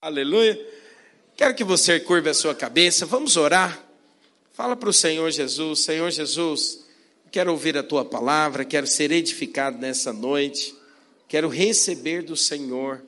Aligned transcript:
Aleluia. 0.00 0.56
Quero 1.36 1.56
que 1.56 1.64
você 1.64 1.98
curva 1.98 2.30
a 2.30 2.34
sua 2.34 2.54
cabeça. 2.54 3.04
Vamos 3.04 3.36
orar. 3.36 3.84
Fala 4.52 4.76
para 4.76 4.88
o 4.88 4.92
Senhor 4.92 5.28
Jesus: 5.32 5.80
Senhor 5.80 6.08
Jesus, 6.12 6.84
quero 7.32 7.50
ouvir 7.50 7.76
a 7.76 7.82
tua 7.82 8.04
palavra, 8.04 8.64
quero 8.64 8.86
ser 8.86 9.10
edificado 9.10 9.76
nessa 9.76 10.12
noite, 10.12 10.72
quero 11.26 11.48
receber 11.48 12.22
do 12.22 12.36
Senhor. 12.36 13.02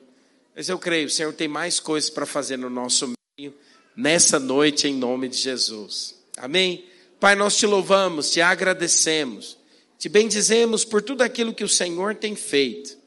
Mas 0.53 0.67
eu 0.67 0.77
creio, 0.77 1.07
o 1.07 1.09
Senhor 1.09 1.33
tem 1.33 1.47
mais 1.47 1.79
coisas 1.79 2.09
para 2.09 2.25
fazer 2.25 2.57
no 2.57 2.69
nosso 2.69 3.13
meio 3.39 3.53
nessa 3.95 4.37
noite, 4.37 4.85
em 4.85 4.93
nome 4.93 5.29
de 5.29 5.37
Jesus. 5.37 6.21
Amém? 6.35 6.85
Pai, 7.21 7.35
nós 7.35 7.55
te 7.55 7.65
louvamos, 7.65 8.31
te 8.31 8.41
agradecemos, 8.41 9.57
te 9.97 10.09
bendizemos 10.09 10.83
por 10.83 11.01
tudo 11.01 11.21
aquilo 11.21 11.53
que 11.53 11.63
o 11.63 11.69
Senhor 11.69 12.15
tem 12.15 12.35
feito. 12.35 13.00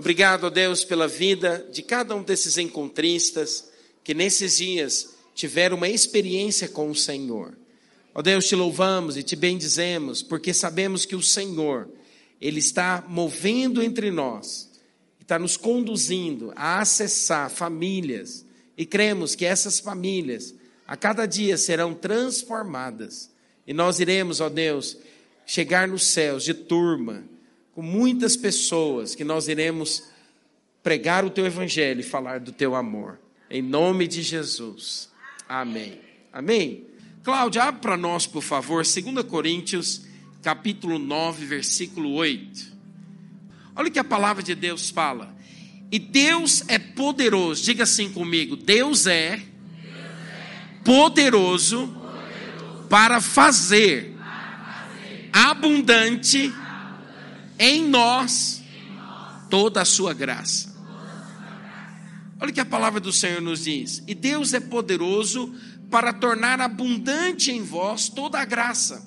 Obrigado, 0.00 0.44
ó 0.44 0.50
Deus, 0.50 0.82
pela 0.82 1.06
vida 1.06 1.68
de 1.70 1.82
cada 1.82 2.16
um 2.16 2.22
desses 2.22 2.56
encontristas 2.56 3.70
que 4.02 4.14
nesses 4.14 4.56
dias 4.56 5.10
tiveram 5.34 5.76
uma 5.76 5.90
experiência 5.90 6.66
com 6.66 6.88
o 6.90 6.96
Senhor. 6.96 7.54
Ó 8.14 8.22
Deus, 8.22 8.48
te 8.48 8.56
louvamos 8.56 9.18
e 9.18 9.22
te 9.22 9.36
bendizemos, 9.36 10.22
porque 10.22 10.54
sabemos 10.54 11.04
que 11.04 11.14
o 11.14 11.20
Senhor, 11.20 11.86
Ele 12.40 12.60
está 12.60 13.04
movendo 13.06 13.82
entre 13.82 14.10
nós, 14.10 14.70
está 15.20 15.38
nos 15.38 15.58
conduzindo 15.58 16.50
a 16.56 16.80
acessar 16.80 17.50
famílias, 17.50 18.46
e 18.78 18.86
cremos 18.86 19.34
que 19.34 19.44
essas 19.44 19.80
famílias, 19.80 20.54
a 20.86 20.96
cada 20.96 21.26
dia, 21.26 21.58
serão 21.58 21.92
transformadas, 21.92 23.30
e 23.66 23.74
nós 23.74 24.00
iremos, 24.00 24.40
ó 24.40 24.48
Deus, 24.48 24.96
chegar 25.44 25.86
nos 25.86 26.06
céus 26.06 26.42
de 26.42 26.54
turma, 26.54 27.22
com 27.80 27.86
muitas 27.86 28.36
pessoas 28.36 29.14
que 29.14 29.24
nós 29.24 29.48
iremos 29.48 30.02
pregar 30.82 31.24
o 31.24 31.30
teu 31.30 31.46
evangelho 31.46 32.00
e 32.00 32.02
falar 32.02 32.38
do 32.38 32.52
teu 32.52 32.74
amor. 32.74 33.18
Em 33.48 33.62
nome 33.62 34.06
de 34.06 34.20
Jesus. 34.20 35.08
Amém. 35.48 35.98
Amém. 36.30 36.84
Cláudia, 37.22 37.62
abre 37.62 37.80
para 37.80 37.96
nós, 37.96 38.26
por 38.26 38.42
favor, 38.42 38.84
2 38.84 39.24
Coríntios, 39.26 40.02
capítulo 40.42 40.98
9, 40.98 41.46
versículo 41.46 42.12
8. 42.12 42.70
Olha 43.74 43.88
o 43.88 43.90
que 43.90 43.98
a 43.98 44.04
palavra 44.04 44.42
de 44.42 44.54
Deus 44.54 44.90
fala. 44.90 45.34
E 45.90 45.98
Deus 45.98 46.62
é 46.68 46.78
poderoso, 46.78 47.64
diga 47.64 47.84
assim 47.84 48.12
comigo: 48.12 48.56
Deus 48.56 49.06
é, 49.06 49.40
poderoso, 50.84 51.96
para 52.90 53.22
fazer, 53.22 54.14
abundante 55.32 56.52
em 57.60 57.86
nós 57.86 58.62
toda 59.50 59.82
a 59.82 59.84
sua 59.84 60.14
graça. 60.14 60.74
Olha 62.40 62.50
o 62.50 62.54
que 62.54 62.60
a 62.60 62.64
palavra 62.64 62.98
do 62.98 63.12
Senhor 63.12 63.42
nos 63.42 63.64
diz. 63.64 64.02
E 64.08 64.14
Deus 64.14 64.54
é 64.54 64.60
poderoso 64.60 65.54
para 65.90 66.10
tornar 66.10 66.58
abundante 66.58 67.52
em 67.52 67.62
vós 67.62 68.08
toda 68.08 68.38
a 68.40 68.46
graça. 68.46 69.06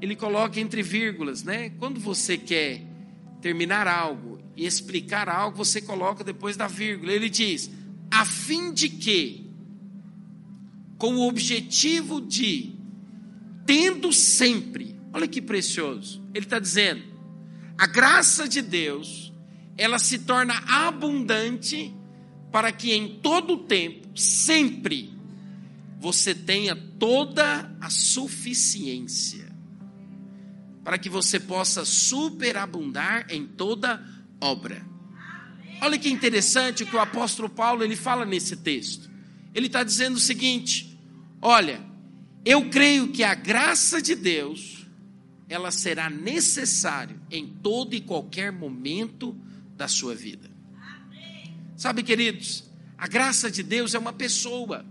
Ele 0.00 0.16
coloca 0.16 0.58
entre 0.58 0.82
vírgulas, 0.82 1.44
né? 1.44 1.70
Quando 1.78 2.00
você 2.00 2.36
quer 2.36 2.82
terminar 3.40 3.86
algo 3.86 4.40
e 4.56 4.66
explicar 4.66 5.28
algo, 5.28 5.56
você 5.56 5.80
coloca 5.80 6.24
depois 6.24 6.56
da 6.56 6.66
vírgula. 6.66 7.12
Ele 7.12 7.30
diz: 7.30 7.70
a 8.10 8.24
fim 8.24 8.72
de 8.72 8.88
que, 8.88 9.48
com 10.96 11.14
o 11.14 11.28
objetivo 11.28 12.20
de, 12.20 12.74
tendo 13.64 14.12
sempre 14.12 14.97
Olha 15.12 15.26
que 15.26 15.40
precioso. 15.40 16.22
Ele 16.34 16.44
está 16.44 16.58
dizendo: 16.58 17.02
a 17.76 17.86
graça 17.86 18.48
de 18.48 18.60
Deus, 18.60 19.32
ela 19.76 19.98
se 19.98 20.18
torna 20.20 20.54
abundante 20.66 21.94
para 22.50 22.72
que 22.72 22.92
em 22.92 23.20
todo 23.20 23.54
o 23.54 23.64
tempo, 23.64 24.18
sempre, 24.18 25.12
você 26.00 26.34
tenha 26.34 26.74
toda 26.74 27.70
a 27.80 27.90
suficiência. 27.90 29.48
Para 30.82 30.98
que 30.98 31.08
você 31.08 31.38
possa 31.38 31.84
superabundar 31.84 33.26
em 33.28 33.46
toda 33.46 34.02
obra. 34.40 34.86
Olha 35.80 35.98
que 35.98 36.10
interessante 36.10 36.82
o 36.82 36.86
que 36.86 36.96
o 36.96 37.00
apóstolo 37.00 37.48
Paulo 37.48 37.84
ele 37.84 37.94
fala 37.94 38.24
nesse 38.24 38.56
texto. 38.56 39.08
Ele 39.54 39.66
está 39.66 39.84
dizendo 39.84 40.16
o 40.16 40.20
seguinte: 40.20 40.98
olha, 41.40 41.80
eu 42.44 42.68
creio 42.70 43.08
que 43.08 43.22
a 43.22 43.34
graça 43.34 44.00
de 44.00 44.14
Deus 44.14 44.77
ela 45.48 45.70
será 45.70 46.10
necessária 46.10 47.16
em 47.30 47.46
todo 47.46 47.94
e 47.94 48.00
qualquer 48.00 48.52
momento 48.52 49.36
da 49.76 49.88
sua 49.88 50.14
vida. 50.14 50.50
Sabe, 51.76 52.02
queridos, 52.02 52.64
a 52.96 53.06
graça 53.06 53.50
de 53.50 53.62
Deus 53.62 53.94
é 53.94 53.98
uma 53.98 54.12
pessoa. 54.12 54.84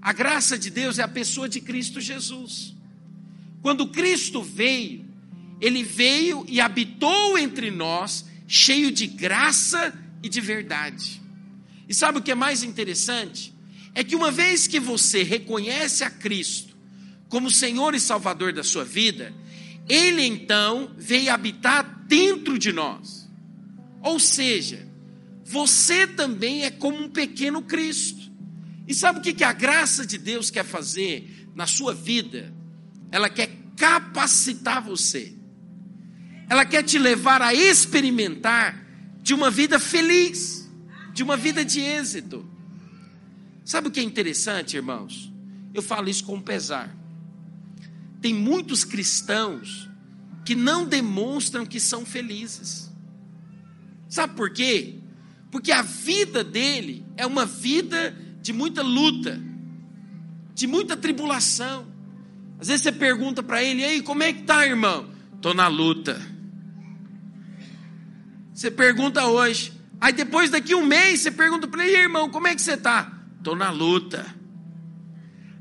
A 0.00 0.12
graça 0.12 0.56
de 0.56 0.70
Deus 0.70 0.98
é 0.98 1.02
a 1.02 1.08
pessoa 1.08 1.48
de 1.48 1.60
Cristo 1.60 2.00
Jesus. 2.00 2.74
Quando 3.60 3.88
Cristo 3.88 4.42
veio, 4.42 5.04
ele 5.60 5.82
veio 5.82 6.44
e 6.48 6.60
habitou 6.60 7.36
entre 7.36 7.70
nós, 7.70 8.24
cheio 8.46 8.90
de 8.90 9.06
graça 9.06 9.92
e 10.22 10.28
de 10.28 10.40
verdade. 10.40 11.20
E 11.88 11.94
sabe 11.94 12.18
o 12.18 12.22
que 12.22 12.30
é 12.30 12.34
mais 12.34 12.62
interessante? 12.62 13.52
É 13.94 14.02
que 14.02 14.16
uma 14.16 14.30
vez 14.30 14.66
que 14.66 14.80
você 14.80 15.22
reconhece 15.22 16.04
a 16.04 16.10
Cristo 16.10 16.74
como 17.28 17.50
Senhor 17.50 17.94
e 17.94 18.00
Salvador 18.00 18.52
da 18.52 18.62
sua 18.62 18.84
vida, 18.84 19.34
ele 19.88 20.22
então 20.22 20.92
veio 20.96 21.32
habitar 21.32 22.04
dentro 22.06 22.58
de 22.58 22.72
nós. 22.72 23.28
Ou 24.02 24.18
seja, 24.18 24.86
você 25.44 26.06
também 26.06 26.64
é 26.64 26.70
como 26.70 27.04
um 27.04 27.08
pequeno 27.08 27.62
Cristo. 27.62 28.32
E 28.86 28.94
sabe 28.94 29.18
o 29.18 29.22
que 29.22 29.44
a 29.44 29.52
graça 29.52 30.06
de 30.06 30.18
Deus 30.18 30.50
quer 30.50 30.64
fazer 30.64 31.48
na 31.54 31.66
sua 31.66 31.94
vida? 31.94 32.52
Ela 33.10 33.28
quer 33.28 33.50
capacitar 33.76 34.82
você. 34.82 35.34
Ela 36.48 36.64
quer 36.64 36.82
te 36.82 36.98
levar 36.98 37.40
a 37.40 37.54
experimentar 37.54 38.84
de 39.22 39.32
uma 39.32 39.50
vida 39.50 39.78
feliz, 39.78 40.70
de 41.12 41.22
uma 41.22 41.36
vida 41.36 41.64
de 41.64 41.80
êxito. 41.80 42.46
Sabe 43.64 43.88
o 43.88 43.90
que 43.90 44.00
é 44.00 44.02
interessante, 44.02 44.76
irmãos? 44.76 45.32
Eu 45.72 45.82
falo 45.82 46.08
isso 46.08 46.24
com 46.24 46.40
pesar 46.40 47.03
tem 48.24 48.32
muitos 48.32 48.84
cristãos 48.84 49.86
que 50.46 50.54
não 50.54 50.86
demonstram 50.86 51.66
que 51.66 51.78
são 51.78 52.06
felizes. 52.06 52.90
Sabe 54.08 54.34
por 54.34 54.48
quê? 54.48 54.94
Porque 55.50 55.70
a 55.70 55.82
vida 55.82 56.42
dele 56.42 57.04
é 57.18 57.26
uma 57.26 57.44
vida 57.44 58.16
de 58.40 58.50
muita 58.50 58.80
luta, 58.80 59.38
de 60.54 60.66
muita 60.66 60.96
tribulação. 60.96 61.86
Às 62.58 62.68
vezes 62.68 62.84
você 62.84 62.92
pergunta 62.92 63.42
para 63.42 63.62
ele, 63.62 63.82
e 63.82 63.84
aí, 63.84 64.00
como 64.00 64.22
é 64.22 64.32
que 64.32 64.44
tá, 64.44 64.66
irmão? 64.66 65.06
Tô 65.42 65.52
na 65.52 65.68
luta. 65.68 66.18
Você 68.54 68.70
pergunta 68.70 69.26
hoje, 69.26 69.70
aí 70.00 70.14
depois 70.14 70.48
daqui 70.48 70.74
um 70.74 70.86
mês 70.86 71.20
você 71.20 71.30
pergunta 71.30 71.68
para 71.68 71.86
ele, 71.86 71.98
irmão, 71.98 72.30
como 72.30 72.46
é 72.46 72.54
que 72.54 72.62
você 72.62 72.78
tá? 72.78 73.22
Tô 73.42 73.54
na 73.54 73.70
luta. 73.70 74.24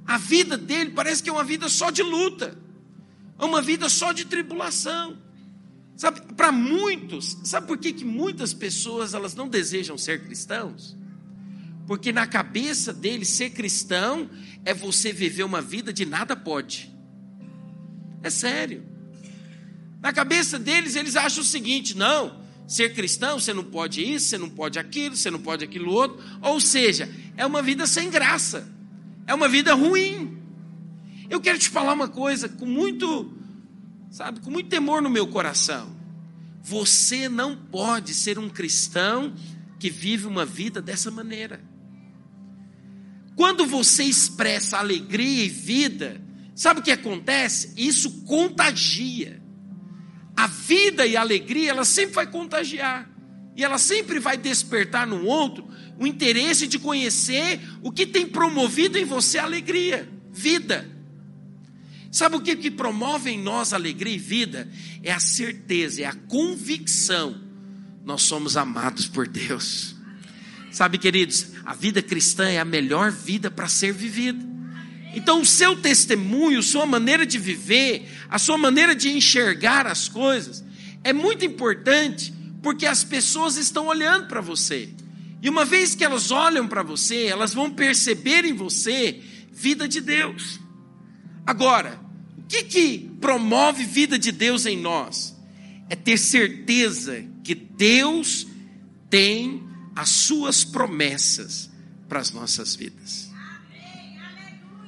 A 0.06 0.18
vida 0.18 0.58
dele 0.58 0.92
parece 0.92 1.24
que 1.24 1.30
é 1.30 1.34
uma 1.34 1.44
vida 1.44 1.70
só 1.70 1.90
de 1.90 2.04
luta, 2.04 2.58
é 3.40 3.46
uma 3.46 3.62
vida 3.62 3.88
só 3.90 4.12
de 4.12 4.26
tribulação. 4.26 5.18
Sabe, 5.96 6.22
para 6.34 6.52
muitos, 6.52 7.38
sabe 7.44 7.68
por 7.68 7.78
que, 7.78 7.94
que 7.94 8.04
muitas 8.04 8.54
pessoas 8.54 9.14
elas 9.14 9.36
não 9.36 9.48
desejam 9.48 9.98
ser 9.98 10.24
cristãos? 10.24 10.98
Porque 11.86 12.12
na 12.12 12.26
cabeça 12.26 12.92
deles 12.92 13.30
ser 13.30 13.52
cristão 13.52 14.30
é 14.66 14.74
você 14.74 15.14
viver 15.14 15.44
uma 15.44 15.62
vida 15.62 15.94
de 15.94 16.06
nada 16.06 16.36
pode. 16.36 16.92
É 18.24 18.30
sério. 18.30 18.84
Na 20.02 20.12
cabeça 20.12 20.58
deles 20.58 20.96
eles 20.96 21.16
acham 21.16 21.44
o 21.44 21.46
seguinte: 21.46 21.96
não, 21.96 22.42
ser 22.68 22.94
cristão 22.94 23.40
você 23.40 23.54
não 23.54 23.64
pode 23.64 24.02
isso, 24.02 24.28
você 24.28 24.38
não 24.38 24.50
pode 24.50 24.80
aquilo, 24.80 25.16
você 25.16 25.30
não 25.30 25.40
pode 25.40 25.64
aquilo 25.64 25.92
outro. 25.92 26.22
Ou 26.42 26.60
seja, 26.60 27.10
é 27.38 27.46
uma 27.46 27.62
vida 27.62 27.86
sem 27.86 28.10
graça 28.10 28.73
é 29.26 29.34
uma 29.34 29.48
vida 29.48 29.74
ruim. 29.74 30.38
Eu 31.30 31.40
quero 31.40 31.58
te 31.58 31.70
falar 31.70 31.94
uma 31.94 32.08
coisa 32.08 32.50
com 32.50 32.66
muito, 32.66 33.36
sabe, 34.12 34.40
com 34.42 34.52
muito 34.52 34.70
temor 34.70 35.02
no 35.02 35.10
meu 35.10 35.28
coração. 35.28 35.96
Você 36.62 37.28
não 37.28 37.56
pode 37.56 38.14
ser 38.14 38.38
um 38.38 38.50
cristão 38.50 39.34
que 39.80 39.90
vive 39.90 40.28
uma 40.28 40.46
vida 40.46 40.82
dessa 40.82 41.12
maneira. 41.12 41.62
Quando 43.36 43.66
você 43.66 44.04
expressa 44.04 44.78
alegria 44.78 45.46
e 45.46 45.50
vida, 45.50 46.22
sabe 46.56 46.80
o 46.80 46.84
que 46.84 46.92
acontece? 46.92 47.74
Isso 47.76 48.24
contagia. 48.26 49.42
A 50.36 50.48
vida 50.48 51.06
e 51.06 51.18
a 51.18 51.22
alegria, 51.22 51.72
ela 51.72 51.86
sempre 51.86 52.16
vai 52.16 52.28
contagiar. 52.28 53.10
E 53.56 53.64
ela 53.64 53.78
sempre 53.78 54.20
vai 54.20 54.38
despertar 54.38 55.06
no 55.06 55.26
outro 55.26 55.68
o 55.98 56.08
interesse 56.08 56.68
de 56.68 56.80
conhecer 56.80 57.60
o 57.82 57.92
que 57.92 58.06
tem 58.06 58.28
promovido 58.28 58.98
em 58.98 59.06
você 59.06 59.38
alegria, 59.38 60.10
vida. 60.32 60.90
Sabe 62.12 62.36
o 62.36 62.42
que, 62.42 62.56
que 62.56 62.70
promove 62.70 63.32
em 63.32 63.42
nós 63.42 63.74
alegria 63.74 64.14
e 64.14 64.20
vida? 64.20 64.70
É 65.02 65.12
a 65.12 65.20
certeza, 65.20 66.04
é 66.04 66.06
a 66.06 66.14
convicção. 66.14 67.42
Nós 68.06 68.22
somos 68.22 68.56
amados 68.56 69.08
por 69.08 69.28
Deus. 69.28 69.96
Sabe, 70.72 70.98
queridos, 70.98 71.48
a 71.66 71.74
vida 71.74 72.02
cristã 72.02 72.48
é 72.48 72.60
a 72.60 72.66
melhor 72.66 73.12
vida 73.12 73.50
para 73.50 73.68
ser 73.68 73.94
vivida. 73.94 74.44
Então, 75.16 75.42
o 75.42 75.46
seu 75.46 75.76
testemunho, 75.76 76.62
sua 76.64 76.86
maneira 76.86 77.26
de 77.26 77.38
viver, 77.38 78.10
a 78.30 78.40
sua 78.40 78.58
maneira 78.58 78.96
de 78.96 79.10
enxergar 79.10 79.86
as 79.86 80.10
coisas, 80.10 80.64
é 81.04 81.14
muito 81.14 81.46
importante, 81.46 82.34
porque 82.62 82.86
as 82.86 83.04
pessoas 83.04 83.58
estão 83.58 83.88
olhando 83.88 84.28
para 84.28 84.42
você. 84.42 84.90
E 85.44 85.50
uma 85.50 85.66
vez 85.66 85.94
que 85.94 86.06
elas 86.06 86.32
olham 86.32 86.66
para 86.70 86.82
você, 86.82 87.26
elas 87.26 87.54
vão 87.54 87.70
perceber 87.70 88.46
em 88.46 88.54
você 88.54 89.22
vida 89.52 89.90
de 89.90 90.00
Deus. 90.00 90.58
Agora, 91.46 92.00
o 92.38 92.44
que, 92.44 92.64
que 92.64 93.12
promove 93.20 93.84
vida 93.84 94.18
de 94.18 94.32
Deus 94.32 94.66
em 94.66 94.78
nós? 94.78 95.38
É 95.90 95.98
ter 95.98 96.18
certeza 96.18 97.26
que 97.44 97.54
Deus 97.54 98.48
tem 99.10 99.62
as 99.94 100.08
suas 100.08 100.64
promessas 100.64 101.70
para 102.08 102.22
as 102.22 102.32
nossas 102.32 102.74
vidas. 102.74 103.30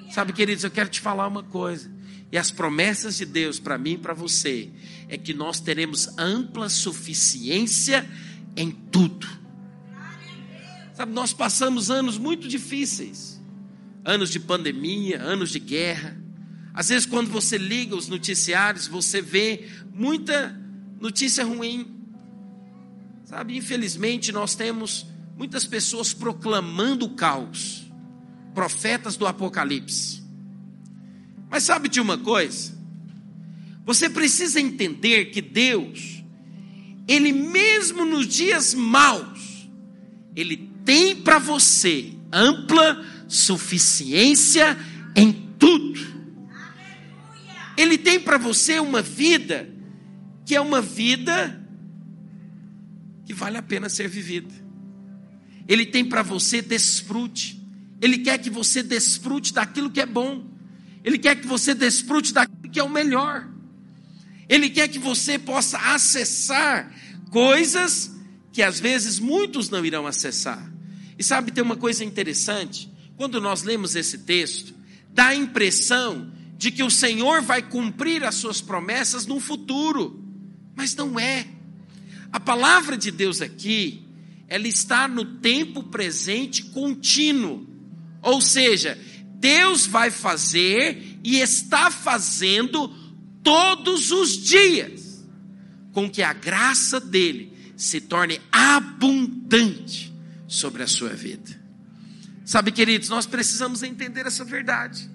Sabe, 0.09 0.31
queridos, 0.31 0.63
eu 0.63 0.71
quero 0.71 0.87
te 0.87 1.01
falar 1.01 1.27
uma 1.27 1.43
coisa. 1.43 1.91
E 2.31 2.37
as 2.37 2.49
promessas 2.49 3.17
de 3.17 3.25
Deus 3.25 3.59
para 3.59 3.77
mim 3.77 3.95
e 3.95 3.97
para 3.97 4.13
você 4.13 4.69
é 5.09 5.17
que 5.17 5.33
nós 5.33 5.59
teremos 5.59 6.17
ampla 6.17 6.69
suficiência 6.69 8.09
em 8.55 8.71
tudo. 8.71 9.44
Sabe, 10.95 11.11
nós 11.11 11.33
passamos 11.33 11.91
anos 11.91 12.17
muito 12.17 12.47
difíceis. 12.47 13.41
Anos 14.03 14.29
de 14.29 14.39
pandemia, 14.39 15.21
anos 15.21 15.49
de 15.49 15.59
guerra. 15.59 16.17
Às 16.73 16.87
vezes, 16.87 17.05
quando 17.05 17.29
você 17.29 17.57
liga 17.57 17.95
os 17.95 18.07
noticiários, 18.07 18.87
você 18.87 19.21
vê 19.21 19.67
muita 19.93 20.57
notícia 20.99 21.43
ruim. 21.43 21.93
Sabe, 23.25 23.57
infelizmente 23.57 24.31
nós 24.31 24.55
temos 24.55 25.05
muitas 25.35 25.65
pessoas 25.65 26.13
proclamando 26.13 27.05
o 27.05 27.15
caos, 27.15 27.91
profetas 28.53 29.17
do 29.17 29.27
Apocalipse. 29.27 30.23
Mas 31.49 31.63
sabe 31.63 31.89
de 31.89 31.99
uma 31.99 32.17
coisa? 32.17 32.73
Você 33.83 34.09
precisa 34.09 34.61
entender 34.61 35.25
que 35.25 35.41
Deus, 35.41 36.23
Ele 37.07 37.33
mesmo 37.33 38.05
nos 38.05 38.27
dias 38.27 38.73
maus, 38.73 39.67
Ele 40.35 40.74
tem 40.85 41.15
para 41.15 41.39
você 41.39 42.13
ampla 42.31 43.03
suficiência 43.27 44.77
em 45.15 45.33
tudo. 45.57 45.99
Ele 47.75 47.97
tem 47.97 48.19
para 48.19 48.37
você 48.37 48.79
uma 48.79 49.01
vida 49.01 49.69
que 50.45 50.55
é 50.55 50.61
uma 50.61 50.81
vida 50.81 51.61
que 53.25 53.33
vale 53.33 53.57
a 53.57 53.63
pena 53.63 53.89
ser 53.89 54.07
vivida. 54.07 54.53
Ele 55.67 55.85
tem 55.85 56.05
para 56.05 56.21
você 56.21 56.61
desfrute. 56.61 57.59
Ele 57.99 58.19
quer 58.19 58.37
que 58.37 58.51
você 58.51 58.83
desfrute 58.83 59.51
daquilo 59.51 59.89
que 59.89 59.99
é 59.99 60.05
bom. 60.05 60.45
Ele 61.03 61.17
quer 61.17 61.35
que 61.35 61.47
você 61.47 61.73
desfrute 61.73 62.31
daquilo 62.31 62.71
que 62.71 62.79
é 62.79 62.83
o 62.83 62.89
melhor. 62.89 63.49
Ele 64.47 64.69
quer 64.69 64.87
que 64.87 64.99
você 64.99 65.39
possa 65.39 65.77
acessar 65.77 66.93
coisas 67.31 68.15
que 68.51 68.61
às 68.61 68.79
vezes 68.79 69.19
muitos 69.19 69.69
não 69.69 69.83
irão 69.83 70.05
acessar. 70.05 70.74
E 71.17 71.23
sabe, 71.23 71.51
tem 71.51 71.63
uma 71.63 71.77
coisa 71.77 72.03
interessante. 72.03 72.89
Quando 73.15 73.39
nós 73.39 73.63
lemos 73.63 73.95
esse 73.95 74.19
texto, 74.19 74.73
dá 75.09 75.27
a 75.27 75.35
impressão 75.35 76.31
de 76.57 76.71
que 76.71 76.83
o 76.83 76.89
Senhor 76.89 77.41
vai 77.41 77.61
cumprir 77.61 78.23
as 78.23 78.35
suas 78.35 78.61
promessas 78.61 79.25
no 79.25 79.39
futuro. 79.39 80.23
Mas 80.75 80.95
não 80.95 81.19
é. 81.19 81.47
A 82.31 82.39
palavra 82.39 82.97
de 82.97 83.11
Deus 83.11 83.41
aqui, 83.41 84.03
ela 84.47 84.67
está 84.67 85.07
no 85.07 85.23
tempo 85.39 85.83
presente 85.83 86.63
contínuo. 86.63 87.65
Ou 88.21 88.41
seja, 88.41 88.99
Deus 89.35 89.85
vai 89.85 90.11
fazer 90.11 91.19
e 91.23 91.37
está 91.37 91.89
fazendo 91.89 92.89
todos 93.41 94.11
os 94.11 94.37
dias, 94.43 95.25
com 95.93 96.09
que 96.09 96.21
a 96.21 96.33
graça 96.33 96.99
dele 96.99 97.53
se 97.77 98.01
torne 98.01 98.41
abundante 98.51 100.14
sobre 100.47 100.83
a 100.83 100.87
sua 100.87 101.09
vida. 101.09 101.63
Sabe, 102.45 102.71
queridos, 102.71 103.09
nós 103.09 103.25
precisamos 103.25 103.81
entender 103.81 104.25
essa 104.25 104.45
verdade. 104.45 105.09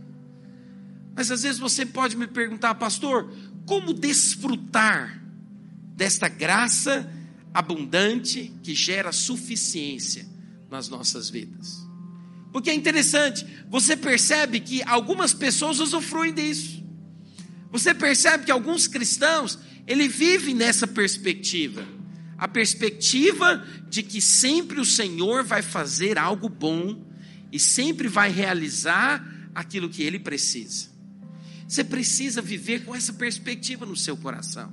Mas 1.15 1.31
às 1.31 1.43
vezes 1.43 1.59
você 1.59 1.87
pode 1.87 2.17
me 2.17 2.27
perguntar, 2.27 2.75
pastor, 2.75 3.32
como 3.67 3.93
desfrutar 3.93 5.23
desta 5.97 6.29
graça 6.29 7.09
abundante 7.53 8.53
que 8.62 8.75
gera 8.75 9.12
suficiência 9.12 10.27
nas 10.71 10.88
nossas 10.88 11.29
vidas. 11.29 11.87
Porque 12.53 12.71
é 12.71 12.75
interessante, 12.75 13.47
você 13.69 13.97
percebe 13.97 14.61
que 14.61 14.82
algumas 14.82 15.32
pessoas 15.32 15.79
usufruem 15.79 16.32
disso. 16.35 16.82
Você 17.71 17.94
percebe 17.94 18.44
que 18.44 18.50
alguns 18.50 18.88
cristãos, 18.88 19.59
ele 19.87 20.09
vive 20.09 20.53
nessa 20.53 20.87
perspectiva. 20.87 21.87
A 22.40 22.48
perspectiva 22.48 23.62
de 23.90 24.02
que 24.02 24.19
sempre 24.19 24.81
o 24.81 24.84
Senhor 24.84 25.44
vai 25.44 25.60
fazer 25.60 26.19
algo 26.19 26.48
bom 26.48 27.04
e 27.52 27.58
sempre 27.60 28.08
vai 28.08 28.31
realizar 28.31 29.22
aquilo 29.54 29.90
que 29.90 30.02
ele 30.02 30.19
precisa. 30.19 30.88
Você 31.69 31.84
precisa 31.84 32.40
viver 32.40 32.87
com 32.87 32.94
essa 32.94 33.12
perspectiva 33.12 33.84
no 33.84 33.94
seu 33.94 34.16
coração. 34.16 34.72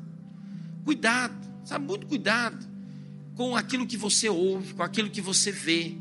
Cuidado, 0.86 1.36
sabe? 1.66 1.86
Muito 1.86 2.08
cuidado 2.08 2.66
com 3.36 3.54
aquilo 3.54 3.86
que 3.86 3.98
você 3.98 4.30
ouve, 4.30 4.74
com 4.74 4.84
aquilo 4.84 5.10
que 5.10 5.20
você 5.20 5.52
vê. 5.52 5.98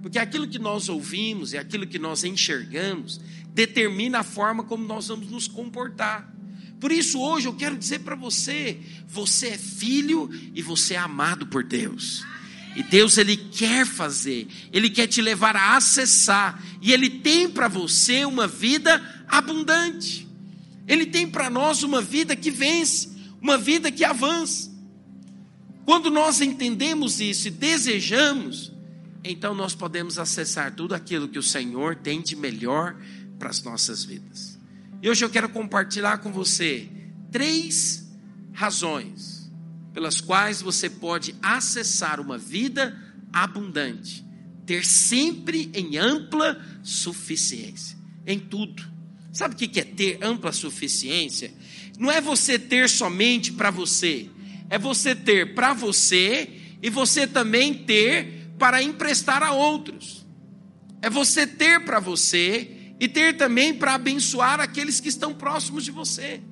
Porque 0.00 0.16
aquilo 0.16 0.46
que 0.46 0.60
nós 0.60 0.88
ouvimos 0.88 1.52
e 1.52 1.58
aquilo 1.58 1.88
que 1.88 1.98
nós 1.98 2.22
enxergamos 2.22 3.20
determina 3.52 4.20
a 4.20 4.22
forma 4.22 4.62
como 4.62 4.86
nós 4.86 5.08
vamos 5.08 5.28
nos 5.28 5.48
comportar. 5.48 6.32
Por 6.80 6.90
isso, 6.90 7.20
hoje 7.20 7.46
eu 7.46 7.52
quero 7.52 7.76
dizer 7.76 8.00
para 8.00 8.16
você: 8.16 8.78
você 9.06 9.48
é 9.48 9.58
filho 9.58 10.30
e 10.54 10.62
você 10.62 10.94
é 10.94 10.98
amado 10.98 11.46
por 11.46 11.62
Deus. 11.62 12.24
E 12.74 12.82
Deus 12.82 13.18
ele 13.18 13.36
quer 13.36 13.84
fazer, 13.84 14.48
ele 14.72 14.88
quer 14.88 15.06
te 15.06 15.20
levar 15.20 15.56
a 15.56 15.76
acessar, 15.76 16.62
e 16.80 16.92
ele 16.92 17.10
tem 17.10 17.50
para 17.50 17.68
você 17.68 18.24
uma 18.24 18.46
vida 18.46 19.24
abundante. 19.28 20.26
Ele 20.88 21.04
tem 21.06 21.28
para 21.28 21.50
nós 21.50 21.82
uma 21.82 22.00
vida 22.00 22.34
que 22.34 22.50
vence 22.50 23.10
uma 23.40 23.56
vida 23.56 23.90
que 23.90 24.04
avança. 24.04 24.70
Quando 25.84 26.10
nós 26.10 26.40
entendemos 26.40 27.20
isso 27.20 27.48
e 27.48 27.50
desejamos, 27.50 28.70
então 29.24 29.54
nós 29.54 29.74
podemos 29.74 30.18
acessar 30.18 30.74
tudo 30.74 30.94
aquilo 30.94 31.28
que 31.28 31.38
o 31.38 31.42
Senhor 31.42 31.96
tem 31.96 32.20
de 32.20 32.36
melhor 32.36 32.96
para 33.38 33.48
as 33.48 33.62
nossas 33.62 34.04
vidas. 34.04 34.59
E 35.02 35.08
hoje 35.08 35.24
eu 35.24 35.30
quero 35.30 35.48
compartilhar 35.48 36.18
com 36.18 36.30
você 36.30 36.88
três 37.30 38.08
razões 38.52 39.50
pelas 39.92 40.20
quais 40.20 40.60
você 40.62 40.88
pode 40.88 41.34
acessar 41.42 42.20
uma 42.20 42.38
vida 42.38 42.96
abundante, 43.32 44.24
ter 44.66 44.84
sempre 44.84 45.70
em 45.74 45.96
ampla 45.96 46.60
suficiência, 46.82 47.96
em 48.26 48.38
tudo. 48.38 48.82
Sabe 49.32 49.54
o 49.54 49.56
que 49.56 49.80
é 49.80 49.84
ter 49.84 50.18
ampla 50.22 50.52
suficiência? 50.52 51.52
não 52.00 52.10
é 52.10 52.18
você 52.18 52.58
ter 52.58 52.88
somente 52.88 53.52
para 53.52 53.70
você, 53.70 54.30
é 54.70 54.78
você 54.78 55.14
ter 55.14 55.54
para 55.54 55.74
você 55.74 56.48
e 56.82 56.88
você 56.88 57.26
também 57.26 57.74
ter 57.74 58.48
para 58.58 58.82
emprestar 58.82 59.42
a 59.42 59.52
outros. 59.52 60.26
É 61.02 61.10
você 61.10 61.46
ter 61.46 61.84
para 61.84 62.00
você 62.00 62.79
e 63.00 63.08
ter 63.08 63.38
também 63.38 63.72
para 63.72 63.94
abençoar 63.94 64.60
aqueles 64.60 65.00
que 65.00 65.08
estão 65.08 65.32
próximos 65.32 65.84
de 65.84 65.90
você. 65.90 66.42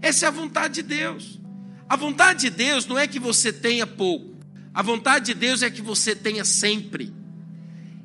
Essa 0.00 0.26
é 0.26 0.28
a 0.28 0.30
vontade 0.30 0.74
de 0.74 0.82
Deus. 0.82 1.40
A 1.88 1.96
vontade 1.96 2.42
de 2.42 2.50
Deus 2.50 2.86
não 2.86 2.96
é 2.96 3.08
que 3.08 3.18
você 3.18 3.52
tenha 3.52 3.86
pouco. 3.86 4.36
A 4.72 4.82
vontade 4.82 5.26
de 5.26 5.34
Deus 5.34 5.62
é 5.62 5.70
que 5.70 5.82
você 5.82 6.14
tenha 6.14 6.44
sempre. 6.44 7.12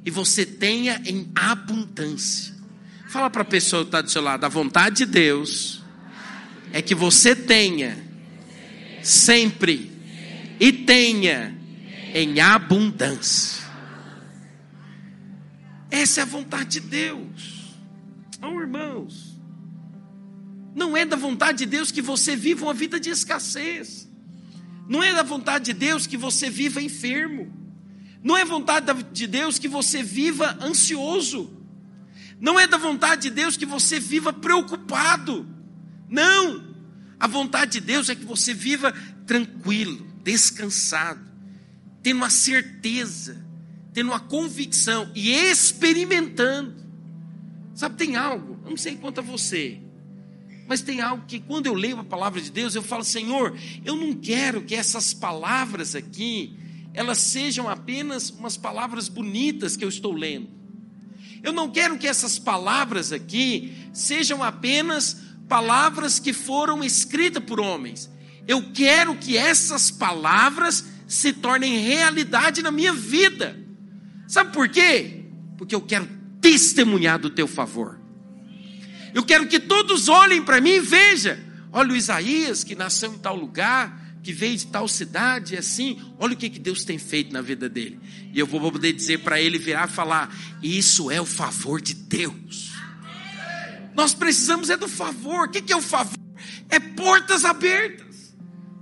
E 0.03 0.09
você 0.09 0.43
tenha 0.43 0.99
em 1.05 1.31
abundância. 1.35 2.55
Fala 3.07 3.29
para 3.29 3.43
a 3.43 3.45
pessoa 3.45 3.83
que 3.83 3.89
está 3.89 4.01
do 4.01 4.09
seu 4.09 4.21
lado, 4.21 4.45
a 4.45 4.49
vontade 4.49 4.97
de 4.97 5.05
Deus 5.05 5.83
é 6.73 6.81
que 6.81 6.95
você 6.95 7.35
tenha 7.35 7.97
sempre 9.03 9.91
e 10.59 10.71
tenha 10.71 11.55
em 12.13 12.39
abundância. 12.39 13.61
Essa 15.91 16.21
é 16.21 16.23
a 16.23 16.25
vontade 16.25 16.79
de 16.79 16.79
Deus. 16.79 17.60
Oh, 18.41 18.59
irmãos, 18.59 19.39
não 20.75 20.95
é 20.95 21.05
da 21.05 21.15
vontade 21.15 21.59
de 21.59 21.65
Deus 21.65 21.91
que 21.91 22.01
você 22.01 22.35
viva 22.35 22.65
uma 22.65 22.73
vida 22.73 22.99
de 22.99 23.09
escassez. 23.09 24.09
Não 24.87 25.03
é 25.03 25.13
da 25.13 25.23
vontade 25.23 25.65
de 25.65 25.73
Deus 25.73 26.07
que 26.07 26.17
você 26.17 26.49
viva 26.49 26.81
enfermo. 26.81 27.51
Não 28.23 28.37
é 28.37 28.43
vontade 28.43 29.03
de 29.11 29.27
Deus 29.27 29.59
que 29.59 29.67
você 29.67 30.01
viva 30.01 30.57
ansioso. 30.61 31.57
Não 32.39 32.59
é 32.59 32.65
da 32.65 32.77
vontade 32.77 33.23
de 33.23 33.29
Deus 33.29 33.55
que 33.55 33.65
você 33.65 33.99
viva 33.99 34.33
preocupado. 34.33 35.47
Não! 36.09 36.71
A 37.19 37.27
vontade 37.27 37.73
de 37.73 37.81
Deus 37.81 38.09
é 38.09 38.15
que 38.15 38.25
você 38.25 38.53
viva 38.53 38.91
tranquilo, 39.27 40.07
descansado, 40.23 41.21
tendo 42.01 42.17
uma 42.17 42.31
certeza 42.31 43.51
tendo 43.93 44.07
uma 44.07 44.19
convicção 44.19 45.11
e 45.13 45.31
experimentando. 45.31 46.80
Sabe, 47.81 47.95
tem 47.95 48.15
algo, 48.15 48.59
eu 48.63 48.69
não 48.69 48.77
sei 48.77 48.95
quanto 48.95 49.21
a 49.21 49.23
você, 49.23 49.79
mas 50.67 50.83
tem 50.83 51.01
algo 51.01 51.25
que 51.25 51.39
quando 51.39 51.65
eu 51.65 51.73
leio 51.73 51.97
a 51.97 52.03
palavra 52.03 52.39
de 52.39 52.51
Deus, 52.51 52.75
eu 52.75 52.83
falo, 52.83 53.03
Senhor, 53.03 53.57
eu 53.83 53.95
não 53.95 54.13
quero 54.13 54.61
que 54.61 54.75
essas 54.75 55.15
palavras 55.15 55.95
aqui, 55.95 56.55
elas 56.93 57.17
sejam 57.17 57.67
apenas 57.67 58.29
umas 58.29 58.55
palavras 58.55 59.09
bonitas 59.09 59.75
que 59.75 59.83
eu 59.83 59.89
estou 59.89 60.13
lendo. 60.13 60.47
Eu 61.41 61.51
não 61.51 61.71
quero 61.71 61.97
que 61.97 62.07
essas 62.07 62.37
palavras 62.37 63.11
aqui 63.11 63.73
sejam 63.91 64.43
apenas 64.43 65.19
palavras 65.49 66.19
que 66.19 66.33
foram 66.33 66.83
escritas 66.83 67.43
por 67.43 67.59
homens. 67.59 68.11
Eu 68.47 68.71
quero 68.73 69.15
que 69.15 69.35
essas 69.35 69.89
palavras 69.89 70.85
se 71.07 71.33
tornem 71.33 71.79
realidade 71.79 72.61
na 72.61 72.69
minha 72.69 72.93
vida. 72.93 73.59
Sabe 74.27 74.53
por 74.53 74.69
quê? 74.69 75.25
Porque 75.57 75.73
eu 75.73 75.81
quero 75.81 76.20
testemunhar 76.41 77.19
do 77.19 77.29
teu 77.29 77.47
favor. 77.47 77.99
Eu 79.13 79.23
quero 79.23 79.47
que 79.47 79.59
todos 79.59 80.09
olhem 80.09 80.41
para 80.41 80.59
mim 80.59 80.71
e 80.71 80.79
vejam. 80.79 81.37
Olha 81.71 81.93
o 81.93 81.95
Isaías 81.95 82.63
que 82.63 82.75
nasceu 82.75 83.13
em 83.13 83.17
tal 83.17 83.35
lugar, 83.35 84.17
que 84.23 84.33
veio 84.33 84.57
de 84.57 84.67
tal 84.67 84.87
cidade, 84.87 85.55
assim. 85.55 86.01
Olha 86.17 86.33
o 86.33 86.37
que, 86.37 86.49
que 86.49 86.59
Deus 86.59 86.83
tem 86.83 86.97
feito 86.97 87.31
na 87.31 87.41
vida 87.41 87.69
dele. 87.69 87.99
E 88.33 88.39
eu 88.39 88.45
vou 88.45 88.71
poder 88.71 88.93
dizer 88.93 89.19
para 89.19 89.39
ele 89.39 89.57
virar 89.57 89.87
e 89.87 89.91
falar: 89.91 90.35
Isso 90.61 91.11
é 91.11 91.21
o 91.21 91.25
favor 91.25 91.81
de 91.81 91.93
Deus. 91.93 92.71
Nós 93.95 94.13
precisamos 94.13 94.69
é 94.69 94.77
do 94.77 94.87
favor. 94.87 95.47
O 95.47 95.51
que, 95.51 95.61
que 95.61 95.73
é 95.73 95.77
o 95.77 95.81
favor? 95.81 96.17
É 96.69 96.79
portas 96.79 97.45
abertas. 97.45 98.33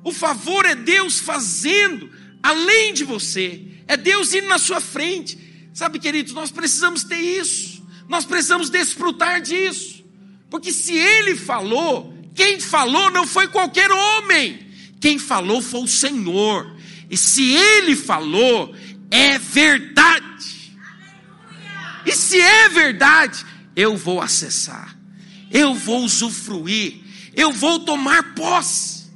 O 0.04 0.12
favor 0.12 0.66
é 0.66 0.76
Deus 0.76 1.20
fazendo 1.20 2.10
além 2.42 2.94
de 2.94 3.04
você. 3.04 3.66
É 3.88 3.98
Deus 3.98 4.34
indo 4.34 4.48
na 4.48 4.60
sua 4.60 4.80
frente. 4.80 5.49
Sabe, 5.74 6.00
queridos, 6.00 6.34
nós 6.34 6.52
precisamos 6.52 7.04
ter 7.04 7.20
isso. 7.20 7.86
Nós 8.08 8.26
precisamos 8.26 8.70
desfrutar 8.70 9.42
disso. 9.42 10.04
Porque 10.50 10.74
se 10.74 10.94
ele 10.94 11.36
falou, 11.36 12.14
quem 12.34 12.60
falou 12.60 13.12
não 13.12 13.26
foi 13.26 13.48
qualquer 13.48 13.92
homem. 13.92 14.68
Quem 15.00 15.20
falou 15.20 15.62
foi 15.62 15.82
o 15.82 15.88
Senhor. 15.88 16.76
E 17.10 17.16
se 17.16 17.44
ele 17.54 17.96
falou, 17.96 18.76
é 19.12 19.38
verdade. 19.38 20.76
E 22.06 22.12
se 22.12 22.40
é 22.40 22.70
verdade, 22.70 23.46
eu 23.76 23.96
vou 23.96 24.22
acessar. 24.22 24.98
Eu 25.52 25.76
vou 25.76 26.04
usufruir. 26.04 27.02
Eu 27.36 27.52
vou 27.52 27.80
tomar 27.80 28.34
posse. 28.34 29.10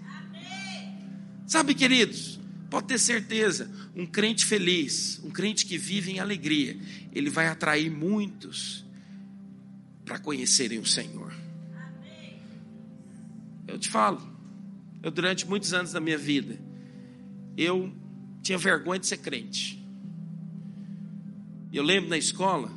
Sabe, 1.48 1.74
queridos, 1.74 2.34
Pode 2.74 2.88
ter 2.88 2.98
certeza, 2.98 3.70
um 3.96 4.06
crente 4.06 4.46
feliz, 4.46 5.22
um 5.24 5.30
crente 5.30 5.66
que 5.66 5.78
vive 5.78 6.12
em 6.12 6.20
alegria, 6.20 6.78
ele 7.12 7.30
vai 7.30 7.48
atrair 7.48 7.92
muitos 7.92 8.84
para 10.04 10.20
conhecerem 10.20 10.80
o 10.80 10.86
Senhor. 10.86 11.34
Eu 13.68 13.78
te 13.78 13.90
falo, 13.90 14.22
eu 15.02 15.12
durante 15.12 15.48
muitos 15.48 15.74
anos 15.74 15.92
da 15.92 16.00
minha 16.00 16.18
vida, 16.18 16.60
eu 17.56 17.94
tinha 18.42 18.58
vergonha 18.58 19.00
de 19.00 19.08
ser 19.08 19.18
crente. 19.18 19.82
Eu 21.72 21.84
lembro 21.84 22.10
na 22.10 22.18
escola 22.18 22.72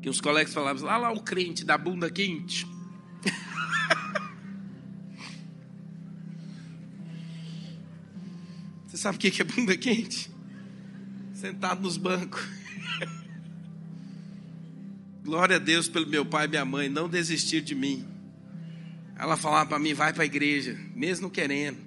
que 0.00 0.08
os 0.08 0.20
colegas 0.20 0.52
falavam, 0.54 0.84
lá 0.84 0.96
lá 0.96 1.12
o 1.12 1.22
crente 1.22 1.64
da 1.64 1.76
bunda 1.76 2.10
quente. 2.10 2.66
sabe 9.00 9.16
o 9.16 9.18
que 9.18 9.40
é 9.40 9.44
bunda 9.44 9.74
quente? 9.78 10.30
Sentado 11.32 11.80
nos 11.80 11.96
bancos. 11.96 12.42
Glória 15.24 15.56
a 15.56 15.58
Deus 15.58 15.88
pelo 15.88 16.06
meu 16.06 16.26
pai 16.26 16.44
e 16.44 16.48
minha 16.48 16.66
mãe, 16.66 16.90
não 16.90 17.08
desistir 17.08 17.62
de 17.62 17.74
mim. 17.74 18.06
Ela 19.16 19.38
falava 19.38 19.70
para 19.70 19.78
mim, 19.78 19.94
vai 19.94 20.12
para 20.12 20.22
a 20.22 20.26
igreja, 20.26 20.78
mesmo 20.94 21.30
querendo. 21.30 21.78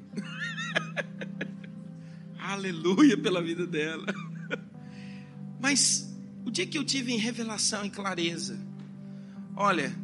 Aleluia 2.39 3.15
pela 3.15 3.43
vida 3.43 3.67
dela. 3.67 4.08
Mas 5.62 6.12
o 6.43 6.50
dia 6.50 6.65
que 6.65 6.79
eu 6.79 6.84
tive 6.84 7.13
em 7.13 7.17
revelação 7.17 7.86
e 7.86 7.91
clareza, 7.91 8.60
olha, 9.55 9.96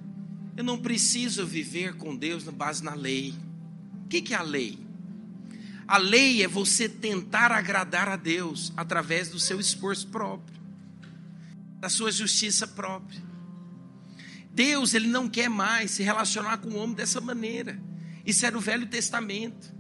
eu 0.56 0.64
não 0.64 0.78
preciso 0.78 1.44
viver 1.44 1.96
com 1.96 2.16
Deus 2.16 2.46
na 2.46 2.52
base 2.52 2.84
na 2.84 2.94
lei. 2.94 3.34
O 4.06 4.08
que 4.08 4.32
é 4.32 4.38
a 4.38 4.44
lei? 4.44 4.89
A 5.90 5.98
lei 5.98 6.44
é 6.44 6.48
você 6.48 6.88
tentar 6.88 7.52
agradar 7.52 8.08
a 8.08 8.16
Deus 8.16 8.72
através 8.78 9.28
do 9.28 9.40
seu 9.40 9.60
esforço 9.60 10.06
próprio, 10.10 10.56
da 11.80 11.90
sua 11.90 12.12
justiça 12.12 12.68
própria. 12.68 13.20
Deus, 14.54 14.94
ele 14.94 15.08
não 15.08 15.28
quer 15.28 15.50
mais 15.50 15.90
se 15.90 16.04
relacionar 16.04 16.60
com 16.60 16.70
o 16.70 16.76
homem 16.76 16.96
dessa 16.96 17.20
maneira. 17.20 17.82
Isso 18.24 18.46
era 18.46 18.56
o 18.56 18.62
Velho 18.62 18.86
Testamento. 18.86 19.74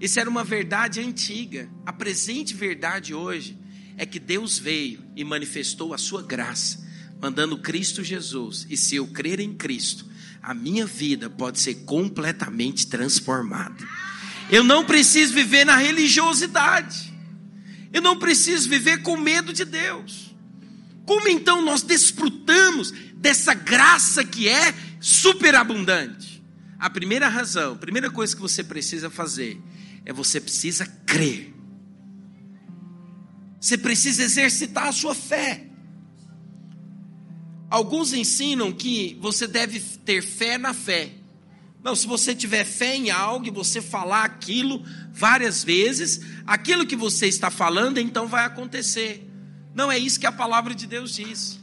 Isso 0.00 0.20
era 0.20 0.30
uma 0.30 0.44
verdade 0.44 1.00
antiga. 1.00 1.68
A 1.84 1.92
presente 1.92 2.54
verdade 2.54 3.12
hoje 3.12 3.58
é 3.96 4.06
que 4.06 4.20
Deus 4.20 4.56
veio 4.56 5.04
e 5.16 5.24
manifestou 5.24 5.92
a 5.92 5.98
sua 5.98 6.22
graça, 6.22 6.78
mandando 7.20 7.58
Cristo 7.58 8.04
Jesus. 8.04 8.68
E 8.70 8.76
se 8.76 8.94
eu 8.94 9.08
crer 9.08 9.40
em 9.40 9.52
Cristo, 9.52 10.06
a 10.40 10.54
minha 10.54 10.86
vida 10.86 11.28
pode 11.28 11.58
ser 11.58 11.74
completamente 11.86 12.86
transformada. 12.86 13.84
Eu 14.50 14.62
não 14.62 14.84
preciso 14.84 15.32
viver 15.32 15.64
na 15.64 15.76
religiosidade. 15.76 17.12
Eu 17.92 18.00
não 18.00 18.18
preciso 18.18 18.68
viver 18.68 19.02
com 19.02 19.16
medo 19.16 19.52
de 19.52 19.64
Deus. 19.64 20.34
Como 21.04 21.28
então 21.28 21.62
nós 21.62 21.82
desfrutamos 21.82 22.92
dessa 23.14 23.54
graça 23.54 24.24
que 24.24 24.48
é 24.48 24.74
superabundante? 25.00 26.42
A 26.78 26.90
primeira 26.90 27.28
razão, 27.28 27.74
a 27.74 27.76
primeira 27.76 28.10
coisa 28.10 28.34
que 28.34 28.42
você 28.42 28.64
precisa 28.64 29.10
fazer 29.10 29.60
é 30.04 30.12
você 30.12 30.40
precisa 30.40 30.86
crer. 31.06 31.54
Você 33.60 33.78
precisa 33.78 34.24
exercitar 34.24 34.88
a 34.88 34.92
sua 34.92 35.14
fé. 35.14 35.66
Alguns 37.70 38.12
ensinam 38.12 38.72
que 38.72 39.16
você 39.20 39.46
deve 39.46 39.78
ter 40.04 40.22
fé 40.22 40.58
na 40.58 40.74
fé. 40.74 41.12
Não, 41.82 41.96
se 41.96 42.06
você 42.06 42.34
tiver 42.34 42.64
fé 42.64 42.94
em 42.94 43.10
algo 43.10 43.46
e 43.46 43.50
você 43.50 43.82
falar 43.82 44.24
aquilo 44.24 44.84
várias 45.12 45.64
vezes, 45.64 46.20
aquilo 46.46 46.86
que 46.86 46.94
você 46.94 47.26
está 47.26 47.50
falando 47.50 47.98
então 47.98 48.28
vai 48.28 48.44
acontecer. 48.44 49.28
Não 49.74 49.90
é 49.90 49.98
isso 49.98 50.20
que 50.20 50.26
a 50.26 50.32
palavra 50.32 50.74
de 50.74 50.86
Deus 50.86 51.14
diz. 51.14 51.58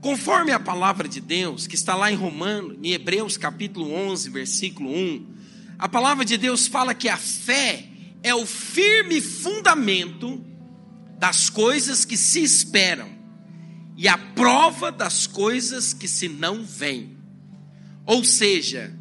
Conforme 0.00 0.52
a 0.52 0.60
palavra 0.60 1.08
de 1.08 1.20
Deus, 1.20 1.66
que 1.66 1.74
está 1.74 1.96
lá 1.96 2.12
em 2.12 2.14
Romanos, 2.14 2.76
em 2.82 2.92
Hebreus 2.92 3.36
capítulo 3.36 3.92
11, 3.92 4.30
versículo 4.30 4.90
1, 4.90 5.34
a 5.78 5.88
palavra 5.88 6.24
de 6.24 6.36
Deus 6.36 6.66
fala 6.66 6.94
que 6.94 7.08
a 7.08 7.16
fé 7.16 7.88
é 8.22 8.34
o 8.34 8.46
firme 8.46 9.20
fundamento 9.20 10.44
das 11.18 11.50
coisas 11.50 12.04
que 12.04 12.16
se 12.16 12.42
esperam 12.42 13.08
e 13.96 14.06
a 14.06 14.18
prova 14.18 14.92
das 14.92 15.26
coisas 15.26 15.92
que 15.92 16.06
se 16.06 16.28
não 16.28 16.64
veem. 16.64 17.16
Ou 18.06 18.22
seja, 18.22 18.94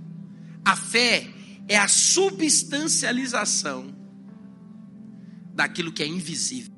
a 0.63 0.75
fé 0.75 1.27
é 1.67 1.75
a 1.77 1.88
substancialização 1.88 3.96
daquilo 5.53 5.91
que 5.91 6.03
é 6.03 6.08
invisível, 6.08 6.72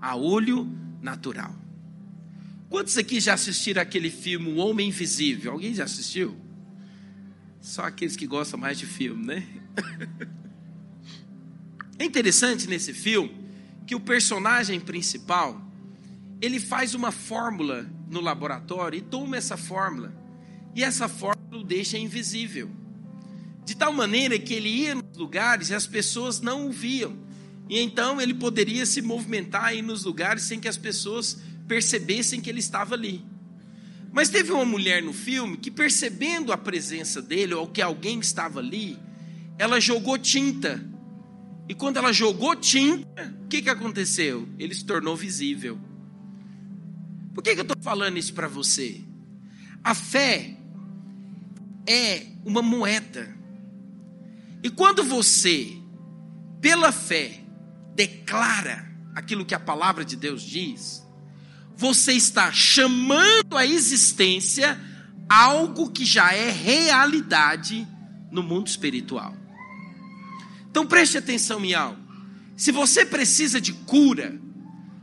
a 0.00 0.16
olho 0.16 0.68
natural. 1.00 1.54
Quantos 2.68 2.98
aqui 2.98 3.20
já 3.20 3.34
assistiram 3.34 3.80
aquele 3.80 4.10
filme 4.10 4.52
O 4.52 4.56
Homem 4.56 4.88
Invisível? 4.88 5.52
Alguém 5.52 5.72
já 5.74 5.84
assistiu? 5.84 6.36
Só 7.60 7.84
aqueles 7.84 8.14
que 8.14 8.26
gostam 8.26 8.60
mais 8.60 8.78
de 8.78 8.86
filme, 8.86 9.26
né? 9.26 9.46
É 12.00 12.04
interessante 12.04 12.68
nesse 12.68 12.92
filme 12.92 13.34
que 13.84 13.92
o 13.92 13.98
personagem 13.98 14.78
principal 14.78 15.60
ele 16.40 16.60
faz 16.60 16.94
uma 16.94 17.10
fórmula 17.10 17.90
no 18.08 18.20
laboratório 18.20 18.96
e 18.96 19.02
toma 19.02 19.36
essa 19.36 19.56
fórmula 19.56 20.14
e 20.76 20.84
essa 20.84 21.08
fórmula 21.08 21.37
o 21.52 21.62
deixa 21.62 21.98
invisível. 21.98 22.70
De 23.64 23.76
tal 23.76 23.92
maneira 23.92 24.38
que 24.38 24.54
ele 24.54 24.68
ia 24.68 24.94
nos 24.94 25.16
lugares 25.16 25.70
e 25.70 25.74
as 25.74 25.86
pessoas 25.86 26.40
não 26.40 26.68
o 26.68 26.72
viam. 26.72 27.16
E 27.68 27.78
então 27.78 28.20
ele 28.20 28.34
poderia 28.34 28.86
se 28.86 29.02
movimentar 29.02 29.64
aí 29.64 29.82
nos 29.82 30.04
lugares 30.04 30.42
sem 30.44 30.58
que 30.58 30.68
as 30.68 30.78
pessoas 30.78 31.38
percebessem 31.66 32.40
que 32.40 32.48
ele 32.48 32.60
estava 32.60 32.94
ali. 32.94 33.24
Mas 34.10 34.30
teve 34.30 34.52
uma 34.52 34.64
mulher 34.64 35.02
no 35.02 35.12
filme 35.12 35.58
que, 35.58 35.70
percebendo 35.70 36.50
a 36.50 36.56
presença 36.56 37.20
dele, 37.20 37.54
ou 37.54 37.66
que 37.66 37.82
alguém 37.82 38.18
estava 38.20 38.58
ali, 38.58 38.98
ela 39.58 39.78
jogou 39.78 40.18
tinta. 40.18 40.82
E 41.68 41.74
quando 41.74 41.98
ela 41.98 42.10
jogou 42.10 42.56
tinta, 42.56 43.34
o 43.44 43.48
que, 43.48 43.60
que 43.60 43.68
aconteceu? 43.68 44.48
Ele 44.58 44.74
se 44.74 44.84
tornou 44.84 45.14
visível. 45.14 45.78
Por 47.34 47.44
que, 47.44 47.54
que 47.54 47.60
eu 47.60 47.62
estou 47.62 47.76
falando 47.82 48.16
isso 48.16 48.32
para 48.32 48.48
você? 48.48 49.02
A 49.84 49.94
fé 49.94 50.56
é 51.88 52.26
uma 52.44 52.60
moeda. 52.60 53.34
E 54.62 54.68
quando 54.68 55.02
você, 55.02 55.76
pela 56.60 56.92
fé, 56.92 57.40
declara 57.94 58.86
aquilo 59.14 59.44
que 59.44 59.54
a 59.54 59.60
palavra 59.60 60.04
de 60.04 60.14
Deus 60.14 60.42
diz, 60.42 61.02
você 61.74 62.12
está 62.12 62.52
chamando 62.52 63.56
à 63.56 63.64
existência 63.64 64.78
algo 65.28 65.90
que 65.90 66.04
já 66.04 66.32
é 66.32 66.50
realidade 66.50 67.88
no 68.30 68.42
mundo 68.42 68.66
espiritual. 68.66 69.34
Então 70.70 70.86
preste 70.86 71.16
atenção 71.16 71.64
em 71.64 71.74
algo. 71.74 72.00
Se 72.56 72.70
você 72.70 73.06
precisa 73.06 73.60
de 73.60 73.72
cura, 73.72 74.38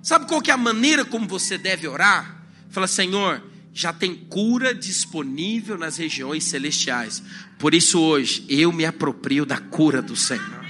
sabe 0.03 0.27
qual 0.27 0.41
que 0.41 0.51
é 0.51 0.53
a 0.53 0.57
maneira 0.57 1.03
como 1.03 1.27
você 1.27 1.57
deve 1.57 1.87
orar? 1.87 2.43
Fala, 2.69 2.87
Senhor, 2.87 3.41
já 3.75 3.91
tem 3.91 4.15
cura 4.15 4.73
disponível 4.73 5.77
nas 5.77 5.97
regiões 5.97 6.45
celestiais. 6.45 7.21
Por 7.59 7.75
isso 7.75 7.99
hoje 7.99 8.45
eu 8.47 8.71
me 8.71 8.85
aproprio 8.85 9.45
da 9.45 9.57
cura 9.57 10.01
do 10.01 10.15
Senhor. 10.15 10.65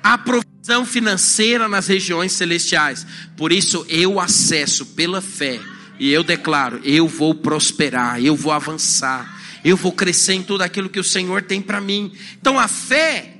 A 0.00 0.16
provisão 0.16 0.86
financeira 0.86 1.68
nas 1.68 1.88
regiões 1.88 2.30
celestiais. 2.30 3.04
Por 3.36 3.50
isso 3.50 3.84
eu 3.88 4.20
acesso 4.20 4.86
pela 4.86 5.20
fé 5.20 5.60
e 5.98 6.12
eu 6.12 6.22
declaro: 6.22 6.80
eu 6.84 7.08
vou 7.08 7.34
prosperar, 7.34 8.22
eu 8.22 8.36
vou 8.36 8.52
avançar, 8.52 9.60
eu 9.64 9.76
vou 9.76 9.90
crescer 9.90 10.34
em 10.34 10.44
tudo 10.44 10.62
aquilo 10.62 10.88
que 10.88 11.00
o 11.00 11.04
Senhor 11.04 11.42
tem 11.42 11.60
para 11.60 11.80
mim. 11.80 12.12
Então 12.40 12.56
a 12.56 12.68
fé 12.68 13.38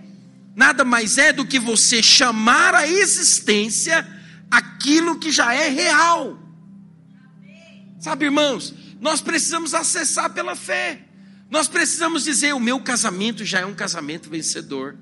nada 0.57 0.85
mais 0.85 1.19
é 1.19 1.33
do 1.33 1.47
que 1.47 1.61
você 1.61 2.03
chamar 2.03 2.75
à 2.75 2.89
existência 2.89 4.05
aquilo 4.51 5.21
que 5.21 5.31
já 5.31 5.55
é 5.55 5.69
real. 5.69 6.42
Sabe, 8.03 8.25
irmãos, 8.25 8.75
nós 9.01 9.21
precisamos 9.21 9.75
acessar 9.75 10.35
pela 10.35 10.57
fé. 10.57 11.03
Nós 11.49 11.69
precisamos 11.69 12.25
dizer: 12.25 12.53
o 12.53 12.59
meu 12.59 12.81
casamento 12.81 13.45
já 13.45 13.61
é 13.61 13.65
um 13.65 13.77
casamento 13.77 14.29
vencedor. 14.29 14.99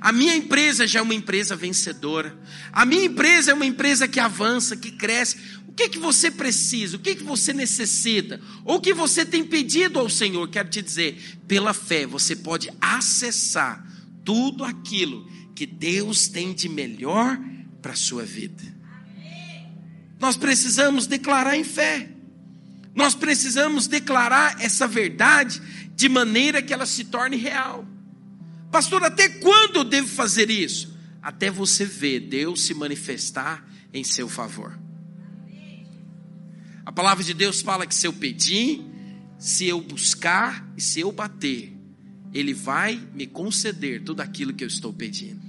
A 0.00 0.10
minha 0.10 0.34
empresa 0.34 0.86
já 0.86 1.00
é 1.00 1.02
uma 1.02 1.12
empresa 1.12 1.54
vencedora. 1.54 2.34
A 2.72 2.86
minha 2.86 3.04
empresa 3.04 3.50
é 3.50 3.54
uma 3.54 3.66
empresa 3.66 4.08
que 4.08 4.18
avança, 4.18 4.74
que 4.74 4.90
cresce. 4.90 5.36
O 5.68 5.72
que, 5.72 5.90
que 5.90 5.98
você 5.98 6.30
precisa? 6.30 6.96
O 6.96 7.00
que, 7.00 7.14
que 7.14 7.22
você 7.22 7.52
necessita? 7.52 8.40
Ou 8.64 8.78
o 8.78 8.80
que 8.80 8.94
você 8.94 9.22
tem 9.26 9.44
pedido 9.44 9.98
ao 9.98 10.08
Senhor? 10.08 10.48
Quero 10.48 10.70
te 10.70 10.80
dizer, 10.80 11.38
pela 11.46 11.74
fé 11.74 12.06
você 12.06 12.34
pode 12.34 12.70
acessar 12.80 13.86
tudo 14.24 14.64
aquilo 14.64 15.30
que 15.54 15.66
Deus 15.66 16.26
tem 16.26 16.54
de 16.54 16.70
melhor 16.70 17.38
para 17.82 17.92
a 17.92 17.96
sua 17.96 18.24
vida. 18.24 18.62
Nós 20.18 20.38
precisamos 20.38 21.06
declarar 21.06 21.54
em 21.54 21.64
fé. 21.64 22.09
Nós 23.00 23.14
precisamos 23.14 23.86
declarar 23.86 24.60
essa 24.60 24.86
verdade 24.86 25.60
de 25.96 26.06
maneira 26.06 26.60
que 26.60 26.72
ela 26.72 26.84
se 26.84 27.04
torne 27.04 27.36
real. 27.36 27.86
Pastor, 28.70 29.02
até 29.02 29.26
quando 29.26 29.76
eu 29.76 29.84
devo 29.84 30.06
fazer 30.06 30.50
isso? 30.50 30.94
Até 31.22 31.50
você 31.50 31.84
ver 31.84 32.20
Deus 32.20 32.60
se 32.60 32.74
manifestar 32.74 33.66
em 33.92 34.04
seu 34.04 34.28
favor. 34.28 34.78
A 36.84 36.92
palavra 36.92 37.24
de 37.24 37.32
Deus 37.32 37.62
fala 37.62 37.86
que 37.86 37.94
se 37.94 38.06
eu 38.06 38.12
pedir, 38.12 38.84
se 39.38 39.66
eu 39.66 39.80
buscar 39.80 40.70
e 40.76 40.80
se 40.82 41.00
eu 41.00 41.10
bater, 41.10 41.74
Ele 42.34 42.52
vai 42.52 43.00
me 43.14 43.26
conceder 43.26 44.02
tudo 44.02 44.20
aquilo 44.20 44.52
que 44.52 44.62
eu 44.62 44.68
estou 44.68 44.92
pedindo. 44.92 45.40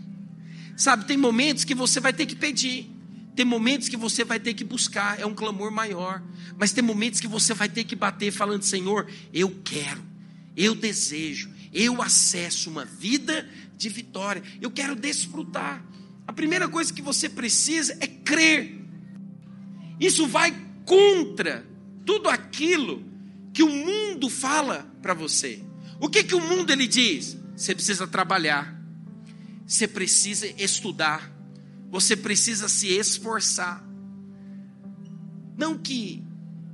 Sabe, 0.78 1.06
tem 1.06 1.18
momentos 1.18 1.66
que 1.66 1.76
você 1.76 2.00
vai 2.00 2.14
ter 2.14 2.26
que 2.26 2.36
pedir, 2.36 2.90
tem 3.36 3.46
momentos 3.46 3.88
que 3.88 3.98
você 3.98 4.24
vai 4.24 4.40
ter 4.40 4.54
que 4.54 4.64
buscar, 4.64 5.20
é 5.20 5.26
um 5.26 5.34
clamor 5.34 5.72
maior, 5.72 6.22
mas 6.58 6.72
tem 6.72 6.84
momentos 6.84 7.20
que 7.20 7.28
você 7.28 7.54
vai 7.54 7.70
ter 7.70 7.84
que 7.84 7.96
bater, 7.96 8.32
falando: 8.32 8.64
Senhor, 8.64 9.10
eu 9.34 9.60
quero, 9.64 10.04
eu 10.56 10.76
desejo, 10.76 11.50
eu 11.74 12.02
acesso 12.02 12.70
uma 12.70 12.84
vida 12.86 13.48
de 13.78 13.90
vitória. 13.90 14.44
Eu 14.62 14.70
quero 14.70 14.96
desfrutar. 14.96 15.84
A 16.28 16.34
primeira 16.34 16.70
coisa 16.70 16.94
que 16.94 17.02
você 17.02 17.28
precisa 17.28 17.98
é 18.00 18.08
crer. 18.08 18.80
Isso 20.00 20.28
vai 20.28 20.54
contra 20.86 21.66
tudo 22.06 22.30
aquilo 22.30 23.04
que 23.54 23.64
o 23.64 23.70
mundo 23.70 24.30
fala 24.30 24.90
para 25.02 25.14
você. 25.14 25.64
O 26.00 26.10
que 26.10 26.24
que 26.24 26.36
o 26.36 26.42
mundo 26.42 26.72
ele 26.72 26.88
diz? 26.88 27.38
Você 27.56 27.74
precisa 27.74 28.08
trabalhar. 28.08 28.80
Você 29.66 29.88
precisa 29.88 30.48
estudar. 30.62 31.32
Você 31.92 32.16
precisa 32.16 32.70
se 32.70 32.88
esforçar. 32.88 33.86
Não 35.58 35.78
que 35.78 36.24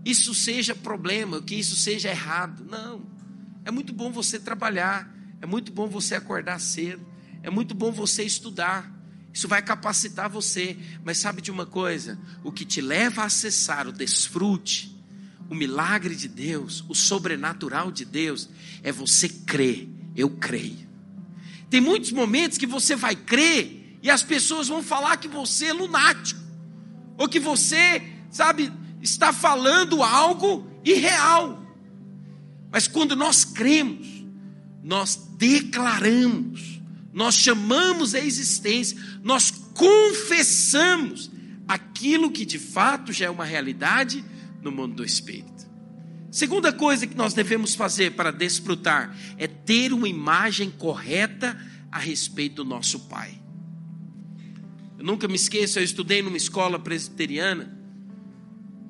isso 0.05 0.33
seja 0.33 0.75
problema, 0.75 1.41
que 1.41 1.55
isso 1.55 1.75
seja 1.75 2.09
errado. 2.09 2.63
Não. 2.69 3.01
É 3.65 3.71
muito 3.71 3.91
bom 3.91 4.11
você 4.11 4.39
trabalhar, 4.39 5.11
é 5.41 5.45
muito 5.45 5.73
bom 5.73 5.89
você 5.89 6.15
acordar 6.15 6.59
cedo, 6.59 7.05
é 7.43 7.49
muito 7.49 7.73
bom 7.73 7.91
você 7.91 8.23
estudar. 8.23 8.95
Isso 9.33 9.47
vai 9.47 9.61
capacitar 9.61 10.29
você, 10.29 10.77
mas 11.03 11.17
sabe 11.17 11.41
de 11.41 11.51
uma 11.51 11.65
coisa? 11.65 12.17
O 12.43 12.51
que 12.51 12.63
te 12.63 12.79
leva 12.79 13.23
a 13.23 13.25
acessar 13.25 13.87
o 13.87 13.91
desfrute, 13.91 14.95
o 15.49 15.55
milagre 15.55 16.15
de 16.15 16.27
Deus, 16.27 16.85
o 16.87 16.95
sobrenatural 16.95 17.91
de 17.91 18.05
Deus, 18.05 18.49
é 18.83 18.91
você 18.91 19.27
crer. 19.27 19.89
Eu 20.15 20.29
creio. 20.29 20.87
Tem 21.69 21.81
muitos 21.81 22.11
momentos 22.11 22.57
que 22.57 22.65
você 22.65 22.95
vai 22.95 23.15
crer 23.15 23.86
e 24.07 24.09
as 24.09 24.23
pessoas 24.23 24.69
vão 24.69 24.81
falar 24.81 25.17
que 25.17 25.27
você 25.27 25.65
é 25.65 25.73
lunático, 25.73 26.39
ou 27.17 27.27
que 27.27 27.41
você, 27.41 28.01
sabe, 28.31 28.71
está 29.01 29.33
falando 29.33 30.01
algo 30.01 30.65
irreal. 30.81 31.61
Mas 32.71 32.87
quando 32.87 33.17
nós 33.17 33.43
cremos, 33.43 34.07
nós 34.81 35.17
declaramos, 35.37 36.81
nós 37.11 37.35
chamamos 37.35 38.15
a 38.15 38.19
existência, 38.21 38.97
nós 39.21 39.51
confessamos 39.73 41.29
aquilo 41.67 42.31
que 42.31 42.45
de 42.45 42.59
fato 42.59 43.11
já 43.11 43.25
é 43.25 43.29
uma 43.29 43.43
realidade 43.43 44.23
no 44.61 44.71
mundo 44.71 44.95
do 44.95 45.03
espírito. 45.03 45.67
Segunda 46.31 46.71
coisa 46.71 47.05
que 47.05 47.17
nós 47.17 47.33
devemos 47.33 47.75
fazer 47.75 48.13
para 48.13 48.31
desfrutar 48.31 49.13
é 49.37 49.47
ter 49.47 49.91
uma 49.91 50.07
imagem 50.07 50.71
correta 50.71 51.59
a 51.91 51.99
respeito 51.99 52.63
do 52.63 52.63
nosso 52.63 53.01
Pai. 53.01 53.46
Eu 54.97 55.05
nunca 55.05 55.27
me 55.27 55.35
esqueço, 55.35 55.79
eu 55.79 55.83
estudei 55.83 56.21
numa 56.21 56.37
escola 56.37 56.79
presbiteriana 56.79 57.77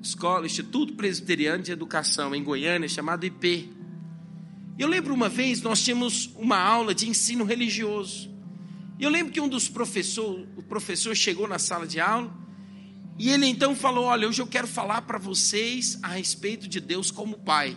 escola, 0.01 0.45
Instituto 0.45 0.93
Presbiteriano 0.93 1.63
de 1.63 1.71
Educação 1.71 2.33
em 2.33 2.43
Goiânia, 2.43 2.87
chamado 2.87 3.25
IP. 3.25 3.69
Eu 4.77 4.87
lembro 4.87 5.13
uma 5.13 5.27
vez 5.27 5.61
nós 5.61 5.81
tínhamos 5.83 6.31
uma 6.35 6.57
aula 6.57 6.93
de 6.93 7.09
ensino 7.09 7.43
religioso. 7.43 8.29
E 8.99 9.03
eu 9.03 9.09
lembro 9.09 9.33
que 9.33 9.41
um 9.41 9.47
dos 9.47 9.67
professores, 9.67 10.47
o 10.55 10.63
professor 10.63 11.15
chegou 11.15 11.47
na 11.47 11.59
sala 11.59 11.85
de 11.85 11.99
aula 11.99 12.33
e 13.17 13.29
ele 13.29 13.47
então 13.47 13.75
falou: 13.75 14.05
"Olha, 14.05 14.27
hoje 14.27 14.41
eu 14.41 14.47
quero 14.47 14.67
falar 14.67 15.01
para 15.01 15.17
vocês 15.17 15.99
a 16.01 16.09
respeito 16.09 16.67
de 16.67 16.79
Deus 16.79 17.11
como 17.11 17.37
Pai". 17.39 17.75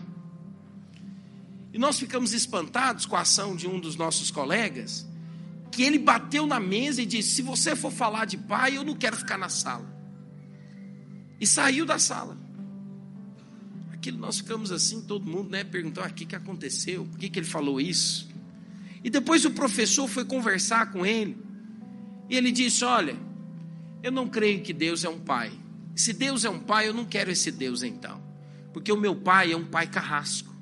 E 1.73 1.79
nós 1.79 1.99
ficamos 1.99 2.33
espantados 2.33 3.07
com 3.07 3.17
a 3.17 3.21
ação 3.21 3.57
de 3.57 3.67
um 3.67 3.79
dos 3.79 3.97
nossos 3.97 4.31
colegas, 4.31 5.07
que 5.71 5.83
ele 5.83 5.99
bateu 5.99 6.47
na 6.47 6.59
mesa 6.61 7.03
e 7.03 7.07
disse: 7.07 7.37
"Se 7.37 7.43
você 7.43 7.77
for 7.77 7.93
falar 7.93 8.25
de 8.25 8.37
Pai, 8.37 8.77
eu 8.77 8.85
não 8.85 8.95
quero 8.95 9.17
ficar 9.17 9.39
na 9.39 9.49
sala". 9.49 9.89
E 11.41 11.47
saiu 11.47 11.87
da 11.87 11.99
sala. 11.99 12.37
Aquilo 13.93 14.19
nós 14.19 14.39
ficamos 14.39 14.73
assim, 14.73 15.03
todo 15.03 15.27
mundo, 15.29 15.51
né? 15.51 15.65
Perguntou: 15.65 16.03
ah, 16.03 16.09
o 16.09 16.13
que, 16.13 16.27
que 16.27 16.37
aconteceu? 16.37 17.05
Por 17.05 17.19
que, 17.19 17.29
que 17.29 17.39
ele 17.39 17.47
falou 17.47 17.81
isso? 17.81 18.29
E 19.03 19.09
depois 19.09 19.45
o 19.45 19.51
professor 19.51 20.07
foi 20.09 20.25
conversar 20.25 20.91
com 20.93 21.05
ele. 21.05 21.37
E 22.29 22.37
ele 22.37 22.53
disse: 22.53 22.85
Olha, 22.85 23.17
eu 24.03 24.13
não 24.13 24.29
creio 24.29 24.63
que 24.63 24.73
Deus 24.73 25.05
é 25.05 25.09
um 25.09 25.19
pai. 25.19 25.53
Se 25.95 26.13
Deus 26.13 26.45
é 26.45 26.51
um 26.51 26.61
pai, 26.61 26.89
eu 26.89 26.95
não 26.95 27.05
quero 27.05 27.31
esse 27.31 27.51
Deus 27.51 27.83
então. 27.83 28.23
Porque 28.73 28.93
o 28.93 28.97
meu 28.97 29.17
pai 29.17 29.53
é 29.53 29.57
um 29.57 29.65
pai 29.65 29.87
carrasco. 29.87 30.55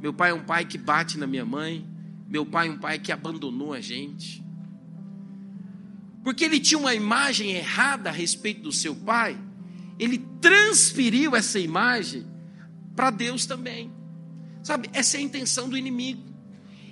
Meu 0.00 0.12
pai 0.12 0.30
é 0.30 0.34
um 0.34 0.44
pai 0.44 0.64
que 0.64 0.78
bate 0.78 1.18
na 1.18 1.26
minha 1.26 1.44
mãe. 1.44 1.86
Meu 2.34 2.44
pai 2.44 2.68
é 2.68 2.70
um 2.70 2.78
pai 2.78 2.98
que 2.98 3.12
abandonou 3.12 3.72
a 3.72 3.80
gente. 3.80 4.44
Porque 6.22 6.44
ele 6.44 6.60
tinha 6.60 6.78
uma 6.78 6.94
imagem 6.94 7.52
errada 7.52 8.10
a 8.10 8.12
respeito 8.12 8.62
do 8.62 8.72
seu 8.72 8.94
pai 8.94 9.38
ele 9.98 10.18
transferiu 10.40 11.36
essa 11.36 11.58
imagem 11.58 12.26
para 12.94 13.10
Deus 13.10 13.46
também. 13.46 13.92
Sabe, 14.62 14.88
essa 14.92 15.16
é 15.16 15.20
a 15.20 15.22
intenção 15.22 15.68
do 15.68 15.76
inimigo. 15.76 16.22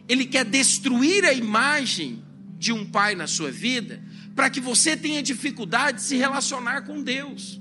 Ele 0.09 0.27
quer 0.27 0.45
destruir 0.45 1.25
a 1.25 1.33
imagem 1.33 2.23
de 2.59 2.73
um 2.73 2.85
pai 2.85 3.15
na 3.15 3.27
sua 3.27 3.51
vida, 3.51 4.03
para 4.35 4.49
que 4.49 4.61
você 4.61 4.97
tenha 4.97 5.23
dificuldade 5.23 5.99
de 5.99 6.05
se 6.05 6.17
relacionar 6.17 6.83
com 6.83 7.03
Deus. 7.03 7.61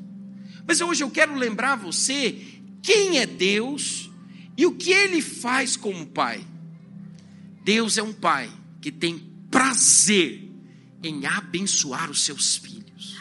Mas 0.68 0.80
hoje 0.80 1.04
eu 1.04 1.10
quero 1.10 1.36
lembrar 1.36 1.76
você 1.76 2.40
quem 2.82 3.18
é 3.18 3.26
Deus 3.26 4.10
e 4.56 4.66
o 4.66 4.76
que 4.76 4.92
ele 4.92 5.22
faz 5.22 5.76
como 5.76 6.06
pai. 6.06 6.46
Deus 7.64 7.98
é 7.98 8.04
um 8.04 8.14
pai 8.14 8.50
que 8.82 8.92
tem 8.92 9.20
prazer 9.50 10.50
em 11.04 11.26
abençoar 11.26 12.10
os 12.10 12.22
seus 12.22 12.56
filhos. 12.58 13.18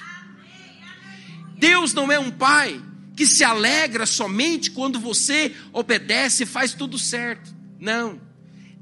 Deus 1.59 1.93
não 1.93 2.11
é 2.11 2.19
um 2.19 2.31
pai 2.31 2.81
que 3.15 3.27
se 3.27 3.45
alegra 3.45 4.07
somente 4.07 4.71
quando 4.71 4.99
você 4.99 5.55
obedece 5.73 6.45
e 6.45 6.47
faz 6.47 6.73
tudo 6.73 6.99
certo. 6.99 7.55
Não. 7.79 8.21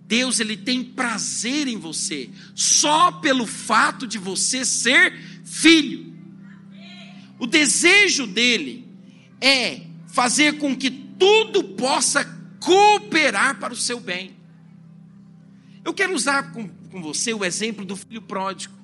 Deus 0.06 0.40
ele 0.40 0.56
tem 0.56 0.84
prazer 0.84 1.68
em 1.68 1.76
você, 1.76 2.30
só 2.54 3.12
pelo 3.12 3.46
fato 3.46 4.06
de 4.06 4.16
você 4.16 4.64
ser 4.64 5.12
filho. 5.44 6.16
O 7.38 7.46
desejo 7.46 8.26
dele 8.26 8.88
é 9.40 9.82
fazer 10.06 10.58
com 10.58 10.74
que 10.74 10.90
tudo 10.90 11.62
possa 11.62 12.24
cooperar 12.60 13.58
para 13.58 13.72
o 13.72 13.76
seu 13.76 14.00
bem. 14.00 14.37
Eu 15.88 15.94
quero 15.94 16.14
usar 16.14 16.52
com, 16.52 16.68
com 16.68 17.00
você 17.00 17.32
o 17.32 17.42
exemplo 17.42 17.82
do 17.82 17.96
filho 17.96 18.20
pródigo. 18.20 18.74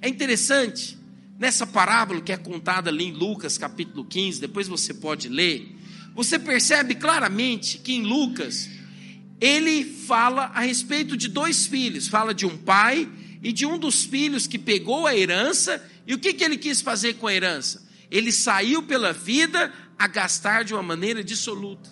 É 0.00 0.08
interessante, 0.08 0.96
nessa 1.38 1.66
parábola 1.66 2.22
que 2.22 2.32
é 2.32 2.38
contada 2.38 2.88
ali 2.88 3.04
em 3.04 3.12
Lucas 3.12 3.58
capítulo 3.58 4.02
15, 4.02 4.40
depois 4.40 4.66
você 4.66 4.94
pode 4.94 5.28
ler, 5.28 5.76
você 6.14 6.38
percebe 6.38 6.94
claramente 6.94 7.76
que 7.76 7.92
em 7.92 8.00
Lucas 8.00 8.70
ele 9.42 9.84
fala 9.84 10.44
a 10.54 10.60
respeito 10.60 11.18
de 11.18 11.28
dois 11.28 11.66
filhos, 11.66 12.08
fala 12.08 12.32
de 12.32 12.46
um 12.46 12.56
pai 12.56 13.06
e 13.42 13.52
de 13.52 13.66
um 13.66 13.78
dos 13.78 14.02
filhos 14.02 14.46
que 14.46 14.58
pegou 14.58 15.06
a 15.06 15.14
herança, 15.14 15.86
e 16.06 16.14
o 16.14 16.18
que, 16.18 16.32
que 16.32 16.42
ele 16.42 16.56
quis 16.56 16.80
fazer 16.80 17.12
com 17.16 17.26
a 17.26 17.34
herança? 17.34 17.86
Ele 18.10 18.32
saiu 18.32 18.82
pela 18.84 19.12
vida 19.12 19.70
a 19.98 20.06
gastar 20.06 20.64
de 20.64 20.72
uma 20.72 20.82
maneira 20.82 21.22
dissoluta. 21.22 21.90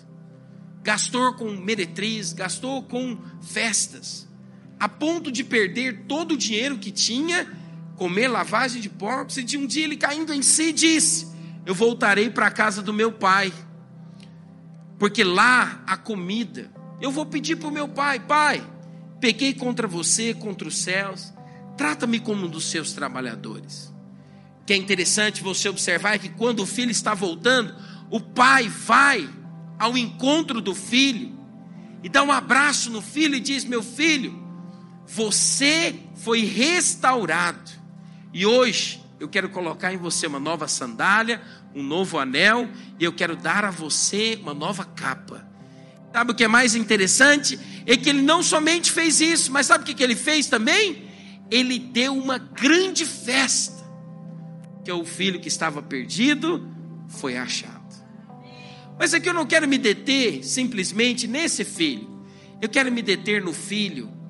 Gastou 0.81 1.35
com 1.35 1.51
meretriz, 1.51 2.33
gastou 2.33 2.81
com 2.81 3.21
festas, 3.39 4.30
a 4.81 4.89
ponto 4.89 5.31
de 5.31 5.43
perder 5.43 6.05
todo 6.07 6.31
o 6.31 6.37
dinheiro 6.37 6.79
que 6.79 6.89
tinha, 6.89 7.47
comer 7.95 8.27
lavagem 8.27 8.81
de 8.81 8.89
porcos, 8.89 9.37
e 9.37 9.43
de 9.43 9.55
um 9.55 9.67
dia 9.67 9.83
ele 9.83 9.95
caindo 9.95 10.33
em 10.33 10.41
si 10.41 10.73
disse: 10.73 11.27
Eu 11.67 11.75
voltarei 11.75 12.31
para 12.31 12.47
a 12.47 12.51
casa 12.51 12.81
do 12.81 12.91
meu 12.91 13.11
pai, 13.11 13.53
porque 14.97 15.23
lá 15.23 15.83
a 15.85 15.95
comida 15.95 16.71
eu 16.99 17.11
vou 17.11 17.27
pedir 17.27 17.57
para 17.57 17.67
o 17.67 17.71
meu 17.71 17.87
pai: 17.87 18.21
Pai, 18.21 18.67
pequei 19.19 19.53
contra 19.53 19.87
você, 19.87 20.33
contra 20.33 20.67
os 20.67 20.79
céus, 20.79 21.31
trata-me 21.77 22.19
como 22.19 22.47
um 22.47 22.49
dos 22.49 22.65
seus 22.65 22.91
trabalhadores. 22.91 23.93
Que 24.65 24.73
é 24.73 24.75
interessante 24.75 25.43
você 25.43 25.69
observar 25.69 26.17
que 26.17 26.29
quando 26.29 26.61
o 26.61 26.65
filho 26.65 26.89
está 26.89 27.13
voltando, 27.13 27.75
o 28.09 28.19
pai 28.19 28.67
vai 28.67 29.29
ao 29.77 29.95
encontro 29.95 30.59
do 30.59 30.73
filho 30.73 31.37
e 32.03 32.09
dá 32.09 32.23
um 32.23 32.31
abraço 32.31 32.89
no 32.89 32.99
filho 32.99 33.35
e 33.35 33.39
diz: 33.39 33.63
Meu 33.63 33.83
filho, 33.83 34.40
você 35.13 35.93
foi 36.15 36.45
restaurado 36.45 37.69
e 38.33 38.45
hoje 38.45 39.03
eu 39.19 39.27
quero 39.27 39.49
colocar 39.49 39.93
em 39.93 39.97
você 39.97 40.25
uma 40.25 40.39
nova 40.39 40.69
sandália, 40.69 41.41
um 41.75 41.83
novo 41.83 42.17
anel 42.17 42.69
e 42.97 43.03
eu 43.03 43.11
quero 43.11 43.35
dar 43.35 43.65
a 43.65 43.71
você 43.71 44.39
uma 44.41 44.53
nova 44.53 44.85
capa. 44.85 45.45
Sabe 46.13 46.31
o 46.31 46.35
que 46.35 46.45
é 46.45 46.47
mais 46.47 46.75
interessante? 46.75 47.59
É 47.85 47.97
que 47.97 48.09
ele 48.09 48.21
não 48.21 48.41
somente 48.41 48.89
fez 48.89 49.19
isso, 49.19 49.51
mas 49.51 49.65
sabe 49.65 49.83
o 49.83 49.95
que 49.95 50.01
ele 50.01 50.15
fez 50.15 50.47
também? 50.47 51.09
Ele 51.49 51.77
deu 51.77 52.15
uma 52.15 52.37
grande 52.37 53.05
festa. 53.05 53.81
Que 54.83 54.91
o 54.91 55.05
filho 55.05 55.39
que 55.39 55.47
estava 55.49 55.81
perdido 55.81 56.67
foi 57.07 57.37
achado. 57.37 57.81
Mas 58.97 59.13
aqui 59.13 59.27
eu 59.29 59.33
não 59.33 59.45
quero 59.45 59.67
me 59.67 59.77
deter 59.77 60.43
simplesmente 60.43 61.27
nesse 61.27 61.65
filho. 61.65 62.09
Eu 62.61 62.69
quero 62.69 62.91
me 62.91 63.01
deter 63.01 63.43
no 63.43 63.53
filho 63.53 64.20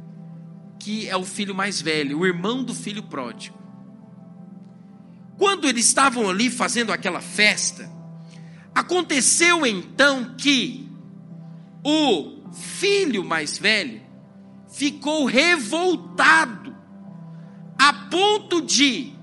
que 0.82 1.08
é 1.08 1.16
o 1.16 1.24
filho 1.24 1.54
mais 1.54 1.80
velho, 1.80 2.18
o 2.18 2.26
irmão 2.26 2.64
do 2.64 2.74
filho 2.74 3.04
pródigo. 3.04 3.56
Quando 5.38 5.68
eles 5.68 5.86
estavam 5.86 6.28
ali 6.28 6.50
fazendo 6.50 6.92
aquela 6.92 7.22
festa, 7.22 7.88
aconteceu 8.74 9.64
então 9.66 10.34
que 10.36 10.90
o 11.86 12.52
filho 12.52 13.24
mais 13.24 13.60
velho 13.60 14.02
ficou 14.72 15.26
revoltado 15.26 16.76
a 17.78 17.94
ponto 18.10 18.62
de 18.64 19.14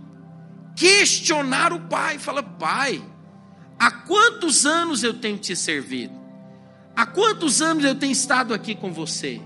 questionar 0.76 1.72
o 1.72 1.80
pai. 1.88 2.20
Fala, 2.20 2.42
pai, 2.42 3.02
há 3.76 3.90
quantos 3.90 4.64
anos 4.64 5.02
eu 5.02 5.14
tenho 5.14 5.38
te 5.38 5.56
servido? 5.56 6.16
Há 6.94 7.04
quantos 7.04 7.60
anos 7.60 7.84
eu 7.84 7.96
tenho 7.96 8.12
estado 8.12 8.54
aqui 8.54 8.76
com 8.76 8.92
você? 8.92 9.40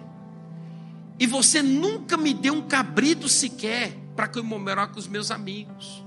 E 1.23 1.27
você 1.29 1.63
nunca 1.63 2.17
me 2.17 2.35
deu 2.35 2.53
um 2.53 2.63
cabrito 2.63 3.29
sequer 3.29 3.97
para 4.17 4.27
comemorar 4.27 4.89
com 4.89 4.99
os 4.99 5.07
meus 5.07 5.31
amigos. 5.31 6.05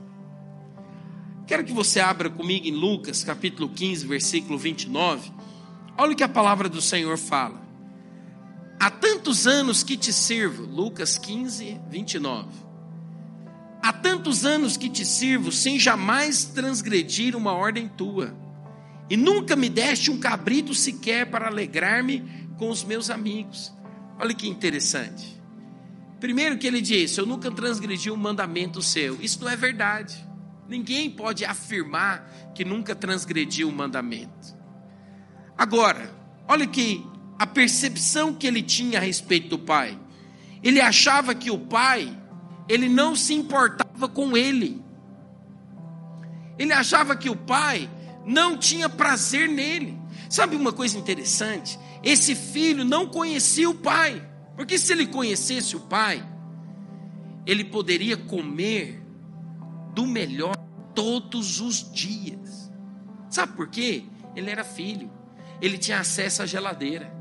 Quero 1.47 1.63
que 1.63 1.71
você 1.71 2.01
abra 2.01 2.29
comigo 2.29 2.67
em 2.67 2.73
Lucas, 2.73 3.23
capítulo 3.23 3.69
15, 3.69 4.05
versículo 4.07 4.59
29. 4.59 5.31
Olha 5.97 6.11
o 6.11 6.15
que 6.17 6.23
a 6.25 6.27
palavra 6.27 6.67
do 6.67 6.81
Senhor 6.81 7.17
fala. 7.17 7.65
Há 8.77 8.91
tantos 8.91 9.47
anos 9.47 9.83
que 9.83 9.95
te 9.95 10.11
sirvo, 10.11 10.65
Lucas 10.65 11.17
15, 11.17 11.79
29. 11.89 12.49
Há 13.81 13.93
tantos 13.93 14.43
anos 14.43 14.75
que 14.75 14.89
te 14.89 15.05
sirvo 15.05 15.49
sem 15.49 15.79
jamais 15.79 16.43
transgredir 16.43 17.37
uma 17.37 17.53
ordem 17.53 17.87
tua, 17.87 18.35
e 19.09 19.15
nunca 19.15 19.55
me 19.55 19.69
deste 19.69 20.11
um 20.11 20.19
cabrito 20.19 20.73
sequer 20.73 21.31
para 21.31 21.47
alegrar-me 21.47 22.21
com 22.57 22.69
os 22.69 22.83
meus 22.83 23.09
amigos. 23.09 23.73
Olha 24.19 24.33
que 24.33 24.47
interessante. 24.47 25.41
Primeiro 26.19 26.57
que 26.57 26.65
ele 26.65 26.81
disse: 26.81 27.19
Eu 27.19 27.25
nunca 27.25 27.51
transgredi 27.51 28.09
um 28.09 28.15
mandamento 28.15 28.81
seu. 28.81 29.21
Isso 29.21 29.41
não 29.41 29.49
é 29.49 29.55
verdade. 29.55 30.25
Ninguém 30.67 31.09
pode 31.09 31.45
afirmar 31.45 32.51
que 32.55 32.65
nunca 32.65 32.95
transgrediu 32.95 33.69
um 33.69 33.71
mandamento. 33.71 34.55
Agora, 35.57 36.11
olha 36.47 36.65
que 36.65 37.05
a 37.37 37.45
percepção 37.45 38.33
que 38.33 38.47
ele 38.47 38.61
tinha 38.61 38.97
a 38.97 39.01
respeito 39.01 39.49
do 39.49 39.59
pai. 39.59 39.99
Ele 40.63 40.81
achava 40.81 41.35
que 41.35 41.51
o 41.51 41.59
pai, 41.59 42.17
ele 42.67 42.89
não 42.89 43.15
se 43.15 43.33
importava 43.33 44.07
com 44.07 44.35
ele. 44.35 44.81
Ele 46.57 46.73
achava 46.73 47.15
que 47.15 47.29
o 47.29 47.35
pai 47.35 47.89
não 48.25 48.57
tinha 48.57 48.89
prazer 48.89 49.47
nele. 49.47 49.97
Sabe 50.29 50.55
uma 50.55 50.73
coisa 50.73 50.97
interessante? 50.97 51.77
Esse 52.05 52.35
filho 52.35 52.85
não 52.85 53.07
conhecia 53.07 53.69
o 53.69 53.75
pai. 53.75 54.25
Porque 54.55 54.77
se 54.77 54.93
ele 54.93 55.07
conhecesse 55.07 55.75
o 55.75 55.81
pai, 55.81 56.25
ele 57.45 57.65
poderia 57.65 58.15
comer 58.15 59.03
do 59.93 60.05
melhor 60.05 60.55
todos 60.93 61.59
os 61.59 61.91
dias. 61.91 62.71
Sabe 63.29 63.53
por 63.53 63.67
quê? 63.67 64.05
Ele 64.33 64.49
era 64.49 64.63
filho 64.63 65.11
ele 65.61 65.77
tinha 65.77 65.99
acesso 65.99 66.41
à 66.41 66.45
geladeira, 66.45 67.11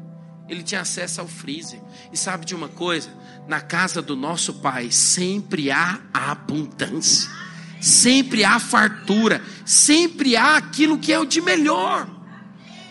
ele 0.48 0.62
tinha 0.62 0.80
acesso 0.80 1.20
ao 1.20 1.28
freezer. 1.28 1.80
E 2.12 2.16
sabe 2.16 2.44
de 2.44 2.54
uma 2.54 2.68
coisa? 2.68 3.08
Na 3.48 3.60
casa 3.60 4.02
do 4.02 4.16
nosso 4.16 4.54
pai 4.54 4.90
sempre 4.90 5.70
há 5.70 6.00
abundância, 6.12 7.30
sempre 7.80 8.44
há 8.44 8.58
fartura, 8.58 9.42
sempre 9.64 10.36
há 10.36 10.56
aquilo 10.56 10.98
que 10.98 11.12
é 11.12 11.18
o 11.18 11.24
de 11.24 11.40
melhor. 11.40 12.08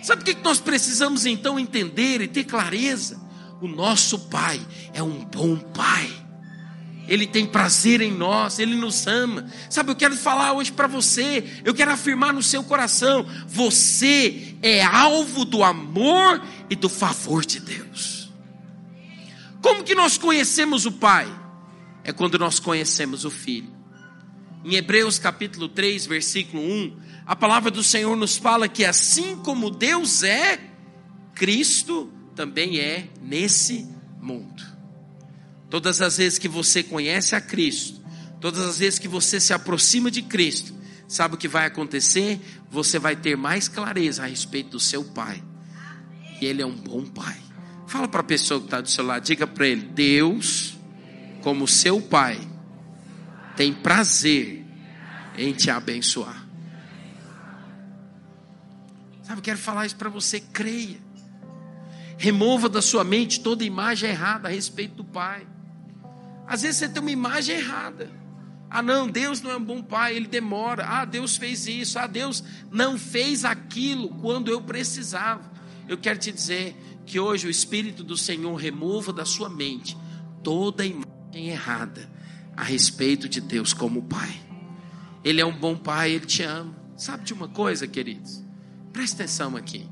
Sabe 0.04 0.22
o 0.22 0.26
que 0.26 0.36
nós 0.44 0.60
precisamos 0.60 1.26
então 1.26 1.58
entender 1.58 2.20
e 2.20 2.28
ter 2.28 2.44
clareza? 2.44 3.20
O 3.62 3.68
nosso 3.70 4.20
pai 4.20 4.60
é 4.94 5.02
um 5.02 5.24
bom 5.24 5.56
pai. 5.56 6.12
Ele 7.08 7.26
tem 7.26 7.46
prazer 7.46 8.02
em 8.02 8.12
nós, 8.12 8.60
Ele 8.60 8.76
nos 8.76 9.08
ama. 9.08 9.50
Sabe, 9.70 9.92
eu 9.92 9.96
quero 9.96 10.16
falar 10.18 10.52
hoje 10.52 10.74
para 10.74 10.88
você, 10.88 11.62
eu 11.64 11.74
quero 11.74 11.92
afirmar 11.92 12.34
no 12.34 12.44
seu 12.44 12.64
coração: 12.66 13.26
você 13.48 14.56
é 14.62 14.84
alvo 14.84 15.46
do 15.46 15.64
amor 15.64 16.46
e 16.70 16.76
do 16.76 16.90
favor 16.90 17.46
de 17.46 17.62
Deus. 17.62 18.30
Como 19.62 19.84
que 19.84 19.96
nós 19.96 20.18
conhecemos 20.18 20.86
o 20.86 20.92
Pai? 20.92 21.28
É 22.04 22.12
quando 22.12 22.38
nós 22.38 22.60
conhecemos 22.60 23.24
o 23.24 23.32
Filho. 23.32 23.72
Em 24.64 24.76
Hebreus 24.76 25.20
capítulo 25.20 25.68
3, 25.68 26.06
versículo 26.06 26.64
1, 26.64 26.98
a 27.26 27.36
palavra 27.36 27.70
do 27.70 27.84
Senhor 27.84 28.16
nos 28.16 28.38
fala 28.38 28.70
que 28.70 28.86
assim 28.86 29.36
como 29.36 29.70
Deus 29.70 30.24
é, 30.24 30.58
Cristo 31.36 32.10
também 32.34 32.80
é 32.80 33.10
nesse 33.22 33.86
mundo. 34.22 34.64
Todas 35.70 36.02
as 36.02 36.18
vezes 36.18 36.40
que 36.40 36.48
você 36.48 36.82
conhece 36.82 37.36
a 37.36 37.42
Cristo, 37.42 38.02
todas 38.40 38.66
as 38.66 38.78
vezes 38.78 39.00
que 39.00 39.08
você 39.08 39.38
se 39.38 39.52
aproxima 39.54 40.10
de 40.10 40.22
Cristo, 40.22 40.74
sabe 41.10 41.36
o 41.36 41.38
que 41.38 41.48
vai 41.48 41.66
acontecer? 41.66 42.40
Você 42.72 42.98
vai 42.98 43.18
ter 43.18 43.36
mais 43.36 43.68
clareza 43.68 44.24
a 44.24 44.28
respeito 44.28 44.70
do 44.70 44.80
seu 44.80 45.04
Pai. 45.04 45.44
E 46.40 46.46
Ele 46.46 46.62
é 46.62 46.66
um 46.66 46.76
bom 46.76 47.04
Pai. 47.04 47.38
Fala 47.86 48.08
para 48.08 48.22
a 48.22 48.24
pessoa 48.24 48.62
que 48.62 48.68
está 48.68 48.80
do 48.80 48.90
seu 48.90 49.06
lado, 49.06 49.24
diga 49.24 49.46
para 49.46 49.68
ele: 49.68 49.82
Deus, 49.82 50.78
como 51.42 51.68
seu 51.68 52.02
Pai, 52.02 52.40
tem 53.56 53.74
prazer 53.74 54.66
em 55.38 55.54
te 55.54 55.70
abençoar. 55.70 56.46
Sabe, 59.24 59.40
eu 59.40 59.44
quero 59.44 59.58
falar 59.58 59.86
isso 59.86 59.96
para 59.96 60.10
você, 60.10 60.40
creia. 60.40 60.98
Remova 62.18 62.70
da 62.70 62.82
sua 62.82 63.04
mente 63.04 63.40
toda 63.40 63.64
imagem 63.64 64.10
errada 64.10 64.48
a 64.48 64.52
respeito 64.52 64.96
do 64.96 65.04
Pai. 65.04 65.48
Às 66.46 66.62
vezes 66.62 66.78
você 66.78 66.90
tem 66.90 67.02
uma 67.02 67.12
imagem 67.12 67.56
errada. 67.56 68.12
Ah, 68.70 68.82
não, 68.82 69.08
Deus 69.08 69.42
não 69.42 69.52
é 69.52 69.56
um 69.56 69.64
bom 69.64 69.84
pai, 69.84 70.16
ele 70.16 70.28
demora. 70.28 70.86
Ah, 70.88 71.06
Deus 71.06 71.38
fez 71.38 71.68
isso. 71.68 72.00
Ah, 72.00 72.08
Deus 72.08 72.44
não 72.72 72.98
fez 72.98 73.46
aquilo 73.46 74.10
quando 74.16 74.50
eu 74.50 74.62
precisava. 74.62 75.52
eu 75.88 75.98
quero 75.98 76.18
te 76.18 76.32
dizer 76.32 76.76
que 77.06 77.20
hoje 77.20 77.48
o 77.48 77.52
Espírito 77.52 78.04
do 78.04 78.18
Senhor 78.18 78.56
remova 78.56 79.14
da 79.14 79.26
sua 79.26 79.50
mente 79.50 79.96
toda 80.42 80.86
imagem 80.86 81.50
errada 81.50 82.13
a 82.56 82.64
respeito 82.64 83.28
de 83.28 83.42
Deus 83.42 83.74
como 83.74 84.04
Pai. 84.04 84.42
Ele 85.24 85.42
é 85.42 85.46
um 85.46 85.56
bom 85.56 85.76
Pai, 85.76 86.12
Ele 86.12 86.26
te 86.26 86.44
ama. 86.44 86.76
Sabe 86.96 87.24
de 87.24 87.34
uma 87.34 87.48
coisa, 87.48 87.88
queridos? 87.88 88.44
Presta 88.92 89.24
atenção 89.24 89.56
aqui. 89.56 89.90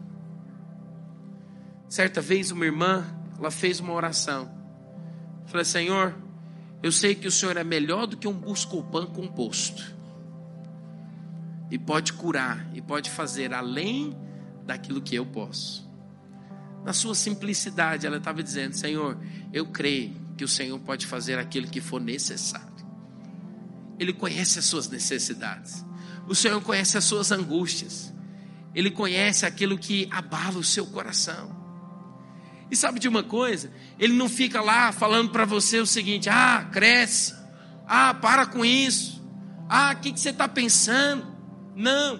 Certa 1.89 2.21
vez 2.21 2.51
uma 2.51 2.65
irmã, 2.65 3.05
ela 3.37 3.51
fez 3.51 3.79
uma 3.79 3.93
oração. 3.93 4.51
Falei, 5.45 5.65
Senhor, 5.65 6.15
eu 6.83 6.91
sei 6.91 7.15
que 7.15 7.27
o 7.27 7.31
Senhor 7.31 7.57
é 7.57 7.63
melhor 7.63 8.07
do 8.07 8.15
que 8.15 8.27
um 8.27 8.33
buscopan 8.33 9.07
composto. 9.07 9.95
E 11.69 11.77
pode 11.77 12.13
curar, 12.13 12.69
e 12.73 12.81
pode 12.81 13.09
fazer 13.09 13.53
além 13.53 14.15
daquilo 14.65 15.01
que 15.01 15.15
eu 15.15 15.25
posso. 15.25 15.89
Na 16.83 16.93
sua 16.93 17.15
simplicidade, 17.15 18.05
ela 18.05 18.17
estava 18.17 18.41
dizendo: 18.41 18.73
Senhor, 18.75 19.17
eu 19.53 19.65
creio 19.67 20.20
que 20.41 20.45
o 20.45 20.47
Senhor 20.47 20.79
pode 20.79 21.05
fazer 21.05 21.37
aquilo 21.37 21.67
que 21.67 21.79
for 21.79 22.01
necessário. 22.01 22.83
Ele 23.99 24.11
conhece 24.11 24.57
as 24.57 24.65
suas 24.65 24.89
necessidades. 24.89 25.85
O 26.27 26.33
Senhor 26.33 26.59
conhece 26.61 26.97
as 26.97 27.03
suas 27.03 27.31
angústias. 27.31 28.11
Ele 28.73 28.89
conhece 28.89 29.45
aquilo 29.45 29.77
que 29.77 30.09
abala 30.09 30.57
o 30.57 30.63
seu 30.63 30.87
coração. 30.87 31.55
E 32.71 32.75
sabe 32.75 32.99
de 32.99 33.07
uma 33.07 33.21
coisa? 33.21 33.71
Ele 33.99 34.13
não 34.13 34.27
fica 34.27 34.61
lá 34.61 34.91
falando 34.91 35.29
para 35.29 35.45
você 35.45 35.77
o 35.77 35.85
seguinte: 35.85 36.27
ah, 36.27 36.67
cresce, 36.71 37.35
ah, 37.85 38.15
para 38.15 38.47
com 38.47 38.65
isso, 38.65 39.23
ah, 39.69 39.93
o 39.95 40.01
que, 40.01 40.11
que 40.11 40.19
você 40.19 40.31
está 40.31 40.47
pensando? 40.47 41.23
Não, 41.75 42.19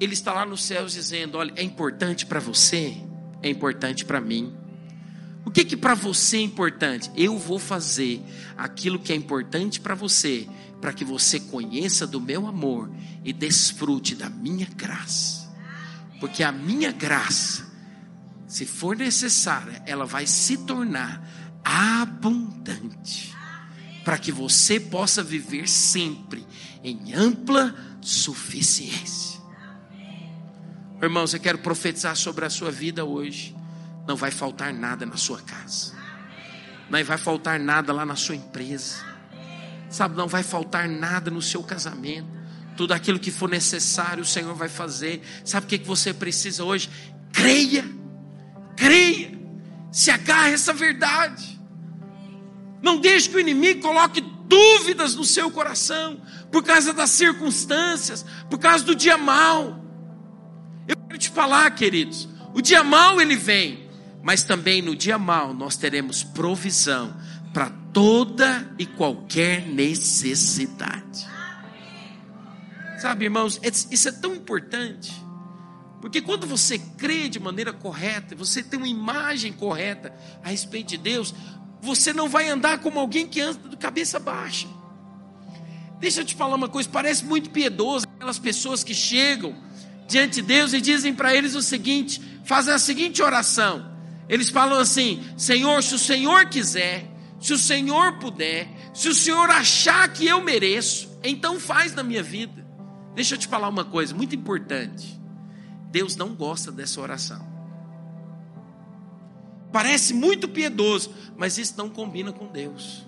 ele 0.00 0.14
está 0.14 0.32
lá 0.32 0.44
nos 0.44 0.64
céus 0.64 0.94
dizendo: 0.94 1.38
olha, 1.38 1.52
é 1.54 1.62
importante 1.62 2.26
para 2.26 2.40
você, 2.40 2.96
é 3.40 3.48
importante 3.48 4.04
para 4.04 4.20
mim. 4.20 4.65
O 5.46 5.50
que 5.50 5.64
que 5.64 5.76
para 5.76 5.94
você 5.94 6.36
é 6.36 6.42
importante? 6.42 7.10
Eu 7.16 7.38
vou 7.38 7.58
fazer 7.58 8.20
aquilo 8.58 8.98
que 8.98 9.12
é 9.12 9.16
importante 9.16 9.80
para 9.80 9.94
você, 9.94 10.46
para 10.80 10.92
que 10.92 11.04
você 11.04 11.40
conheça 11.40 12.06
do 12.06 12.20
meu 12.20 12.46
amor 12.46 12.90
e 13.24 13.32
desfrute 13.32 14.14
da 14.14 14.28
minha 14.28 14.66
graça. 14.76 15.50
Porque 16.20 16.42
a 16.42 16.52
minha 16.52 16.92
graça 16.92 17.66
se 18.46 18.64
for 18.64 18.96
necessária, 18.96 19.82
ela 19.86 20.06
vai 20.06 20.26
se 20.26 20.58
tornar 20.58 21.22
abundante, 21.64 23.34
para 24.04 24.18
que 24.18 24.30
você 24.30 24.78
possa 24.78 25.22
viver 25.22 25.68
sempre 25.68 26.46
em 26.82 27.12
ampla 27.12 27.74
suficiência. 28.00 29.40
Irmãos, 31.02 31.34
eu 31.34 31.40
quero 31.40 31.58
profetizar 31.58 32.14
sobre 32.16 32.44
a 32.44 32.50
sua 32.50 32.70
vida 32.70 33.04
hoje. 33.04 33.55
Não 34.06 34.16
vai 34.16 34.30
faltar 34.30 34.72
nada 34.72 35.04
na 35.04 35.16
sua 35.16 35.40
casa, 35.40 35.94
não 36.90 37.02
vai 37.04 37.18
faltar 37.18 37.58
nada 37.58 37.92
lá 37.92 38.06
na 38.06 38.16
sua 38.16 38.36
empresa, 38.36 39.04
sabe? 39.90 40.16
Não 40.16 40.28
vai 40.28 40.42
faltar 40.42 40.88
nada 40.88 41.30
no 41.30 41.42
seu 41.42 41.62
casamento. 41.62 42.28
Tudo 42.76 42.92
aquilo 42.92 43.18
que 43.18 43.30
for 43.30 43.48
necessário, 43.48 44.22
o 44.22 44.26
Senhor 44.26 44.54
vai 44.54 44.68
fazer. 44.68 45.22
Sabe 45.44 45.66
o 45.66 45.68
que 45.68 45.78
você 45.78 46.12
precisa 46.12 46.62
hoje? 46.62 46.90
Creia 47.32 47.96
creia, 48.76 49.32
se 49.90 50.10
agarre 50.10 50.52
essa 50.52 50.72
verdade. 50.72 51.58
Não 52.82 52.98
deixe 52.98 53.28
que 53.28 53.36
o 53.36 53.40
inimigo 53.40 53.80
coloque 53.80 54.20
dúvidas 54.20 55.16
no 55.16 55.24
seu 55.24 55.50
coração, 55.50 56.20
por 56.52 56.62
causa 56.62 56.92
das 56.92 57.10
circunstâncias, 57.10 58.24
por 58.48 58.58
causa 58.58 58.84
do 58.84 58.94
dia 58.94 59.16
mal. 59.16 59.82
Eu 60.86 60.96
quero 60.96 61.18
te 61.18 61.30
falar, 61.30 61.68
queridos, 61.70 62.28
o 62.54 62.60
dia 62.60 62.84
mal 62.84 63.20
ele 63.20 63.34
vem, 63.34 63.85
mas 64.26 64.42
também 64.42 64.82
no 64.82 64.96
dia 64.96 65.16
mal 65.16 65.54
nós 65.54 65.76
teremos 65.76 66.24
provisão 66.24 67.16
para 67.54 67.70
toda 67.92 68.74
e 68.76 68.84
qualquer 68.84 69.64
necessidade. 69.64 71.24
Sabe, 72.98 73.26
irmãos, 73.26 73.60
isso 73.62 74.08
é 74.08 74.10
tão 74.10 74.34
importante. 74.34 75.12
Porque 76.00 76.20
quando 76.20 76.44
você 76.44 76.76
crê 76.76 77.28
de 77.28 77.38
maneira 77.38 77.72
correta, 77.72 78.34
você 78.34 78.64
tem 78.64 78.76
uma 78.76 78.88
imagem 78.88 79.52
correta 79.52 80.12
a 80.42 80.48
respeito 80.48 80.88
de 80.88 80.96
Deus, 80.96 81.32
você 81.80 82.12
não 82.12 82.28
vai 82.28 82.48
andar 82.48 82.80
como 82.80 82.98
alguém 82.98 83.28
que 83.28 83.40
anda 83.40 83.68
de 83.68 83.76
cabeça 83.76 84.18
baixa. 84.18 84.66
Deixa 86.00 86.22
eu 86.22 86.24
te 86.24 86.34
falar 86.34 86.56
uma 86.56 86.68
coisa, 86.68 86.88
parece 86.88 87.24
muito 87.24 87.50
piedoso 87.50 88.08
aquelas 88.16 88.40
pessoas 88.40 88.82
que 88.82 88.92
chegam 88.92 89.54
diante 90.08 90.40
de 90.40 90.42
Deus 90.42 90.72
e 90.72 90.80
dizem 90.80 91.14
para 91.14 91.32
eles 91.32 91.54
o 91.54 91.62
seguinte, 91.62 92.20
fazem 92.44 92.74
a 92.74 92.78
seguinte 92.80 93.22
oração. 93.22 93.94
Eles 94.28 94.48
falam 94.48 94.78
assim: 94.78 95.24
Senhor, 95.36 95.82
se 95.82 95.94
o 95.94 95.98
Senhor 95.98 96.46
quiser, 96.46 97.08
se 97.40 97.52
o 97.52 97.58
Senhor 97.58 98.18
puder, 98.18 98.68
se 98.94 99.08
o 99.08 99.14
Senhor 99.14 99.50
achar 99.50 100.08
que 100.12 100.26
eu 100.26 100.42
mereço, 100.42 101.18
então 101.22 101.60
faz 101.60 101.94
na 101.94 102.02
minha 102.02 102.22
vida. 102.22 102.66
Deixa 103.14 103.34
eu 103.34 103.38
te 103.38 103.46
falar 103.46 103.68
uma 103.68 103.84
coisa 103.84 104.14
muito 104.14 104.34
importante. 104.34 105.20
Deus 105.90 106.16
não 106.16 106.34
gosta 106.34 106.70
dessa 106.70 107.00
oração. 107.00 107.46
Parece 109.72 110.14
muito 110.14 110.48
piedoso, 110.48 111.14
mas 111.36 111.58
isso 111.58 111.74
não 111.76 111.88
combina 111.88 112.32
com 112.32 112.46
Deus. 112.46 113.06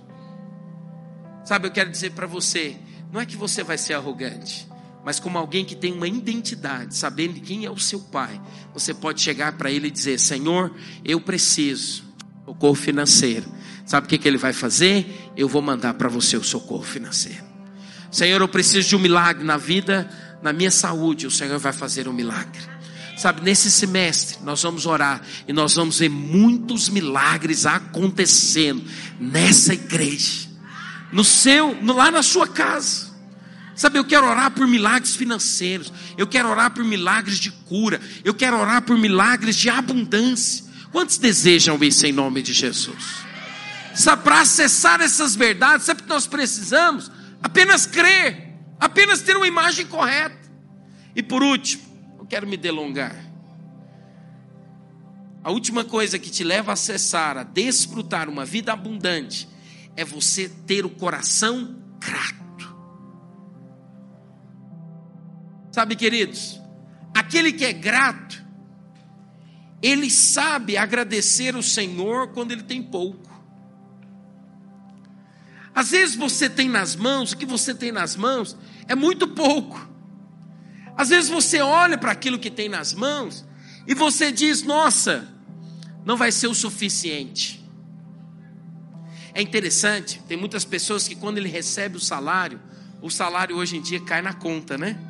Sabe, 1.44 1.66
eu 1.66 1.72
quero 1.72 1.90
dizer 1.90 2.12
para 2.12 2.26
você, 2.26 2.76
não 3.10 3.20
é 3.20 3.26
que 3.26 3.36
você 3.36 3.62
vai 3.62 3.78
ser 3.78 3.94
arrogante, 3.94 4.68
mas 5.08 5.18
como 5.18 5.38
alguém 5.38 5.64
que 5.64 5.74
tem 5.74 5.90
uma 5.90 6.06
identidade, 6.06 6.94
sabendo 6.94 7.40
quem 7.40 7.64
é 7.64 7.70
o 7.70 7.78
seu 7.78 7.98
pai, 7.98 8.38
você 8.74 8.92
pode 8.92 9.22
chegar 9.22 9.52
para 9.52 9.70
ele 9.70 9.88
e 9.88 9.90
dizer: 9.90 10.20
Senhor, 10.20 10.70
eu 11.02 11.18
preciso 11.18 12.04
socorro 12.44 12.74
financeiro. 12.74 13.50
Sabe 13.86 14.04
o 14.04 14.10
que, 14.10 14.18
que 14.18 14.28
ele 14.28 14.36
vai 14.36 14.52
fazer? 14.52 15.30
Eu 15.34 15.48
vou 15.48 15.62
mandar 15.62 15.94
para 15.94 16.10
você 16.10 16.36
o 16.36 16.44
socorro 16.44 16.82
financeiro. 16.82 17.42
Senhor, 18.12 18.38
eu 18.38 18.48
preciso 18.48 18.86
de 18.86 18.96
um 18.96 18.98
milagre 18.98 19.42
na 19.44 19.56
vida, 19.56 20.10
na 20.42 20.52
minha 20.52 20.70
saúde. 20.70 21.26
O 21.26 21.30
Senhor 21.30 21.58
vai 21.58 21.72
fazer 21.72 22.06
um 22.06 22.12
milagre. 22.12 22.60
Sabe, 23.16 23.40
nesse 23.40 23.70
semestre 23.70 24.36
nós 24.44 24.62
vamos 24.62 24.84
orar 24.84 25.22
e 25.48 25.54
nós 25.54 25.74
vamos 25.74 26.00
ver 26.00 26.10
muitos 26.10 26.90
milagres 26.90 27.64
acontecendo 27.64 28.84
nessa 29.18 29.72
igreja, 29.72 30.50
no 31.10 31.24
seu, 31.24 31.74
lá 31.82 32.10
na 32.10 32.22
sua 32.22 32.46
casa. 32.46 33.07
Sabe, 33.78 33.96
eu 33.96 34.04
quero 34.04 34.26
orar 34.26 34.50
por 34.50 34.66
milagres 34.66 35.14
financeiros, 35.14 35.92
eu 36.16 36.26
quero 36.26 36.48
orar 36.48 36.72
por 36.72 36.84
milagres 36.84 37.38
de 37.38 37.52
cura, 37.52 38.00
eu 38.24 38.34
quero 38.34 38.58
orar 38.58 38.82
por 38.82 38.98
milagres 38.98 39.54
de 39.54 39.70
abundância. 39.70 40.64
Quantos 40.90 41.16
desejam 41.16 41.78
isso 41.82 42.04
em 42.04 42.12
nome 42.12 42.42
de 42.42 42.52
Jesus? 42.52 43.22
Sabe, 43.94 44.24
para 44.24 44.40
acessar 44.40 45.00
essas 45.00 45.36
verdades, 45.36 45.86
sabe 45.86 46.00
o 46.00 46.02
que 46.02 46.08
nós 46.08 46.26
precisamos? 46.26 47.08
Apenas 47.40 47.86
crer, 47.86 48.52
apenas 48.80 49.22
ter 49.22 49.36
uma 49.36 49.46
imagem 49.46 49.86
correta. 49.86 50.36
E 51.14 51.22
por 51.22 51.40
último, 51.40 51.88
quero 52.28 52.46
me 52.46 52.56
delongar. 52.56 53.16
A 55.42 55.50
última 55.50 55.84
coisa 55.84 56.18
que 56.18 56.30
te 56.30 56.44
leva 56.44 56.72
a 56.72 56.74
acessar, 56.74 57.38
a 57.38 57.42
desfrutar 57.42 58.28
uma 58.28 58.44
vida 58.44 58.72
abundante, 58.72 59.48
é 59.96 60.04
você 60.04 60.48
ter 60.48 60.84
o 60.84 60.90
coração 60.90 61.76
grato. 61.98 62.37
Sabe, 65.78 65.94
queridos, 65.94 66.60
aquele 67.14 67.52
que 67.52 67.64
é 67.64 67.72
grato, 67.72 68.44
ele 69.80 70.10
sabe 70.10 70.76
agradecer 70.76 71.54
o 71.54 71.62
Senhor 71.62 72.32
quando 72.32 72.50
ele 72.50 72.64
tem 72.64 72.82
pouco. 72.82 73.30
Às 75.72 75.92
vezes 75.92 76.16
você 76.16 76.50
tem 76.50 76.68
nas 76.68 76.96
mãos, 76.96 77.30
o 77.30 77.36
que 77.36 77.46
você 77.46 77.72
tem 77.72 77.92
nas 77.92 78.16
mãos 78.16 78.56
é 78.88 78.96
muito 78.96 79.28
pouco. 79.28 79.88
Às 80.96 81.10
vezes 81.10 81.30
você 81.30 81.60
olha 81.60 81.96
para 81.96 82.10
aquilo 82.10 82.40
que 82.40 82.50
tem 82.50 82.68
nas 82.68 82.92
mãos 82.92 83.46
e 83.86 83.94
você 83.94 84.32
diz: 84.32 84.64
nossa, 84.64 85.32
não 86.04 86.16
vai 86.16 86.32
ser 86.32 86.48
o 86.48 86.54
suficiente. 86.56 87.64
É 89.32 89.40
interessante, 89.40 90.20
tem 90.26 90.36
muitas 90.36 90.64
pessoas 90.64 91.06
que 91.06 91.14
quando 91.14 91.38
ele 91.38 91.48
recebe 91.48 91.96
o 91.96 92.00
salário, 92.00 92.60
o 93.00 93.08
salário 93.08 93.54
hoje 93.54 93.76
em 93.76 93.80
dia 93.80 94.00
cai 94.00 94.20
na 94.20 94.32
conta, 94.32 94.76
né? 94.76 95.07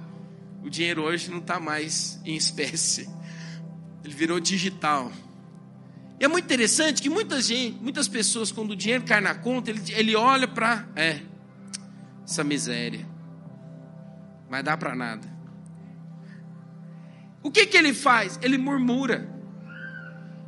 O 0.69 0.71
dinheiro 0.71 1.05
hoje 1.05 1.31
não 1.31 1.39
está 1.39 1.59
mais 1.59 2.21
em 2.27 2.37
espécie, 2.37 3.09
ele 4.05 4.13
virou 4.15 4.39
digital. 4.39 5.11
E 6.21 6.25
é 6.27 6.29
muito 6.29 6.45
interessante 6.45 7.01
que 7.01 7.09
muita 7.09 7.41
gente, 7.41 7.79
muitas 7.81 8.07
pessoas, 8.07 8.53
quando 8.53 8.73
o 8.73 8.77
dinheiro 8.77 9.03
cai 9.03 9.19
na 9.19 9.35
conta, 9.35 9.71
ele, 9.71 9.81
ele 9.95 10.15
olha 10.15 10.47
para, 10.47 10.87
é, 10.95 11.23
essa 12.23 12.45
miséria, 12.45 13.09
vai 14.51 14.63
dar 14.63 14.77
para 14.77 14.95
nada. 14.95 15.27
O 17.43 17.51
que, 17.51 17.65
que 17.65 17.79
ele 17.79 17.95
faz? 17.95 18.39
Ele 18.43 18.59
murmura. 18.59 19.27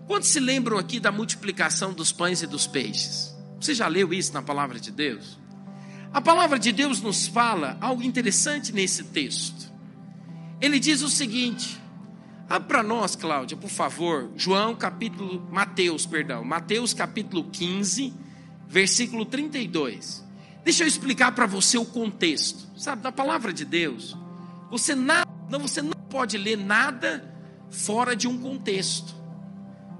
Quantos 0.06 0.28
se 0.28 0.38
lembram 0.38 0.76
aqui 0.76 1.00
da 1.00 1.10
multiplicação 1.10 1.94
dos 1.94 2.12
pães 2.12 2.42
e 2.42 2.46
dos 2.46 2.66
peixes? 2.66 3.34
Você 3.58 3.72
já 3.72 3.88
leu 3.88 4.12
isso 4.12 4.34
na 4.34 4.42
palavra 4.42 4.78
de 4.78 4.90
Deus? 4.90 5.38
A 6.12 6.20
palavra 6.20 6.58
de 6.58 6.72
Deus 6.72 7.00
nos 7.00 7.26
fala 7.26 7.78
algo 7.80 8.02
interessante 8.02 8.70
nesse 8.70 9.04
texto. 9.04 9.69
Ele 10.60 10.78
diz 10.78 11.02
o 11.02 11.08
seguinte: 11.08 11.80
Abre 12.48 12.68
para 12.68 12.82
nós, 12.82 13.14
Cláudia, 13.14 13.56
por 13.56 13.70
favor, 13.70 14.30
João 14.36 14.74
capítulo, 14.74 15.46
Mateus, 15.50 16.04
perdão, 16.04 16.44
Mateus 16.44 16.92
capítulo 16.92 17.44
15, 17.44 18.12
versículo 18.66 19.24
32. 19.24 20.24
Deixa 20.64 20.84
eu 20.84 20.88
explicar 20.88 21.32
para 21.32 21.46
você 21.46 21.78
o 21.78 21.84
contexto, 21.84 22.68
sabe, 22.76 23.02
da 23.02 23.10
palavra 23.10 23.52
de 23.52 23.64
Deus. 23.64 24.16
Você, 24.70 24.94
não, 24.94 25.24
você 25.60 25.80
não 25.80 25.92
pode 25.92 26.36
ler 26.36 26.58
nada 26.58 27.32
fora 27.70 28.14
de 28.14 28.28
um 28.28 28.38
contexto. 28.38 29.14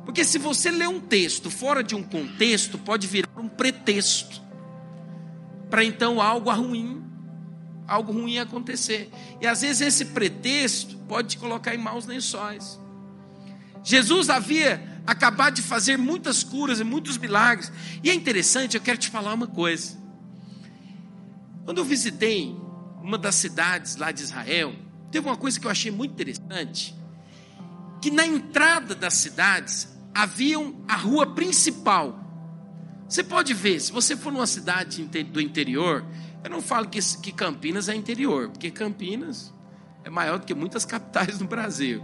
Porque 0.04 0.24
se 0.24 0.38
você 0.38 0.70
lê 0.70 0.86
um 0.86 1.00
texto 1.00 1.50
fora 1.50 1.82
de 1.82 1.94
um 1.94 2.02
contexto, 2.02 2.76
pode 2.78 3.06
virar 3.06 3.30
um 3.36 3.48
pretexto 3.48 4.40
para 5.70 5.84
então 5.84 6.20
algo 6.20 6.50
ruim, 6.50 7.02
algo 7.90 8.12
ruim 8.12 8.38
acontecer. 8.38 9.10
E 9.40 9.46
às 9.46 9.62
vezes 9.62 9.80
esse 9.80 10.04
pretexto 10.06 10.96
pode 11.08 11.30
te 11.30 11.38
colocar 11.38 11.74
em 11.74 11.78
maus 11.78 12.06
lençóis. 12.06 12.78
Jesus 13.82 14.30
havia 14.30 15.02
acabado 15.04 15.54
de 15.54 15.62
fazer 15.62 15.98
muitas 15.98 16.44
curas 16.44 16.78
e 16.78 16.84
muitos 16.84 17.18
milagres. 17.18 17.72
E 18.02 18.08
é 18.08 18.14
interessante, 18.14 18.76
eu 18.76 18.80
quero 18.80 18.96
te 18.96 19.10
falar 19.10 19.34
uma 19.34 19.48
coisa. 19.48 19.98
Quando 21.64 21.78
eu 21.78 21.84
visitei 21.84 22.56
uma 23.02 23.18
das 23.18 23.34
cidades 23.34 23.96
lá 23.96 24.12
de 24.12 24.22
Israel, 24.22 24.72
teve 25.10 25.26
uma 25.26 25.36
coisa 25.36 25.58
que 25.58 25.66
eu 25.66 25.70
achei 25.70 25.90
muito 25.90 26.12
interessante, 26.12 26.94
que 28.00 28.10
na 28.10 28.24
entrada 28.24 28.94
das 28.94 29.14
cidades 29.14 29.88
haviam 30.14 30.76
a 30.86 30.94
rua 30.94 31.34
principal. 31.34 32.18
Você 33.08 33.24
pode 33.24 33.52
ver, 33.52 33.80
se 33.80 33.90
você 33.90 34.16
for 34.16 34.32
numa 34.32 34.46
cidade 34.46 35.02
do 35.04 35.40
interior, 35.40 36.04
eu 36.42 36.50
não 36.50 36.62
falo 36.62 36.88
que, 36.88 37.00
que 37.18 37.32
Campinas 37.32 37.88
é 37.88 37.94
interior, 37.94 38.48
porque 38.48 38.70
Campinas 38.70 39.52
é 40.04 40.10
maior 40.10 40.38
do 40.38 40.46
que 40.46 40.54
muitas 40.54 40.84
capitais 40.86 41.38
no 41.38 41.46
Brasil. 41.46 42.02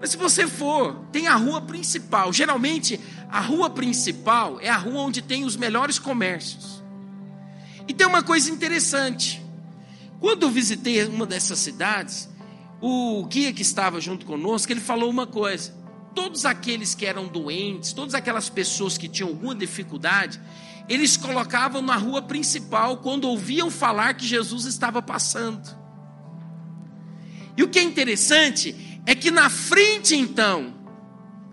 Mas 0.00 0.10
se 0.10 0.16
você 0.16 0.48
for, 0.48 0.96
tem 1.12 1.28
a 1.28 1.36
rua 1.36 1.60
principal. 1.60 2.32
Geralmente, 2.32 2.98
a 3.30 3.40
rua 3.40 3.70
principal 3.70 4.60
é 4.60 4.68
a 4.68 4.76
rua 4.76 5.02
onde 5.02 5.22
tem 5.22 5.44
os 5.44 5.56
melhores 5.56 5.98
comércios. 5.98 6.82
E 7.86 7.94
tem 7.94 8.06
uma 8.06 8.22
coisa 8.22 8.50
interessante. 8.50 9.40
Quando 10.18 10.42
eu 10.42 10.50
visitei 10.50 11.04
uma 11.04 11.24
dessas 11.24 11.60
cidades, 11.60 12.28
o 12.80 13.24
guia 13.26 13.52
que 13.52 13.62
estava 13.62 14.00
junto 14.00 14.26
conosco, 14.26 14.72
ele 14.72 14.80
falou 14.80 15.08
uma 15.08 15.26
coisa 15.26 15.81
todos 16.14 16.44
aqueles 16.44 16.94
que 16.94 17.06
eram 17.06 17.26
doentes, 17.26 17.92
todas 17.92 18.14
aquelas 18.14 18.48
pessoas 18.48 18.96
que 18.96 19.08
tinham 19.08 19.28
alguma 19.28 19.54
dificuldade, 19.54 20.40
eles 20.88 21.16
colocavam 21.16 21.80
na 21.80 21.96
rua 21.96 22.22
principal 22.22 22.98
quando 22.98 23.28
ouviam 23.28 23.70
falar 23.70 24.14
que 24.14 24.26
Jesus 24.26 24.64
estava 24.64 25.00
passando. 25.00 25.76
E 27.56 27.62
o 27.62 27.68
que 27.68 27.78
é 27.78 27.82
interessante 27.82 29.00
é 29.06 29.14
que 29.14 29.30
na 29.30 29.50
frente 29.50 30.14
então, 30.14 30.74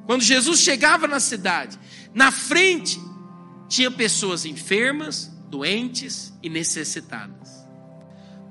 quando 0.06 0.22
Jesus 0.22 0.60
chegava 0.60 1.08
na 1.08 1.20
cidade, 1.20 1.78
na 2.14 2.32
frente 2.32 3.00
tinha 3.68 3.92
pessoas 3.92 4.46
enfermas, 4.46 5.32
doentes 5.50 6.34
e 6.42 6.50
necessitadas. 6.50 7.50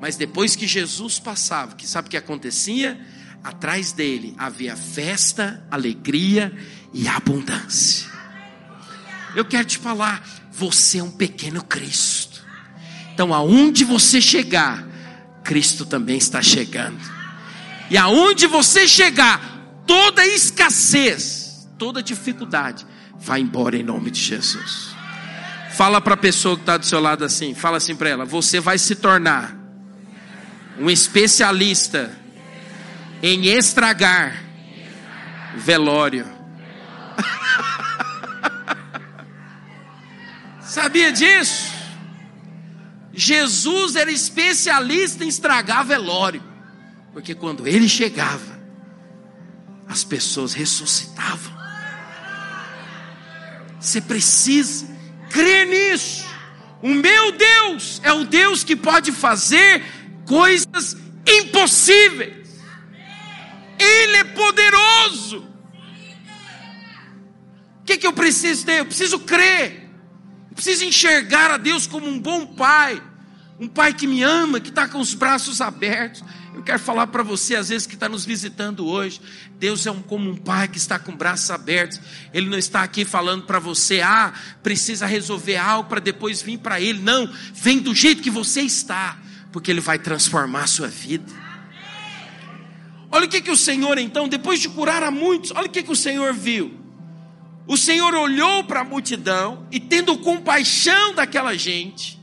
Mas 0.01 0.17
depois 0.17 0.55
que 0.55 0.67
Jesus 0.67 1.19
passava, 1.19 1.75
que 1.75 1.87
sabe 1.87 2.07
o 2.07 2.11
que 2.11 2.17
acontecia? 2.17 3.01
Atrás 3.43 3.93
dele 3.93 4.35
havia 4.39 4.77
festa, 4.77 5.63
alegria 5.71 6.53
e 6.93 7.09
abundância. 7.09 8.09
Eu 9.35 9.45
quero 9.45 9.65
te 9.65 9.79
falar, 9.79 10.25
você 10.51 10.99
é 10.99 11.03
um 11.03 11.11
pequeno 11.11 11.63
Cristo. 11.63 12.45
Então, 13.13 13.33
aonde 13.35 13.85
você 13.85 14.21
chegar, 14.21 14.87
Cristo 15.45 15.87
também 15.87 16.19
está 16.19 16.43
chegando. 16.43 16.99
E 17.91 17.97
aonde 17.97 18.47
você 18.47 18.87
chegar, 18.87 19.83
toda 19.87 20.27
escassez, 20.27 21.69
toda 21.79 22.03
dificuldade, 22.03 22.87
vai 23.19 23.41
embora 23.41 23.77
em 23.77 23.83
nome 23.83 24.11
de 24.11 24.21
Jesus. 24.21 24.95
Fala 25.73 26.01
para 26.01 26.15
a 26.15 26.17
pessoa 26.17 26.57
que 26.57 26.63
está 26.63 26.77
do 26.77 26.85
seu 26.85 27.01
lado 27.01 27.25
assim, 27.25 27.55
fala 27.55 27.77
assim 27.77 27.95
para 27.95 28.09
ela: 28.09 28.25
você 28.25 28.61
vai 28.61 28.79
se 28.79 28.97
tornar 28.97 29.57
um 30.79 30.91
especialista 30.91 32.18
em 33.23 33.47
estragar 33.47 34.45
velório. 35.57 36.27
Sabia 40.61 41.13
disso? 41.13 41.73
Jesus 43.13 43.97
era 43.97 44.13
especialista 44.13 45.25
em 45.25 45.29
estragar 45.29 45.85
velório, 45.85 46.43
porque 47.13 47.35
quando 47.35 47.67
ele 47.67 47.89
chegava, 47.89 48.59
as 49.89 50.05
pessoas 50.05 50.53
ressuscitavam. 50.53 51.59
Você 53.81 54.01
precisa 54.01 54.87
crer 55.31 55.67
nisso. 55.67 56.27
O 56.83 56.91
meu 56.91 57.33
Deus 57.33 58.01
é 58.05 58.13
o 58.13 58.25
Deus 58.25 58.63
que 58.63 58.77
pode 58.77 59.11
fazer 59.11 59.83
coisas 60.25 60.97
impossíveis. 61.27 62.38
Ele 63.79 64.17
é 64.17 64.25
poderoso. 64.25 65.39
O 67.81 67.85
que, 67.85 67.97
que 67.97 68.07
eu 68.07 68.13
preciso 68.13 68.67
ter? 68.67 68.81
Eu 68.81 68.87
preciso 68.87 69.21
crer. 69.21 69.89
Eu 70.51 70.55
preciso 70.55 70.85
enxergar 70.85 71.51
a 71.51 71.57
Deus 71.57 71.87
como 71.87 72.07
um 72.07 72.19
bom 72.19 72.47
pai. 72.47 73.03
Um 73.59 73.67
pai 73.67 73.93
que 73.93 74.07
me 74.07 74.23
ama, 74.23 74.61
que 74.61 74.69
está 74.69 74.87
com 74.87 75.01
os 75.01 75.15
braços 75.15 75.61
abertos. 75.61 76.23
Eu 76.59 76.63
quero 76.63 76.81
falar 76.81 77.07
para 77.07 77.23
você, 77.23 77.55
às 77.55 77.69
vezes, 77.69 77.87
que 77.87 77.95
está 77.95 78.09
nos 78.09 78.25
visitando 78.25 78.85
hoje. 78.85 79.21
Deus 79.59 79.87
é 79.87 79.93
um, 79.93 80.03
como 80.03 80.29
um 80.29 80.37
pai 80.37 80.67
que 80.67 80.77
está 80.77 80.99
com 80.99 81.15
braços 81.15 81.51
abertos. 81.53 82.01
Ele 82.35 82.49
não 82.49 82.59
está 82.59 82.83
aqui 82.83 83.05
falando 83.05 83.45
para 83.45 83.61
você, 83.61 84.01
ah, 84.01 84.33
precisa 84.61 85.07
resolver 85.07 85.57
algo 85.57 85.89
para 85.89 86.01
depois 86.01 86.43
vir 86.43 86.59
para 86.59 86.81
Ele. 86.81 87.01
Não, 87.01 87.33
vem 87.55 87.79
do 87.79 87.95
jeito 87.95 88.23
que 88.23 88.31
você 88.31 88.61
está, 88.63 89.17
porque 89.53 89.71
Ele 89.71 89.81
vai 89.81 90.01
transformar 90.01 90.65
a 90.65 90.67
sua 90.67 90.89
vida. 90.89 91.48
Olha 93.11 93.27
o 93.27 93.29
que, 93.29 93.41
que 93.41 93.51
o 93.51 93.57
Senhor, 93.57 93.99
então, 93.99 94.29
depois 94.29 94.61
de 94.61 94.69
curar 94.69 95.03
a 95.03 95.11
muitos, 95.11 95.51
olha 95.53 95.67
o 95.67 95.71
que, 95.71 95.83
que 95.83 95.93
o 95.93 95.97
Senhor 95.97 96.33
viu. 96.35 96.73
O 97.67 97.77
Senhor 97.77 98.15
olhou 98.15 98.65
para 98.65 98.81
a 98.81 98.85
multidão 98.85 99.67
e, 99.71 99.81
tendo 99.81 100.19
compaixão 100.19 101.15
daquela 101.15 101.57
gente, 101.57 102.19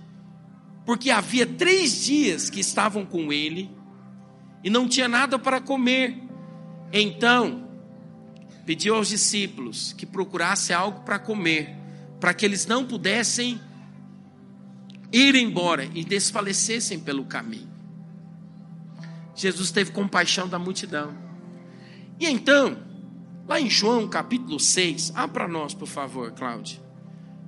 porque 0.85 1.09
havia 1.09 1.45
três 1.45 2.03
dias 2.03 2.49
que 2.49 2.59
estavam 2.59 3.05
com 3.05 3.33
ele 3.33 3.69
e 4.63 4.69
não 4.69 4.87
tinha 4.87 5.07
nada 5.07 5.37
para 5.37 5.59
comer, 5.59 6.21
então 6.91 7.67
pediu 8.65 8.95
aos 8.95 9.09
discípulos 9.09 9.93
que 9.93 10.05
procurassem 10.05 10.75
algo 10.75 11.01
para 11.01 11.19
comer, 11.19 11.75
para 12.19 12.33
que 12.33 12.45
eles 12.45 12.65
não 12.65 12.85
pudessem 12.85 13.61
ir 15.11 15.35
embora 15.35 15.87
e 15.93 16.03
desfalecessem 16.03 16.99
pelo 16.99 17.25
caminho. 17.25 17.74
Jesus 19.35 19.71
teve 19.71 19.91
compaixão 19.91 20.47
da 20.47 20.57
multidão. 20.57 21.13
E 22.19 22.25
então, 22.25 22.77
lá 23.47 23.59
em 23.59 23.69
João 23.69 24.07
capítulo 24.07 24.59
6, 24.59 25.11
abra 25.13 25.27
para 25.27 25.47
nós, 25.47 25.73
por 25.73 25.87
favor, 25.87 26.31
Cláudia. 26.31 26.81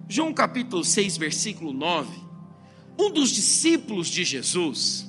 João 0.10 0.34
capítulo 0.34 0.84
6, 0.84 1.18
versículo 1.18 1.74
9. 1.74 2.10
Um 3.00 3.12
dos 3.12 3.30
discípulos 3.30 4.08
de 4.08 4.24
Jesus 4.24 5.08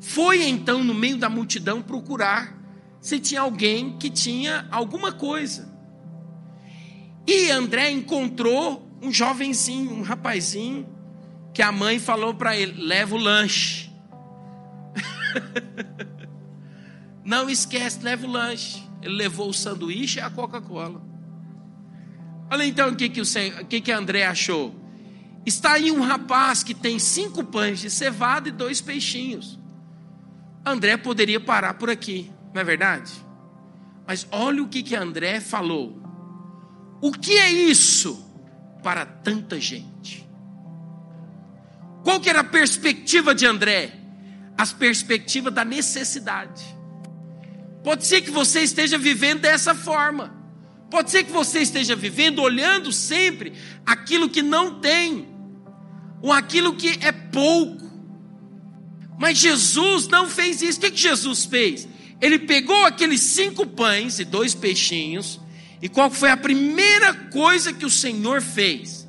foi 0.00 0.46
então 0.46 0.84
no 0.84 0.92
meio 0.92 1.16
da 1.16 1.30
multidão 1.30 1.80
procurar 1.80 2.54
se 3.00 3.18
tinha 3.18 3.40
alguém 3.40 3.96
que 3.96 4.10
tinha 4.10 4.66
alguma 4.70 5.12
coisa. 5.12 5.72
E 7.26 7.50
André 7.50 7.90
encontrou 7.90 8.86
um 9.00 9.12
jovenzinho, 9.12 9.92
um 9.92 10.02
rapazinho, 10.02 10.86
que 11.52 11.62
a 11.62 11.70
mãe 11.70 11.98
falou 11.98 12.34
para 12.34 12.56
ele: 12.56 12.82
leva 12.82 13.14
o 13.14 13.18
lanche. 13.18 13.90
Não 17.24 17.48
esquece, 17.48 18.02
leva 18.02 18.26
o 18.26 18.30
lanche. 18.30 18.82
Ele 19.02 19.16
levou 19.16 19.48
o 19.48 19.54
sanduíche 19.54 20.18
e 20.18 20.22
a 20.22 20.30
Coca-Cola. 20.30 21.02
Olha 22.50 22.64
então 22.64 22.90
o 22.90 22.96
que, 22.96 23.08
que, 23.08 23.20
o, 23.20 23.24
que, 23.66 23.80
que 23.80 23.92
André 23.92 24.24
achou. 24.26 24.74
Está 25.46 25.72
aí 25.72 25.90
um 25.90 26.00
rapaz 26.00 26.62
que 26.62 26.74
tem 26.74 26.98
cinco 26.98 27.44
pães 27.44 27.80
de 27.80 27.90
cevada 27.90 28.48
e 28.48 28.52
dois 28.52 28.80
peixinhos. 28.80 29.58
André 30.64 30.96
poderia 30.96 31.38
parar 31.38 31.74
por 31.74 31.90
aqui, 31.90 32.30
não 32.54 32.60
é 32.62 32.64
verdade? 32.64 33.12
Mas 34.06 34.26
olha 34.30 34.62
o 34.62 34.68
que, 34.68 34.82
que 34.82 34.96
André 34.96 35.40
falou. 35.40 36.00
O 37.00 37.12
que 37.12 37.32
é 37.32 37.50
isso 37.50 38.24
para 38.82 39.04
tanta 39.04 39.60
gente? 39.60 40.26
Qual 42.02 42.20
que 42.20 42.30
era 42.30 42.40
a 42.40 42.44
perspectiva 42.44 43.34
de 43.34 43.46
André? 43.46 44.03
As 44.56 44.72
perspectivas 44.72 45.52
da 45.52 45.64
necessidade. 45.64 46.64
Pode 47.82 48.06
ser 48.06 48.22
que 48.22 48.30
você 48.30 48.60
esteja 48.60 48.96
vivendo 48.96 49.40
dessa 49.40 49.74
forma. 49.74 50.34
Pode 50.90 51.10
ser 51.10 51.24
que 51.24 51.32
você 51.32 51.60
esteja 51.60 51.96
vivendo 51.96 52.40
olhando 52.40 52.92
sempre 52.92 53.52
aquilo 53.84 54.28
que 54.28 54.42
não 54.42 54.80
tem, 54.80 55.28
ou 56.22 56.32
aquilo 56.32 56.76
que 56.76 56.98
é 57.00 57.12
pouco. 57.12 57.84
Mas 59.18 59.38
Jesus 59.38 60.08
não 60.08 60.28
fez 60.28 60.62
isso. 60.62 60.78
O 60.78 60.80
que, 60.82 60.90
que 60.92 61.00
Jesus 61.00 61.44
fez? 61.44 61.88
Ele 62.20 62.38
pegou 62.38 62.84
aqueles 62.84 63.20
cinco 63.20 63.66
pães 63.66 64.18
e 64.18 64.24
dois 64.24 64.54
peixinhos, 64.54 65.40
e 65.82 65.88
qual 65.88 66.10
foi 66.10 66.30
a 66.30 66.36
primeira 66.36 67.12
coisa 67.12 67.72
que 67.72 67.84
o 67.84 67.90
Senhor 67.90 68.40
fez? 68.40 69.06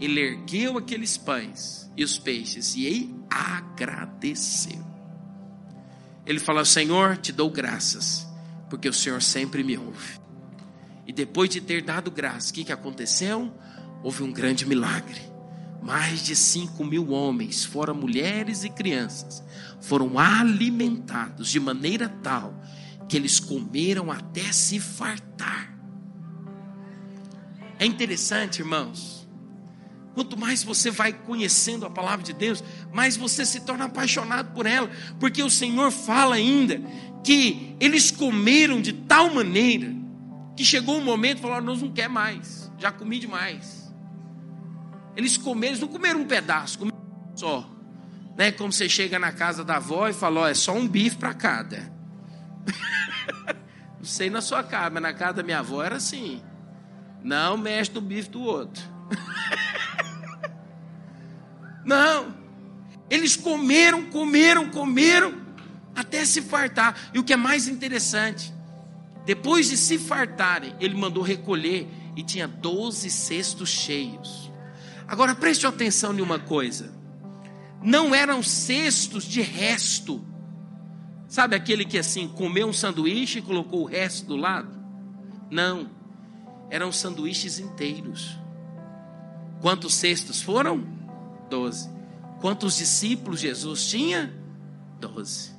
Ele 0.00 0.20
ergueu 0.20 0.76
aqueles 0.78 1.16
pães 1.16 1.90
e 1.96 2.04
os 2.04 2.18
peixes 2.18 2.74
e 2.74 2.84
ele 2.86 3.14
agradeceu. 3.30 4.85
Ele 6.26 6.40
falou: 6.40 6.64
Senhor, 6.64 7.16
te 7.16 7.32
dou 7.32 7.48
graças, 7.48 8.26
porque 8.68 8.88
o 8.88 8.92
Senhor 8.92 9.22
sempre 9.22 9.62
me 9.62 9.78
ouve. 9.78 10.20
E 11.06 11.12
depois 11.12 11.48
de 11.48 11.60
ter 11.60 11.82
dado 11.82 12.10
graças, 12.10 12.50
o 12.50 12.54
que, 12.54 12.64
que 12.64 12.72
aconteceu? 12.72 13.52
Houve 14.02 14.24
um 14.24 14.32
grande 14.32 14.66
milagre. 14.66 15.20
Mais 15.80 16.20
de 16.20 16.34
cinco 16.34 16.84
mil 16.84 17.10
homens, 17.10 17.64
fora 17.64 17.94
mulheres 17.94 18.64
e 18.64 18.68
crianças, 18.68 19.42
foram 19.80 20.18
alimentados 20.18 21.48
de 21.48 21.60
maneira 21.60 22.08
tal 22.08 22.60
que 23.08 23.16
eles 23.16 23.38
comeram 23.38 24.10
até 24.10 24.50
se 24.50 24.80
fartar. 24.80 25.72
É 27.78 27.86
interessante, 27.86 28.58
irmãos. 28.58 29.15
Quanto 30.16 30.34
mais 30.34 30.64
você 30.64 30.90
vai 30.90 31.12
conhecendo 31.12 31.84
a 31.84 31.90
palavra 31.90 32.24
de 32.24 32.32
Deus, 32.32 32.64
mais 32.90 33.18
você 33.18 33.44
se 33.44 33.60
torna 33.60 33.84
apaixonado 33.84 34.54
por 34.54 34.64
ela, 34.64 34.90
porque 35.20 35.42
o 35.42 35.50
Senhor 35.50 35.90
fala 35.90 36.36
ainda 36.36 36.80
que 37.22 37.76
eles 37.78 38.10
comeram 38.10 38.80
de 38.80 38.94
tal 38.94 39.28
maneira 39.34 39.94
que 40.56 40.64
chegou 40.64 40.96
um 40.96 41.04
momento 41.04 41.36
e 41.36 41.42
falaram: 41.42 41.66
Nós 41.66 41.82
não 41.82 41.92
quer 41.92 42.08
mais, 42.08 42.72
já 42.78 42.90
comi 42.90 43.18
demais. 43.18 43.94
Eles 45.14 45.36
comeram, 45.36 45.72
eles 45.72 45.80
não 45.82 45.88
comeram 45.88 46.20
um 46.20 46.26
pedaço, 46.26 46.78
comeram 46.78 46.96
só. 47.34 47.70
Né? 48.38 48.50
Como 48.52 48.72
você 48.72 48.88
chega 48.88 49.18
na 49.18 49.32
casa 49.32 49.62
da 49.62 49.76
avó 49.76 50.08
e 50.08 50.14
fala: 50.14 50.40
Ó, 50.40 50.48
é 50.48 50.54
só 50.54 50.72
um 50.72 50.88
bife 50.88 51.18
para 51.18 51.34
cada. 51.34 51.92
não 54.00 54.06
sei 54.06 54.30
na 54.30 54.40
sua 54.40 54.62
casa, 54.62 54.88
mas 54.88 55.02
na 55.02 55.12
casa 55.12 55.34
da 55.34 55.42
minha 55.42 55.58
avó 55.58 55.82
era 55.82 55.96
assim. 55.96 56.40
Não 57.22 57.58
mexe 57.58 57.92
no 57.92 58.00
bife 58.00 58.30
do 58.30 58.40
outro. 58.40 58.82
não. 61.86 62.34
Eles 63.08 63.36
comeram, 63.36 64.06
comeram, 64.10 64.68
comeram 64.68 65.34
até 65.94 66.24
se 66.24 66.42
fartar. 66.42 67.10
E 67.14 67.18
o 67.18 67.24
que 67.24 67.32
é 67.32 67.36
mais 67.36 67.68
interessante, 67.68 68.52
depois 69.24 69.68
de 69.68 69.76
se 69.76 69.96
fartarem, 69.96 70.74
ele 70.80 70.94
mandou 70.94 71.22
recolher 71.22 71.88
e 72.16 72.22
tinha 72.22 72.48
12 72.48 73.08
cestos 73.08 73.68
cheios. 73.68 74.50
Agora 75.06 75.34
preste 75.34 75.66
atenção 75.66 76.12
em 76.12 76.20
uma 76.20 76.40
coisa: 76.40 76.92
não 77.80 78.14
eram 78.14 78.42
cestos 78.42 79.24
de 79.24 79.40
resto. 79.40 80.22
Sabe 81.28 81.56
aquele 81.56 81.84
que 81.84 81.98
assim 81.98 82.28
comeu 82.28 82.68
um 82.68 82.72
sanduíche 82.72 83.38
e 83.38 83.42
colocou 83.42 83.82
o 83.82 83.86
resto 83.86 84.26
do 84.26 84.36
lado? 84.36 84.76
Não, 85.50 85.90
eram 86.70 86.90
sanduíches 86.90 87.58
inteiros. 87.58 88.36
Quantos 89.60 89.94
cestos 89.94 90.42
foram? 90.42 90.86
Doze. 91.48 91.88
Quantos 92.40 92.76
discípulos 92.76 93.40
Jesus 93.40 93.86
tinha? 93.86 94.32
Doze. 95.00 95.54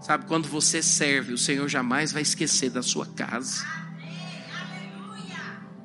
Sabe, 0.00 0.26
quando 0.26 0.48
você 0.48 0.82
serve, 0.82 1.32
o 1.32 1.38
Senhor 1.38 1.68
jamais 1.68 2.12
vai 2.12 2.22
esquecer 2.22 2.70
da 2.70 2.82
sua 2.82 3.06
casa. 3.06 3.66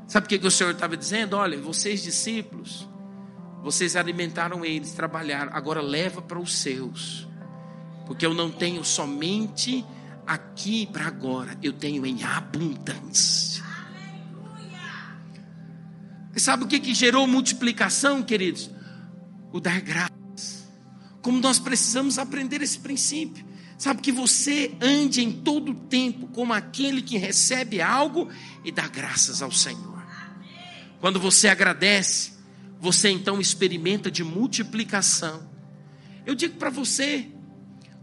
Sabe 0.08 0.26
o 0.28 0.30
que, 0.30 0.38
que 0.38 0.48
o 0.48 0.52
Senhor 0.52 0.72
estava 0.72 0.96
dizendo? 0.96 1.36
Olha, 1.36 1.60
vocês 1.60 2.04
discípulos, 2.04 2.88
vocês 3.64 3.96
alimentaram 3.96 4.64
eles, 4.64 4.94
trabalharam, 4.94 5.52
agora 5.56 5.82
leva 5.82 6.22
para 6.22 6.40
os 6.40 6.56
seus. 6.56 7.28
Porque 8.06 8.26
eu 8.26 8.34
não 8.34 8.52
tenho 8.52 8.84
somente 8.84 9.84
aqui 10.28 10.86
para 10.86 11.08
agora, 11.08 11.58
eu 11.64 11.74
tenho 11.74 12.06
em 12.06 12.24
abundância. 12.24 13.64
Sabe 16.36 16.64
o 16.64 16.68
que, 16.68 16.80
que 16.80 16.94
gerou 16.94 17.28
multiplicação, 17.28 18.22
queridos? 18.22 18.70
O 19.54 19.62
dar 19.62 19.80
graças. 19.80 20.68
Como 21.22 21.40
nós 21.40 21.60
precisamos 21.60 22.20
aprender 22.20 22.62
esse 22.62 22.80
princípio. 22.80 23.46
Sabe 23.78 24.02
que 24.02 24.12
você 24.12 24.76
ande 24.82 25.22
em 25.22 25.32
todo 25.32 25.72
o 25.72 25.76
tempo 25.76 26.28
como 26.28 26.54
aquele 26.54 27.02
que 27.02 27.18
recebe 27.18 27.82
algo 27.82 28.30
e 28.66 28.72
dá 28.72 28.88
graças 28.88 29.42
ao 29.42 29.52
Senhor. 29.52 30.04
Quando 31.00 31.20
você 31.20 31.48
agradece, 31.50 32.34
você 32.80 33.10
então 33.10 33.40
experimenta 33.40 34.10
de 34.10 34.24
multiplicação. 34.24 35.50
Eu 36.26 36.34
digo 36.34 36.56
para 36.58 36.70
você, 36.70 37.30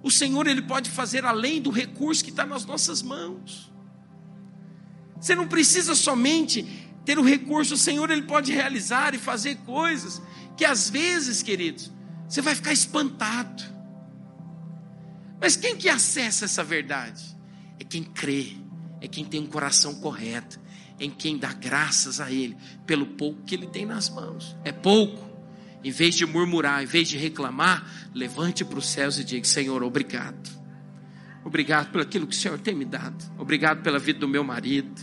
o 0.03 0.11
Senhor 0.11 0.47
ele 0.47 0.63
pode 0.63 0.91
fazer 0.91 1.25
além 1.25 1.61
do 1.61 1.71
recurso 1.71 2.23
que 2.23 2.31
está 2.31 2.45
nas 2.45 2.65
nossas 2.65 3.03
mãos. 3.03 3.73
Você 5.21 5.35
não 5.35 5.49
precisa 5.49 5.95
somente 5.95 6.63
ter 7.05 7.19
o 7.19 7.23
recurso, 7.23 7.75
o 7.75 7.79
Senhor 7.79 8.11
ele 8.11 8.23
pode 8.23 8.53
realizar 8.53 9.15
e 9.15 9.19
fazer 9.19 9.57
coisas 9.67 10.21
que 10.61 10.65
às 10.67 10.91
vezes, 10.91 11.43
queridos, 11.43 11.91
você 12.29 12.43
vai 12.43 12.55
ficar 12.55 12.71
espantado. 12.71 13.63
Mas 15.41 15.57
quem 15.57 15.75
que 15.75 15.89
acessa 15.89 16.45
essa 16.45 16.63
verdade? 16.63 17.25
É 17.79 17.85
quem 17.85 18.05
crê, 18.05 18.59
é 19.01 19.09
quem 19.09 19.25
tem 19.25 19.41
um 19.41 19.47
coração 19.47 19.95
correto, 19.95 20.61
em 20.99 21.11
quem 21.11 21.39
dá 21.39 21.55
graças 21.55 22.21
a 22.21 22.31
Ele 22.31 22.59
pelo 22.85 23.07
pouco 23.07 23.43
que 23.45 23.55
Ele 23.55 23.69
tem 23.69 23.87
nas 23.87 24.11
mãos. 24.11 24.55
É 24.63 24.71
pouco. 24.71 25.31
Em 25.83 25.91
vez 25.91 26.15
de 26.15 26.27
murmurar, 26.27 26.83
em 26.83 26.87
vez 26.87 27.09
de 27.09 27.17
reclamar, 27.17 28.11
levante 28.15 28.63
para 28.63 28.79
os 28.79 28.87
céus 28.87 29.19
e 29.19 29.25
diga: 29.25 29.47
Senhor, 29.47 29.83
obrigado. 29.83 30.51
Obrigado 31.43 31.91
pelo 31.91 32.05
aquilo 32.05 32.27
que 32.27 32.37
o 32.37 32.39
Senhor 32.39 32.59
tem 32.59 32.75
me 32.75 32.85
dado. 32.85 33.25
Obrigado 33.39 33.83
pela 33.83 33.99
vida 33.99 34.19
do 34.19 34.29
meu 34.29 34.45
marido. 34.45 35.01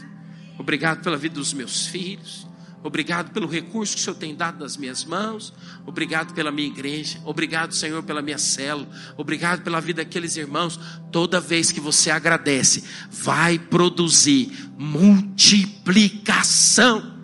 Obrigado 0.60 1.02
pela 1.02 1.18
vida 1.18 1.34
dos 1.34 1.52
meus 1.52 1.88
filhos. 1.88 2.47
Obrigado 2.84 3.32
pelo 3.32 3.48
recurso 3.48 3.96
que 3.96 4.02
o 4.02 4.04
Senhor 4.04 4.16
tem 4.16 4.36
dado 4.36 4.60
nas 4.60 4.78
minhas 4.78 5.04
mãos. 5.04 5.52
Obrigado 5.86 6.34
pela 6.34 6.52
minha 6.52 6.68
igreja. 6.68 7.20
Obrigado, 7.26 7.74
Senhor, 7.74 8.04
pela 8.04 8.22
minha 8.22 8.38
célula. 8.38 8.88
Obrigado 9.18 9.64
pela 9.64 9.82
vida 9.82 10.04
daqueles 10.04 10.38
irmãos. 10.38 10.80
Toda 11.12 11.40
vez 11.40 11.72
que 11.72 11.80
você 11.80 12.12
agradece, 12.12 12.84
vai 13.10 13.58
produzir 13.58 14.52
multiplicação. 14.78 17.18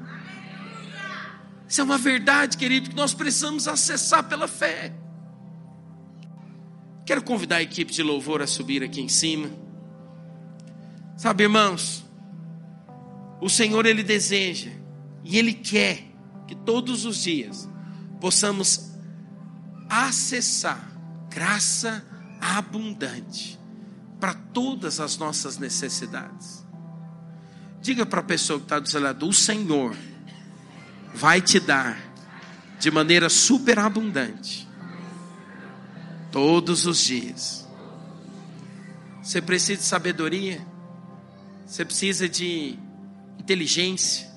Isso 1.69 1.81
é 1.81 1.83
uma 1.83 1.97
verdade, 1.97 2.57
querido, 2.57 2.89
que 2.89 2.95
nós 2.95 3.13
precisamos 3.13 3.67
acessar 3.67 4.23
pela 4.23 4.47
fé. 4.47 4.93
Quero 7.05 7.21
convidar 7.21 7.57
a 7.57 7.61
equipe 7.61 7.91
de 7.91 8.01
louvor 8.01 8.41
a 8.41 8.47
subir 8.47 8.81
aqui 8.83 9.01
em 9.01 9.09
cima. 9.09 9.49
Sabe, 11.15 11.43
irmãos, 11.43 12.03
o 13.39 13.49
Senhor, 13.49 13.85
Ele 13.85 14.03
deseja 14.03 14.82
e 15.24 15.38
Ele 15.38 15.53
quer 15.53 16.05
que 16.47 16.55
todos 16.55 17.05
os 17.05 17.24
dias 17.24 17.69
possamos 18.19 18.91
acessar 19.89 20.91
graça 21.30 22.05
abundante 22.39 23.59
para 24.19 24.34
todas 24.34 24.99
as 24.99 25.17
nossas 25.17 25.57
necessidades. 25.57 26.65
Diga 27.82 28.05
para 28.05 28.21
a 28.21 28.24
pessoa 28.24 28.59
que 28.59 28.65
está 28.65 28.80
do 28.80 28.88
seu 28.88 29.01
lado: 29.01 29.28
o 29.28 29.34
Senhor 29.34 29.95
vai 31.13 31.41
te 31.41 31.59
dar 31.59 31.99
de 32.80 32.89
maneira 32.89 33.30
superabundante 33.30 34.67
todos 36.32 36.86
os 36.86 36.99
dias. 36.99 37.67
Você 39.21 39.41
precisa 39.41 39.80
de 39.80 39.86
sabedoria, 39.86 40.65
você 41.65 41.86
precisa 41.86 42.28
de 42.28 42.78
inteligência, 43.39 44.32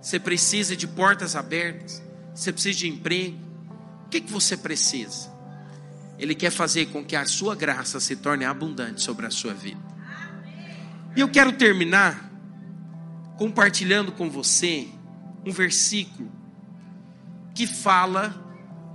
você 0.00 0.18
precisa 0.18 0.76
de 0.76 0.86
portas 0.86 1.34
abertas, 1.34 2.02
você 2.34 2.52
precisa 2.52 2.78
de 2.78 2.88
emprego. 2.88 3.38
O 4.06 4.08
que, 4.08 4.20
que 4.20 4.32
você 4.32 4.56
precisa? 4.56 5.30
Ele 6.18 6.34
quer 6.34 6.50
fazer 6.50 6.86
com 6.86 7.04
que 7.04 7.14
a 7.14 7.24
sua 7.24 7.54
graça 7.54 8.00
se 8.00 8.16
torne 8.16 8.44
abundante 8.44 9.02
sobre 9.02 9.26
a 9.26 9.30
sua 9.30 9.54
vida. 9.54 9.80
E 11.16 11.20
eu 11.20 11.28
quero 11.28 11.52
terminar 11.52 12.28
compartilhando 13.36 14.12
com 14.12 14.28
você 14.28 14.88
um 15.44 15.52
versículo 15.52 16.30
que 17.54 17.66
fala 17.66 18.34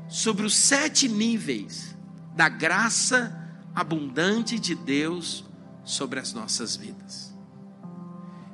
sobre 0.10 0.46
os 0.46 0.56
sete 0.56 1.08
níveis 1.08 1.96
da 2.36 2.50
graça 2.50 3.40
abundante 3.74 4.60
de 4.60 4.76
Deus 4.76 5.44
sobre 5.84 6.20
as 6.20 6.34
nossas 6.34 6.76
vidas. 6.76 7.33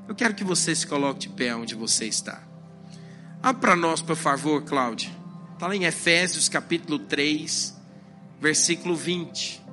Eu 0.10 0.16
quero 0.16 0.34
que 0.34 0.44
você 0.44 0.74
se 0.74 0.88
coloque 0.88 1.20
de 1.20 1.30
pé 1.30 1.56
onde 1.56 1.76
você 1.76 2.08
está. 2.08 2.42
Abra 3.44 3.62
para 3.62 3.76
nós, 3.76 4.02
por 4.02 4.16
favor, 4.16 4.64
Cláudia. 4.64 5.12
Está 5.54 5.68
lá 5.68 5.76
em 5.76 5.84
Efésios 5.84 6.50
capítulo 6.50 6.98
3, 6.98 7.80
versículo 8.42 8.96
20. 8.96 9.64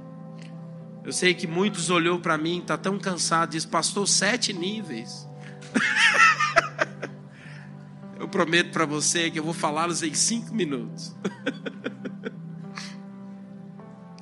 Eu 1.02 1.10
sei 1.10 1.32
que 1.32 1.46
muitos 1.46 1.88
olhou 1.88 2.20
para 2.20 2.36
mim, 2.36 2.58
está 2.58 2.76
tão 2.76 2.98
cansado, 2.98 3.52
diz, 3.52 3.64
pastor, 3.64 4.06
sete 4.06 4.52
níveis. 4.52 5.26
eu 8.20 8.28
prometo 8.28 8.72
para 8.72 8.84
você 8.84 9.30
que 9.30 9.38
eu 9.38 9.44
vou 9.44 9.54
falá-los 9.54 10.02
em 10.02 10.12
cinco 10.12 10.54
minutos. 10.54 11.16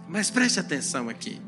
Mas 0.07 0.31
preste 0.31 0.61
atenção 0.61 1.09
aqui. 1.09 1.43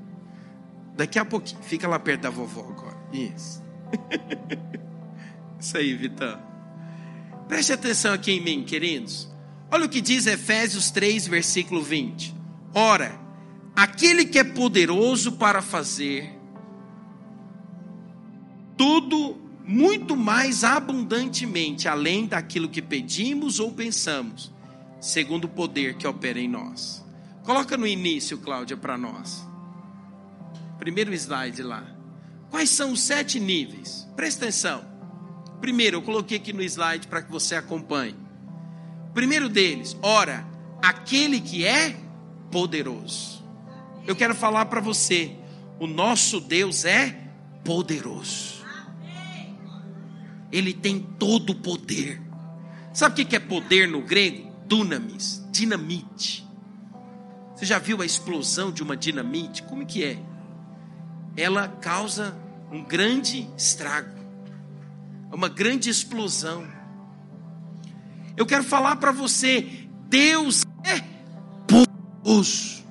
Daqui 0.97 1.21
a 1.21 1.25
pouquinho. 1.25 1.63
Fica 1.63 1.87
lá 1.87 2.01
perto 2.01 2.23
da 2.23 2.31
vovó 2.31 2.67
agora. 2.69 2.97
Isso. 3.13 3.65
Isso 5.59 5.77
aí, 5.77 5.95
Vitão. 5.95 6.41
Preste 7.49 7.73
atenção 7.73 8.13
aqui 8.13 8.33
em 8.33 8.41
mim, 8.41 8.65
queridos. 8.65 9.29
Olha 9.71 9.87
o 9.87 9.89
que 9.89 10.01
diz 10.01 10.27
Efésios 10.27 10.91
3, 10.91 11.27
versículo 11.27 11.83
20. 11.83 12.35
Ora, 12.75 13.19
aquele 13.75 14.25
que 14.25 14.39
é 14.39 14.45
poderoso 14.45 15.33
para 15.33 15.63
fazer 15.63 16.33
tudo 18.77 19.37
muito 19.65 20.17
mais 20.17 20.63
abundantemente, 20.63 21.89
além 21.89 22.27
daquilo 22.27 22.69
que 22.69 22.83
pedimos 22.83 23.59
ou 23.59 23.73
pensamos, 23.73 24.53
segundo 25.01 25.47
o 25.47 25.49
poder 25.49 25.97
que 25.97 26.07
opera 26.07 26.39
em 26.39 26.49
nós. 26.49 27.05
Coloca 27.43 27.77
no 27.77 27.87
início, 27.87 28.39
Cláudia, 28.39 28.77
para 28.77 28.99
nós. 28.99 29.47
Primeiro 30.79 31.13
slide 31.15 31.63
lá. 31.63 31.96
Quais 32.51 32.71
são 32.71 32.93
os 32.93 33.01
sete 33.01 33.39
níveis? 33.41 34.09
Presta 34.17 34.45
atenção. 34.45 34.85
Primeiro, 35.61 35.99
eu 35.99 36.03
coloquei 36.03 36.37
aqui 36.37 36.53
no 36.53 36.63
slide 36.63 37.07
para 37.09 37.23
que 37.23 37.31
você 37.31 37.55
acompanhe. 37.55 38.17
Primeiro 39.15 39.49
deles, 39.49 39.97
ora, 40.03 40.47
aquele 40.83 41.41
que 41.41 41.65
é 41.65 41.97
poderoso. 42.51 43.45
Eu 44.07 44.15
quero 44.15 44.35
falar 44.35 44.67
para 44.67 44.81
você, 44.81 45.35
o 45.81 45.87
nosso 45.87 46.41
Deus 46.41 46.85
é 46.85 47.19
poderoso. 47.65 48.65
Ele 50.53 50.73
tem 50.73 51.01
todo 51.01 51.51
o 51.51 51.55
poder. 51.55 52.23
Sabe 52.93 53.21
o 53.21 53.27
que 53.27 53.37
é 53.37 53.41
poder 53.41 53.89
no 53.89 54.03
grego? 54.03 54.55
Dunamis, 54.67 55.45
dinamite. 55.51 56.47
Você 57.55 57.65
já 57.65 57.79
viu 57.79 58.03
a 58.03 58.07
explosão 58.07 58.71
de 58.71 58.83
uma 58.83 58.97
dinamite? 58.97 59.63
Como 59.63 59.87
que 59.87 60.05
é? 60.05 60.19
Ela 61.37 61.69
causa 61.69 62.35
um 62.73 62.83
grande 62.83 63.49
estrago, 63.57 64.19
uma 65.33 65.49
grande 65.49 65.91
explosão. 65.91 66.67
Eu 68.37 68.47
quero 68.47 68.65
falar 68.65 68.97
para 68.97 69.13
você, 69.13 69.87
Deus 70.09 70.65
é 70.85 71.03
poderoso. 71.67 72.85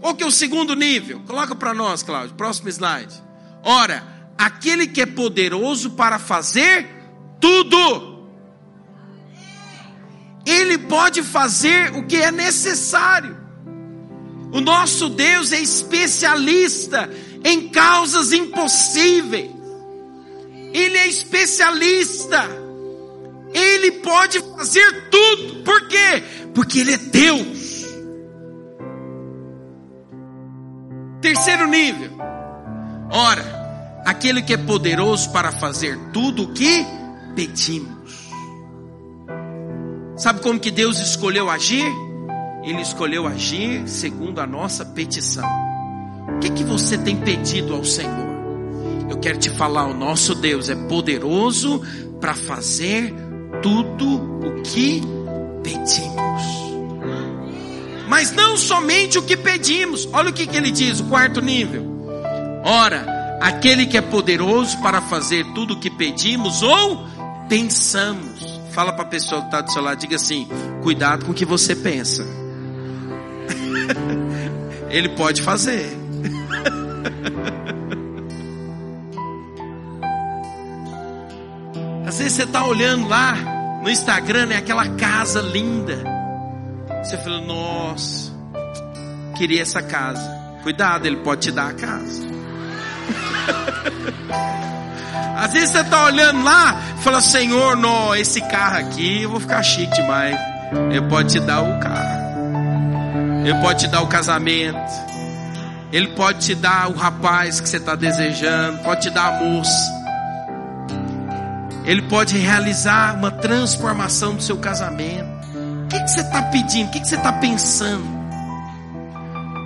Qual 0.00 0.14
que 0.14 0.22
é 0.22 0.26
o 0.26 0.30
segundo 0.30 0.76
nível? 0.76 1.20
Coloca 1.26 1.54
para 1.54 1.74
nós, 1.74 2.02
Cláudio, 2.02 2.36
próximo 2.36 2.68
slide. 2.68 3.22
Ora, 3.62 4.30
aquele 4.38 4.86
que 4.86 5.02
é 5.02 5.06
poderoso 5.06 5.90
para 5.90 6.18
fazer 6.18 6.88
tudo. 7.40 8.28
Ele 10.44 10.78
pode 10.78 11.22
fazer 11.22 11.92
o 11.96 12.06
que 12.06 12.16
é 12.16 12.30
necessário. 12.30 13.45
O 14.52 14.60
nosso 14.60 15.08
Deus 15.08 15.52
é 15.52 15.60
especialista 15.60 17.10
em 17.44 17.68
causas 17.68 18.32
impossíveis. 18.32 19.50
Ele 20.72 20.98
é 20.98 21.08
especialista. 21.08 22.44
Ele 23.52 23.92
pode 23.92 24.40
fazer 24.40 25.08
tudo. 25.10 25.62
Por 25.62 25.88
quê? 25.88 26.22
Porque 26.54 26.80
Ele 26.80 26.92
é 26.92 26.98
Deus. 26.98 27.86
Terceiro 31.20 31.66
nível. 31.66 32.10
Ora, 33.10 34.02
aquele 34.04 34.42
que 34.42 34.52
é 34.52 34.56
poderoso 34.56 35.30
para 35.32 35.50
fazer 35.52 35.98
tudo 36.12 36.44
o 36.44 36.52
que 36.52 36.84
pedimos. 37.34 38.30
Sabe 40.16 40.40
como 40.40 40.60
que 40.60 40.70
Deus 40.70 40.98
escolheu 40.98 41.50
agir? 41.50 42.05
Ele 42.66 42.82
escolheu 42.82 43.28
agir 43.28 43.88
segundo 43.88 44.40
a 44.40 44.46
nossa 44.46 44.84
petição. 44.84 45.48
O 46.36 46.40
que 46.40 46.50
que 46.50 46.64
você 46.64 46.98
tem 46.98 47.16
pedido 47.16 47.72
ao 47.72 47.84
Senhor? 47.84 48.26
Eu 49.08 49.18
quero 49.18 49.38
te 49.38 49.48
falar, 49.50 49.86
o 49.86 49.94
nosso 49.94 50.34
Deus 50.34 50.68
é 50.68 50.74
poderoso 50.74 51.80
para 52.20 52.34
fazer 52.34 53.14
tudo 53.62 54.16
o 54.44 54.62
que 54.62 55.00
pedimos. 55.62 56.42
Mas 58.08 58.32
não 58.32 58.56
somente 58.56 59.16
o 59.16 59.22
que 59.22 59.36
pedimos. 59.36 60.08
Olha 60.12 60.30
o 60.30 60.32
que, 60.32 60.44
que 60.44 60.56
ele 60.56 60.72
diz, 60.72 60.98
o 60.98 61.04
quarto 61.04 61.40
nível. 61.40 61.86
Ora, 62.64 63.38
aquele 63.40 63.86
que 63.86 63.96
é 63.96 64.02
poderoso 64.02 64.76
para 64.82 65.00
fazer 65.02 65.46
tudo 65.54 65.74
o 65.74 65.80
que 65.80 65.88
pedimos 65.88 66.64
ou 66.64 67.06
pensamos. 67.48 68.60
Fala 68.72 68.92
para 68.92 69.04
a 69.04 69.08
pessoa 69.08 69.42
que 69.42 69.46
está 69.46 69.60
do 69.60 69.70
seu 69.70 69.82
lado, 69.82 70.00
diga 70.00 70.16
assim: 70.16 70.48
cuidado 70.82 71.24
com 71.24 71.30
o 71.30 71.34
que 71.34 71.44
você 71.44 71.76
pensa. 71.76 72.45
Ele 74.90 75.10
pode 75.10 75.42
fazer. 75.42 75.86
Às 82.06 82.18
vezes 82.18 82.32
você 82.34 82.42
está 82.44 82.64
olhando 82.64 83.08
lá 83.08 83.34
no 83.82 83.90
Instagram, 83.90 84.52
é 84.52 84.56
aquela 84.56 84.88
casa 84.90 85.40
linda. 85.40 85.98
Você 87.02 87.18
fala, 87.18 87.40
nossa, 87.40 88.32
queria 89.36 89.62
essa 89.62 89.82
casa. 89.82 90.36
Cuidado, 90.62 91.06
ele 91.06 91.16
pode 91.18 91.42
te 91.42 91.52
dar 91.52 91.70
a 91.70 91.74
casa. 91.74 92.26
Às 95.36 95.52
vezes 95.52 95.70
você 95.70 95.80
está 95.80 96.06
olhando 96.06 96.42
lá 96.42 96.80
fala, 97.06 97.20
Senhor, 97.20 97.76
não, 97.76 98.16
esse 98.16 98.40
carro 98.40 98.78
aqui 98.78 99.22
eu 99.22 99.30
vou 99.30 99.38
ficar 99.38 99.62
chique 99.62 99.94
demais. 99.94 100.36
Ele 100.90 101.02
pode 101.02 101.34
te 101.34 101.38
dar 101.38 101.62
o 101.62 101.78
carro. 101.78 102.15
Ele 103.46 103.54
pode 103.60 103.84
te 103.84 103.86
dar 103.86 104.02
o 104.02 104.08
casamento. 104.08 104.76
Ele 105.92 106.08
pode 106.08 106.40
te 106.40 106.52
dar 106.52 106.90
o 106.90 106.94
rapaz 106.94 107.60
que 107.60 107.68
você 107.68 107.76
está 107.76 107.94
desejando. 107.94 108.78
Pode 108.78 109.02
te 109.02 109.10
dar 109.10 109.28
a 109.28 109.32
moça. 109.40 109.94
Ele 111.84 112.02
pode 112.02 112.36
realizar 112.36 113.14
uma 113.14 113.30
transformação 113.30 114.34
do 114.34 114.42
seu 114.42 114.56
casamento. 114.56 115.28
O 115.84 115.88
que, 115.88 116.00
que 116.00 116.10
você 116.10 116.22
está 116.22 116.42
pedindo? 116.42 116.88
O 116.88 116.90
que, 116.90 116.98
que 116.98 117.06
você 117.06 117.14
está 117.14 117.32
pensando? 117.34 118.04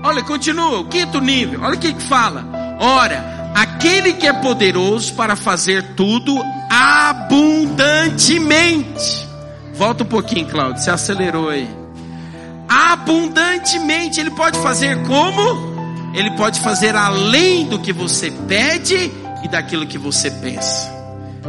Olha, 0.05 0.23
continua. 0.25 0.81
O 0.81 0.85
quinto 0.85 1.19
nível. 1.19 1.63
Olha 1.63 1.77
o 1.77 1.79
que, 1.79 1.95
que 1.95 2.03
fala. 2.03 2.45
Ora, 2.79 3.51
aquele 3.55 4.13
que 4.13 4.27
é 4.27 4.33
poderoso 4.35 5.15
para 5.15 5.35
fazer 5.35 5.95
tudo 5.95 6.39
abundantemente. 6.69 9.27
Volta 9.73 10.05
um 10.05 10.07
pouquinho, 10.07 10.47
Cláudio, 10.49 10.83
você 10.83 10.91
acelerou 10.91 11.49
aí. 11.49 11.80
Abundantemente, 12.71 14.21
ele 14.21 14.31
pode 14.31 14.57
fazer 14.61 14.97
como? 15.03 16.15
Ele 16.15 16.31
pode 16.37 16.61
fazer 16.61 16.95
além 16.95 17.67
do 17.67 17.81
que 17.81 17.93
você 17.93 18.31
pede 18.31 19.11
e 19.43 19.49
daquilo 19.49 19.87
que 19.87 19.99
você 19.99 20.31
pensa. 20.31 20.89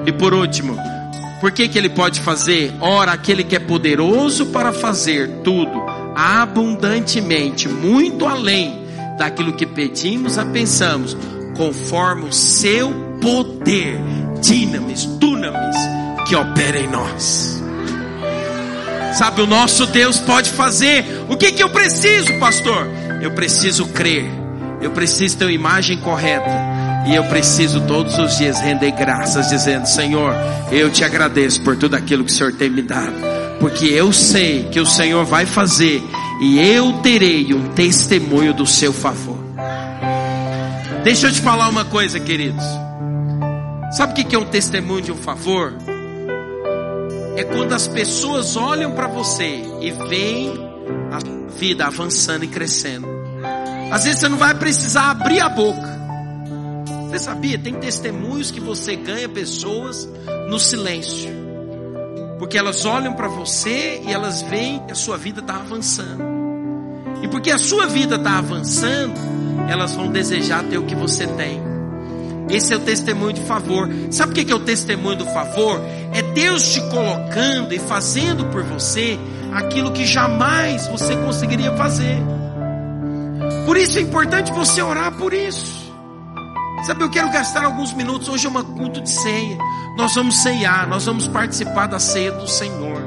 E 0.03 0.11
por 0.11 0.33
último, 0.33 0.75
por 1.39 1.51
que 1.51 1.67
que 1.67 1.77
ele 1.77 1.89
pode 1.89 2.21
fazer? 2.21 2.73
Ora, 2.81 3.11
aquele 3.11 3.43
que 3.43 3.55
é 3.55 3.59
poderoso 3.59 4.47
para 4.47 4.73
fazer 4.73 5.29
tudo 5.43 5.83
abundantemente, 6.15 7.69
muito 7.69 8.25
além 8.25 8.83
daquilo 9.17 9.53
que 9.53 9.67
pedimos 9.67 10.39
a 10.39 10.45
pensamos, 10.45 11.15
conforme 11.55 12.29
o 12.29 12.33
seu 12.33 12.91
poder, 13.21 13.99
dinamis, 14.41 15.05
dunamis, 15.05 15.77
que 16.27 16.35
opera 16.35 16.79
em 16.79 16.87
nós. 16.87 17.60
Sabe, 19.13 19.41
o 19.41 19.47
nosso 19.47 19.85
Deus 19.87 20.19
pode 20.19 20.49
fazer. 20.51 21.05
O 21.29 21.35
que 21.35 21.51
que 21.51 21.61
eu 21.61 21.69
preciso, 21.69 22.33
pastor? 22.39 22.87
Eu 23.21 23.31
preciso 23.31 23.85
crer. 23.87 24.25
Eu 24.81 24.91
preciso 24.91 25.37
ter 25.37 25.45
uma 25.45 25.51
imagem 25.51 25.97
correta. 25.97 26.49
E 27.05 27.15
eu 27.15 27.23
preciso 27.25 27.81
todos 27.81 28.17
os 28.17 28.37
dias 28.37 28.59
render 28.59 28.91
graças, 28.91 29.49
dizendo: 29.49 29.85
Senhor, 29.85 30.33
eu 30.71 30.89
te 30.89 31.03
agradeço 31.03 31.61
por 31.61 31.75
tudo 31.75 31.95
aquilo 31.95 32.23
que 32.23 32.31
o 32.31 32.35
Senhor 32.35 32.53
tem 32.53 32.69
me 32.69 32.81
dado. 32.81 33.13
Porque 33.59 33.85
eu 33.85 34.11
sei 34.11 34.63
que 34.71 34.79
o 34.79 34.85
Senhor 34.85 35.25
vai 35.25 35.45
fazer. 35.45 36.01
E 36.41 36.59
eu 36.59 36.93
terei 37.03 37.53
um 37.53 37.69
testemunho 37.73 38.53
do 38.53 38.65
seu 38.65 38.91
favor. 38.91 39.37
Deixa 41.03 41.27
eu 41.27 41.31
te 41.31 41.41
falar 41.41 41.69
uma 41.69 41.85
coisa, 41.85 42.19
queridos. 42.19 42.63
Sabe 43.91 44.13
o 44.13 44.25
que 44.25 44.35
é 44.35 44.39
um 44.39 44.45
testemunho 44.45 45.01
de 45.01 45.11
um 45.11 45.17
favor? 45.17 45.73
É 47.35 47.43
quando 47.43 47.73
as 47.73 47.87
pessoas 47.87 48.55
olham 48.55 48.91
para 48.91 49.07
você 49.07 49.63
e 49.79 49.91
veem 49.91 50.53
a 51.11 51.51
vida 51.57 51.85
avançando 51.85 52.43
e 52.43 52.47
crescendo. 52.47 53.07
Às 53.91 54.05
vezes 54.05 54.19
você 54.19 54.29
não 54.29 54.37
vai 54.37 54.53
precisar 54.55 55.11
abrir 55.11 55.39
a 55.39 55.49
boca. 55.49 55.99
Você 57.09 57.19
sabia? 57.19 57.59
Tem 57.59 57.73
testemunhos 57.73 58.51
que 58.51 58.59
você 58.59 58.95
ganha 58.95 59.27
pessoas 59.27 60.07
no 60.49 60.59
silêncio. 60.59 61.29
Porque 62.39 62.57
elas 62.57 62.85
olham 62.85 63.13
para 63.13 63.27
você 63.27 64.01
e 64.05 64.11
elas 64.11 64.41
veem 64.41 64.79
que 64.85 64.93
a 64.93 64.95
sua 64.95 65.17
vida 65.17 65.41
está 65.41 65.55
avançando. 65.55 66.23
E 67.21 67.27
porque 67.27 67.51
a 67.51 67.57
sua 67.57 67.85
vida 67.85 68.15
está 68.15 68.39
avançando, 68.39 69.13
elas 69.69 69.93
vão 69.93 70.11
desejar 70.11 70.63
ter 70.63 70.77
o 70.77 70.85
que 70.85 70.95
você 70.95 71.27
tem. 71.27 71.70
Esse 72.49 72.73
é 72.73 72.77
o 72.77 72.81
testemunho 72.81 73.33
de 73.33 73.41
favor. 73.41 73.89
Sabe 74.09 74.31
o 74.31 74.45
que 74.45 74.51
é 74.51 74.55
o 74.55 74.59
testemunho 74.59 75.17
do 75.17 75.25
favor? 75.27 75.81
É 76.13 76.21
Deus 76.21 76.73
te 76.73 76.81
colocando 76.89 77.73
e 77.73 77.79
fazendo 77.79 78.45
por 78.45 78.63
você 78.63 79.17
aquilo 79.53 79.91
que 79.91 80.05
jamais 80.05 80.87
você 80.87 81.15
conseguiria 81.15 81.71
fazer. 81.73 82.17
Por 83.65 83.77
isso 83.77 83.97
é 83.99 84.01
importante 84.01 84.51
você 84.51 84.81
orar 84.81 85.11
por 85.13 85.33
isso. 85.33 85.81
Sabe, 86.83 87.03
eu 87.03 87.11
quero 87.11 87.29
gastar 87.29 87.63
alguns 87.63 87.93
minutos. 87.93 88.27
Hoje 88.27 88.47
é 88.47 88.49
uma 88.49 88.63
culto 88.63 89.01
de 89.01 89.09
ceia. 89.09 89.57
Nós 89.95 90.15
vamos 90.15 90.41
ceiar, 90.41 90.87
nós 90.87 91.05
vamos 91.05 91.27
participar 91.27 91.87
da 91.87 91.99
ceia 91.99 92.31
do 92.31 92.47
Senhor. 92.47 93.01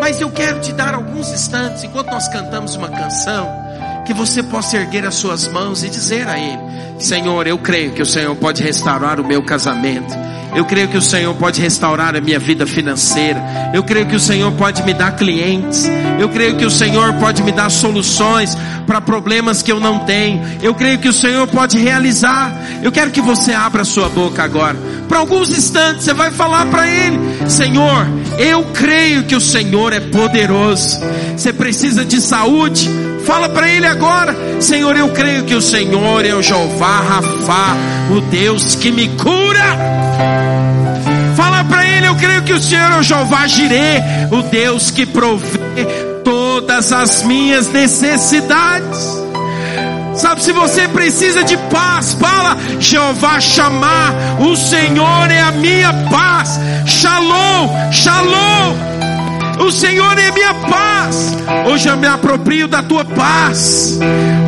Mas 0.00 0.20
eu 0.20 0.30
quero 0.30 0.60
te 0.60 0.72
dar 0.72 0.94
alguns 0.94 1.30
instantes, 1.30 1.84
enquanto 1.84 2.10
nós 2.10 2.28
cantamos 2.28 2.74
uma 2.74 2.88
canção, 2.88 3.48
que 4.04 4.12
você 4.12 4.42
possa 4.42 4.76
erguer 4.76 5.04
as 5.04 5.14
suas 5.14 5.46
mãos 5.48 5.82
e 5.84 5.88
dizer 5.88 6.26
a 6.28 6.38
Ele: 6.38 6.62
Senhor, 6.98 7.46
eu 7.46 7.58
creio 7.58 7.92
que 7.92 8.02
o 8.02 8.06
Senhor 8.06 8.34
pode 8.36 8.62
restaurar 8.62 9.20
o 9.20 9.24
meu 9.24 9.42
casamento. 9.42 10.14
Eu 10.54 10.64
creio 10.64 10.88
que 10.88 10.96
o 10.96 11.02
Senhor 11.02 11.34
pode 11.34 11.60
restaurar 11.60 12.16
a 12.16 12.20
minha 12.20 12.38
vida 12.38 12.66
financeira. 12.66 13.70
Eu 13.72 13.82
creio 13.82 14.06
que 14.06 14.16
o 14.16 14.20
Senhor 14.20 14.50
pode 14.52 14.82
me 14.82 14.94
dar 14.94 15.12
clientes. 15.12 15.88
Eu 16.18 16.28
creio 16.30 16.56
que 16.56 16.64
o 16.64 16.70
Senhor 16.70 17.12
pode 17.14 17.42
me 17.42 17.52
dar 17.52 17.70
soluções 17.70 18.56
para 18.86 19.00
problemas 19.00 19.62
que 19.62 19.70
eu 19.70 19.78
não 19.78 20.00
tenho. 20.00 20.42
Eu 20.62 20.74
creio 20.74 20.98
que 20.98 21.08
o 21.08 21.12
Senhor 21.12 21.46
pode 21.46 21.78
realizar. 21.78 22.52
Eu 22.82 22.90
quero 22.90 23.10
que 23.10 23.20
você 23.20 23.52
abra 23.52 23.84
sua 23.84 24.08
boca 24.08 24.42
agora. 24.42 24.76
Por 25.06 25.16
alguns 25.16 25.50
instantes 25.50 26.04
você 26.04 26.14
vai 26.14 26.30
falar 26.30 26.66
para 26.66 26.88
Ele: 26.88 27.18
Senhor, 27.48 28.06
eu 28.38 28.64
creio 28.72 29.24
que 29.24 29.36
o 29.36 29.40
Senhor 29.40 29.92
é 29.92 30.00
poderoso. 30.00 30.98
Você 31.36 31.52
precisa 31.52 32.04
de 32.04 32.20
saúde? 32.20 32.88
Fala 33.28 33.50
para 33.50 33.68
Ele 33.68 33.86
agora: 33.86 34.34
Senhor, 34.58 34.96
eu 34.96 35.10
creio 35.10 35.44
que 35.44 35.54
o 35.54 35.60
Senhor 35.60 36.24
é 36.24 36.34
o 36.34 36.42
Jeová 36.42 37.00
Rafa, 37.00 37.76
o 38.10 38.22
Deus 38.22 38.74
que 38.74 38.90
me 38.90 39.06
cura. 39.08 39.76
Fala 41.36 41.62
para 41.64 41.86
ele, 41.86 42.08
eu 42.08 42.16
creio 42.16 42.42
que 42.42 42.54
o 42.54 42.60
Senhor 42.60 42.90
é 42.90 42.96
o 42.96 43.02
Jeová 43.02 43.46
Jireh, 43.46 44.02
o 44.32 44.42
Deus 44.44 44.90
que 44.90 45.04
provê 45.04 45.84
todas 46.24 46.90
as 46.90 47.22
minhas 47.22 47.70
necessidades. 47.70 49.22
Sabe, 50.14 50.42
se 50.42 50.50
você 50.50 50.88
precisa 50.88 51.44
de 51.44 51.56
paz, 51.70 52.14
fala, 52.14 52.56
Jeová 52.80 53.40
chamar, 53.40 54.14
o 54.40 54.56
Senhor 54.56 55.30
é 55.30 55.42
a 55.42 55.52
minha 55.52 55.92
paz. 56.10 56.58
Shalom, 56.86 57.92
shalom. 57.92 58.97
O 59.60 59.70
Senhor 59.70 60.18
é 60.18 60.30
minha 60.30 60.54
paz. 60.54 61.36
Hoje 61.66 61.88
eu 61.88 61.96
me 61.96 62.06
aproprio 62.06 62.68
da 62.68 62.82
tua 62.82 63.04
paz. 63.04 63.98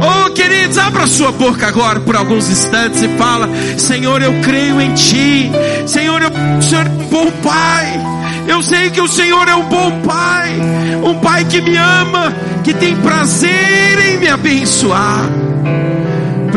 Oh, 0.01 0.31
queridos, 0.31 0.79
abra 0.79 1.07
sua 1.07 1.33
boca 1.33 1.67
agora 1.67 2.01
por 2.01 2.17
alguns 2.17 2.49
instantes 2.49 3.03
e 3.03 3.09
fala: 3.17 3.49
Senhor, 3.77 4.23
eu 4.23 4.41
creio 4.41 4.81
em 4.81 4.95
ti. 4.95 5.51
Senhor, 5.87 6.23
eu, 6.23 6.31
o 6.59 6.63
Senhor 6.63 6.87
é 6.87 6.91
um 6.91 7.09
bom 7.09 7.31
pai. 7.43 8.01
Eu 8.47 8.63
sei 8.63 8.91
que 8.91 9.01
o 9.01 9.09
Senhor 9.09 9.47
é 9.49 9.55
um 9.55 9.65
bom 9.69 10.01
pai, 10.01 10.59
um 11.05 11.15
pai 11.21 11.45
que 11.45 11.61
me 11.61 11.77
ama, 11.77 12.35
que 12.65 12.75
tem 12.75 12.97
prazer 12.97 13.99
em 14.09 14.19
me 14.19 14.29
abençoar 14.29 15.29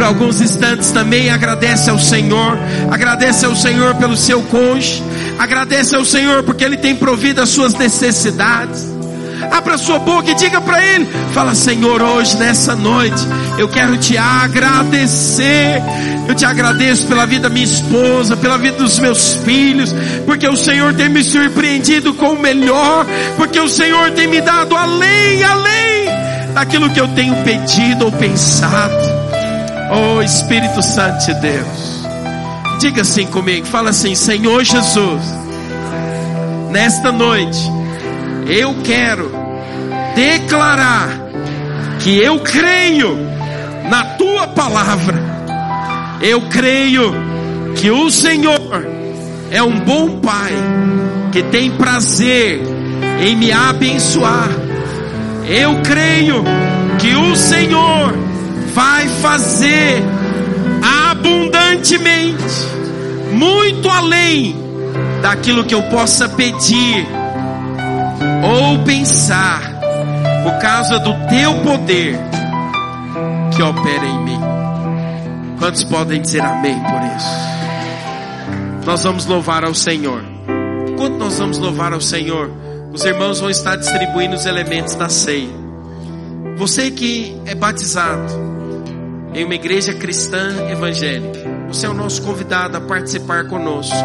por 0.04 0.08
alguns 0.08 0.42
instantes 0.42 0.92
também 0.92 1.30
agradece 1.30 1.90
ao 1.90 1.98
Senhor, 1.98 2.60
agradece 2.92 3.46
ao 3.46 3.56
Senhor 3.56 3.96
pelo 3.96 4.18
seu 4.18 4.42
cônjuge, 4.42 5.02
agradece 5.40 5.96
ao 5.96 6.04
Senhor 6.04 6.44
porque 6.44 6.62
Ele 6.62 6.76
tem 6.76 6.94
provido 6.94 7.42
as 7.42 7.48
suas 7.48 7.74
necessidades. 7.74 8.86
Abra 9.50 9.78
sua 9.78 10.00
boca 10.00 10.30
e 10.30 10.36
diga 10.36 10.60
para 10.60 10.86
Ele: 10.86 11.08
Fala, 11.34 11.56
Senhor, 11.56 12.02
hoje, 12.02 12.36
nessa 12.36 12.76
noite, 12.76 13.16
eu 13.58 13.70
quero 13.70 13.96
te 13.98 14.18
agradecer. 14.18 15.82
Eu 16.28 16.36
te 16.36 16.44
agradeço 16.44 17.08
pela 17.08 17.26
vida 17.26 17.44
da 17.44 17.50
minha 17.50 17.66
esposa, 17.66 18.36
pela 18.36 18.58
vida 18.58 18.78
dos 18.78 19.00
meus 19.00 19.36
filhos, 19.46 19.96
porque 20.26 20.48
o 20.48 20.58
Senhor 20.58 20.94
tem 20.96 21.08
me 21.08 21.24
surpreendido 21.24 22.14
com 22.14 22.34
o 22.34 22.40
melhor, 22.40 23.06
porque 23.38 23.60
o 23.60 23.70
Senhor 23.70 24.12
tem 24.12 24.28
me 24.28 24.42
dado 24.42 24.76
além, 24.76 25.44
além 25.44 26.54
daquilo 26.54 26.90
que 26.90 27.00
eu 27.00 27.08
tenho 27.10 27.36
pedido 27.44 28.06
ou 28.06 28.12
pensado. 28.12 29.13
Oh 29.96 30.22
Espírito 30.22 30.82
Santo 30.82 31.26
de 31.26 31.34
Deus. 31.36 32.04
Diga 32.80 33.02
assim 33.02 33.28
comigo, 33.28 33.68
fala 33.68 33.92
assim, 33.92 34.16
Senhor 34.16 34.64
Jesus, 34.64 35.22
nesta 36.72 37.12
noite, 37.12 37.60
eu 38.48 38.76
quero 38.84 39.32
declarar 40.16 41.10
que 42.00 42.18
eu 42.18 42.40
creio 42.40 43.16
na 43.90 44.04
tua 44.18 44.48
palavra. 44.48 45.22
Eu 46.22 46.42
creio 46.50 47.14
que 47.76 47.92
o 47.92 48.10
Senhor 48.10 48.88
é 49.52 49.62
um 49.62 49.80
bom 49.80 50.20
pai 50.20 50.54
que 51.32 51.44
tem 51.44 51.70
prazer 51.72 52.62
em 53.22 53.36
me 53.36 53.52
abençoar. 53.52 54.50
Eu 55.48 55.82
creio 55.84 56.44
que 57.00 57.14
o 57.16 57.36
Senhor 57.36 58.23
vai 58.74 59.08
fazer 59.08 60.04
abundantemente, 61.10 62.44
muito 63.32 63.90
além 63.90 64.56
daquilo 65.22 65.64
que 65.64 65.74
eu 65.74 65.84
possa 65.84 66.28
pedir 66.30 67.08
ou 68.44 68.80
pensar, 68.84 69.62
por 70.44 70.60
causa 70.60 71.00
do 71.00 71.14
teu 71.30 71.54
poder 71.62 72.20
que 73.56 73.64
opera 73.64 74.06
em 74.06 74.24
mim. 74.24 74.40
Quantos 75.60 75.84
podem 75.86 76.22
dizer 76.22 76.42
amém 76.42 76.78
por 76.82 77.02
isso? 77.16 78.86
Nós 78.86 79.04
vamos 79.04 79.26
louvar 79.26 79.64
ao 79.64 79.74
Senhor. 79.74 80.22
Enquanto 80.90 81.18
nós 81.18 81.40
vamos 81.40 81.58
louvar 81.58 81.94
ao 81.94 82.02
Senhor, 82.02 82.52
os 82.92 83.06
irmãos 83.06 83.40
vão 83.40 83.50
estar 83.50 83.78
distribuindo 83.78 84.36
os 84.36 84.46
elementos 84.46 84.96
da 84.96 85.08
ceia. 85.08 85.64
Você 86.58 86.92
que 86.92 87.36
é 87.46 87.56
batizado, 87.56 88.53
em 89.34 89.44
uma 89.44 89.56
igreja 89.56 89.94
cristã 89.94 90.70
evangélica. 90.70 91.40
Você 91.68 91.86
é 91.86 91.90
o 91.90 91.94
nosso 91.94 92.22
convidado 92.22 92.78
a 92.78 92.82
participar 92.82 93.48
conosco. 93.48 93.96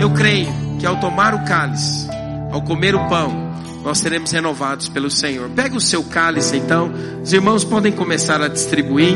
Eu 0.00 0.10
creio 0.10 0.48
que 0.78 0.86
ao 0.86 0.98
tomar 0.98 1.34
o 1.34 1.44
cálice, 1.44 2.08
ao 2.50 2.62
comer 2.62 2.94
o 2.94 3.08
pão, 3.08 3.52
nós 3.82 3.98
seremos 3.98 4.30
renovados 4.30 4.88
pelo 4.88 5.10
Senhor. 5.10 5.50
Pega 5.50 5.76
o 5.76 5.80
seu 5.80 6.02
cálice 6.04 6.56
então, 6.56 6.90
os 7.22 7.32
irmãos 7.32 7.64
podem 7.64 7.92
começar 7.92 8.40
a 8.40 8.48
distribuir. 8.48 9.14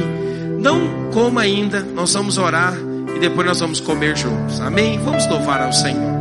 Não 0.61 1.11
coma 1.11 1.41
ainda, 1.41 1.81
nós 1.81 2.13
vamos 2.13 2.37
orar 2.37 2.75
e 3.17 3.19
depois 3.19 3.47
nós 3.47 3.61
vamos 3.61 3.81
comer 3.81 4.17
juntos. 4.17 4.61
Amém? 4.61 4.99
Vamos 4.99 5.27
louvar 5.27 5.63
ao 5.63 5.73
Senhor. 5.73 6.18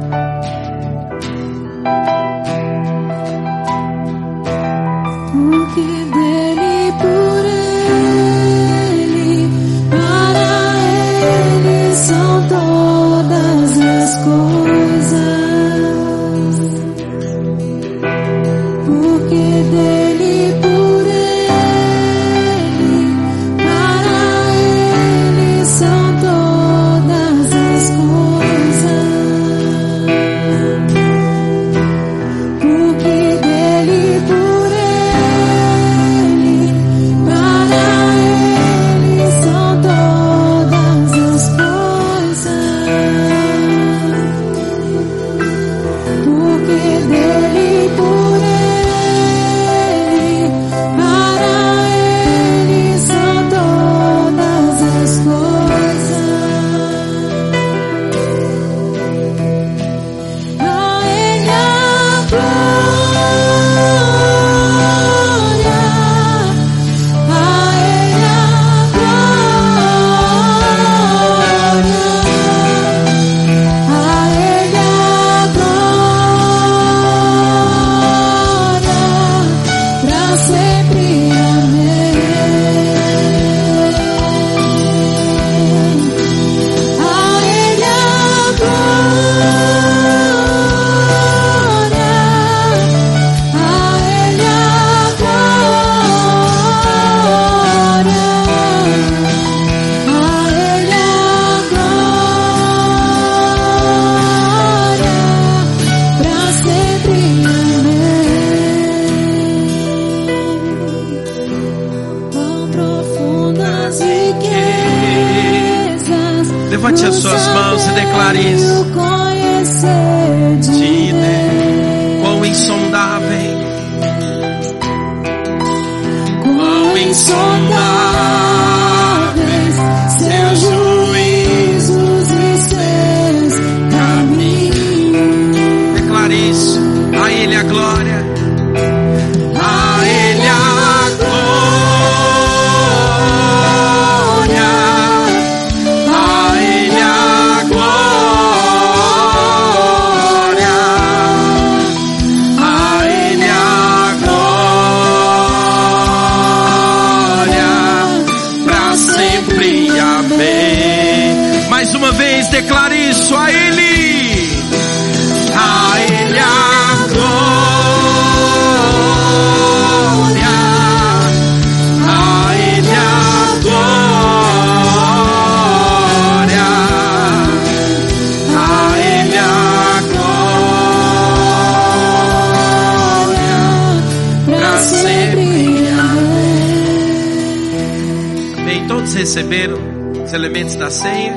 Os 190.26 190.34
elementos 190.34 190.76
da 190.76 190.92
ceia? 190.92 191.34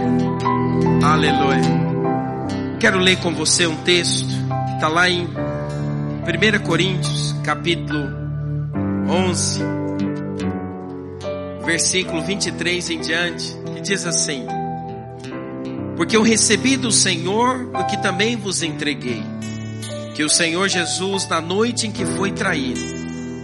Aleluia. 1.00 1.61
Quero 2.80 2.98
ler 2.98 3.16
com 3.18 3.32
você 3.32 3.68
um 3.68 3.76
texto 3.84 4.26
que 4.26 4.74
está 4.74 4.88
lá 4.88 5.08
em 5.08 5.26
1 5.26 6.66
Coríntios, 6.66 7.36
capítulo 7.44 8.08
11, 9.08 9.62
versículo 11.64 12.20
23 12.22 12.90
em 12.90 13.00
diante, 13.00 13.56
que 13.76 13.80
diz 13.80 14.04
assim: 14.04 14.44
Porque 15.96 16.16
eu 16.16 16.22
recebi 16.22 16.76
do 16.76 16.90
Senhor 16.90 17.70
o 17.72 17.84
que 17.84 17.96
também 18.02 18.34
vos 18.34 18.61
entreguei, 18.61 19.22
que 20.16 20.24
o 20.24 20.28
Senhor 20.28 20.68
Jesus, 20.68 21.28
na 21.28 21.40
noite 21.40 21.86
em 21.86 21.92
que 21.92 22.04
foi 22.04 22.32
traído, 22.32 22.80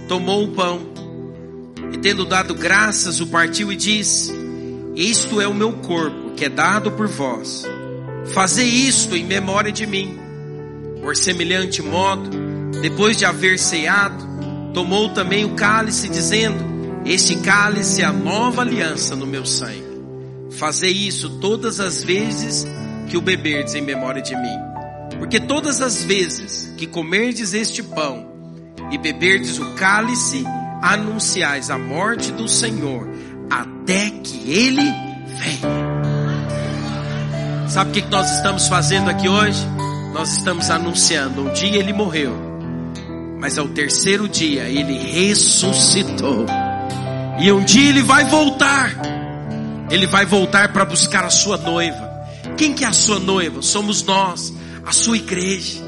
tomou 0.09 0.43
o 0.43 0.49
pão 0.49 0.81
e, 1.93 1.99
tendo 1.99 2.25
dado 2.25 2.53
graças, 2.53 3.21
o 3.21 3.29
partiu 3.29 3.71
e 3.71 3.77
disse: 3.77 4.36
Isto 4.97 5.43
é 5.43 5.47
o 5.47 5.53
meu 5.53 5.75
corpo, 5.75 6.31
que 6.35 6.47
é 6.47 6.49
dado 6.49 6.91
por 6.91 7.07
vós. 7.07 7.65
Fazei 8.33 8.67
isto 8.67 9.15
em 9.15 9.27
memória 9.27 9.71
de 9.71 9.87
mim. 9.87 10.19
Por 11.03 11.15
semelhante 11.15 11.83
modo, 11.83 12.31
depois 12.81 13.15
de 13.15 13.27
haver 13.27 13.59
ceado, 13.59 14.27
tomou 14.73 15.11
também 15.11 15.45
o 15.45 15.55
cálice, 15.55 16.09
dizendo: 16.09 16.65
Este 17.05 17.37
cálice 17.37 18.01
é 18.01 18.07
a 18.07 18.13
nova 18.13 18.63
aliança 18.63 19.15
no 19.15 19.27
meu 19.27 19.45
sangue. 19.45 19.85
Fazei 20.53 20.93
isso 20.93 21.41
todas 21.41 21.79
as 21.79 22.03
vezes 22.03 22.67
que 23.11 23.19
o 23.19 23.21
beberdes 23.21 23.75
em 23.75 23.83
memória 23.83 24.23
de 24.23 24.35
mim. 24.35 24.59
Porque 25.19 25.39
todas 25.39 25.83
as 25.83 26.03
vezes 26.03 26.73
que 26.79 26.87
comerdes 26.87 27.53
este 27.53 27.83
pão 27.83 28.33
e 28.91 28.97
beberdes 28.97 29.59
o 29.59 29.75
cálice, 29.75 30.43
anunciais 30.81 31.71
a 31.71 31.77
morte 31.77 32.33
do 32.33 32.49
Senhor 32.49 33.16
até 33.87 34.11
que 34.11 34.51
ele 34.51 34.83
venha. 34.83 35.87
Sabe 37.69 37.91
o 37.91 37.93
que 37.93 38.11
nós 38.11 38.29
estamos 38.33 38.67
fazendo 38.67 39.09
aqui 39.09 39.29
hoje? 39.29 39.65
Nós 40.13 40.33
estamos 40.33 40.69
anunciando: 40.71 41.43
um 41.43 41.53
dia 41.53 41.77
ele 41.79 41.93
morreu, 41.93 42.37
mas 43.39 43.57
ao 43.57 43.69
terceiro 43.69 44.29
dia 44.29 44.65
ele 44.65 44.99
ressuscitou, 44.99 46.47
e 47.39 47.53
um 47.53 47.63
dia 47.65 47.91
ele 47.91 48.03
vai 48.03 48.25
voltar. 48.25 48.91
Ele 49.89 50.09
vai 50.09 50.27
voltar 50.27 50.73
para 50.73 50.85
buscar 50.85 51.25
a 51.25 51.31
sua 51.31 51.57
noiva. 51.57 52.11
Quem 52.57 52.75
que 52.75 52.85
é 52.85 52.89
a 52.89 52.93
sua 52.93 53.21
noiva? 53.21 53.63
Somos 53.63 54.03
nós, 54.03 54.53
a 54.85 54.91
sua 54.91 55.17
igreja. 55.17 55.79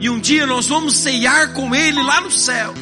E 0.00 0.08
um 0.08 0.18
dia 0.18 0.46
nós 0.46 0.66
vamos 0.66 0.96
ceiar 0.96 1.52
com 1.52 1.74
ele 1.74 2.02
lá 2.02 2.22
no 2.22 2.30
céu. 2.30 2.72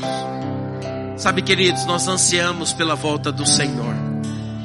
Sabe, 1.17 1.43
queridos, 1.43 1.85
nós 1.85 2.07
ansiamos 2.07 2.73
pela 2.73 2.95
volta 2.95 3.33
do 3.33 3.45
Senhor. 3.45 4.02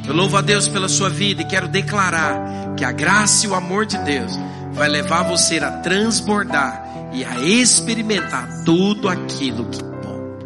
Eu 0.08 0.14
louvo 0.14 0.38
a 0.38 0.42
Deus 0.42 0.70
pela 0.70 0.88
sua 0.88 1.10
vida 1.10 1.42
e 1.42 1.46
quero 1.46 1.68
declarar 1.68 2.76
que 2.78 2.86
a 2.86 2.94
graça 2.94 3.46
e 3.46 3.50
o 3.50 3.54
amor 3.54 3.86
de 3.86 3.98
Deus 3.98 4.32
vai 4.72 4.88
levar 4.88 5.24
você 5.24 5.58
a 5.58 5.70
transbordar 5.70 7.10
e 7.12 7.26
a 7.26 7.42
experimentar 7.42 8.64
tudo 8.64 9.10
aquilo 9.10 9.66
que 9.66 9.82
é 9.82 9.84
bom. 9.84 10.38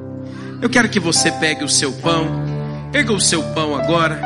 Eu 0.61 0.69
quero 0.69 0.89
que 0.89 0.99
você 0.99 1.31
pegue 1.33 1.63
o 1.63 1.69
seu 1.69 1.91
pão, 1.93 2.25
erga 2.91 3.13
o 3.13 3.21
seu 3.21 3.43
pão 3.53 3.75
agora. 3.75 4.19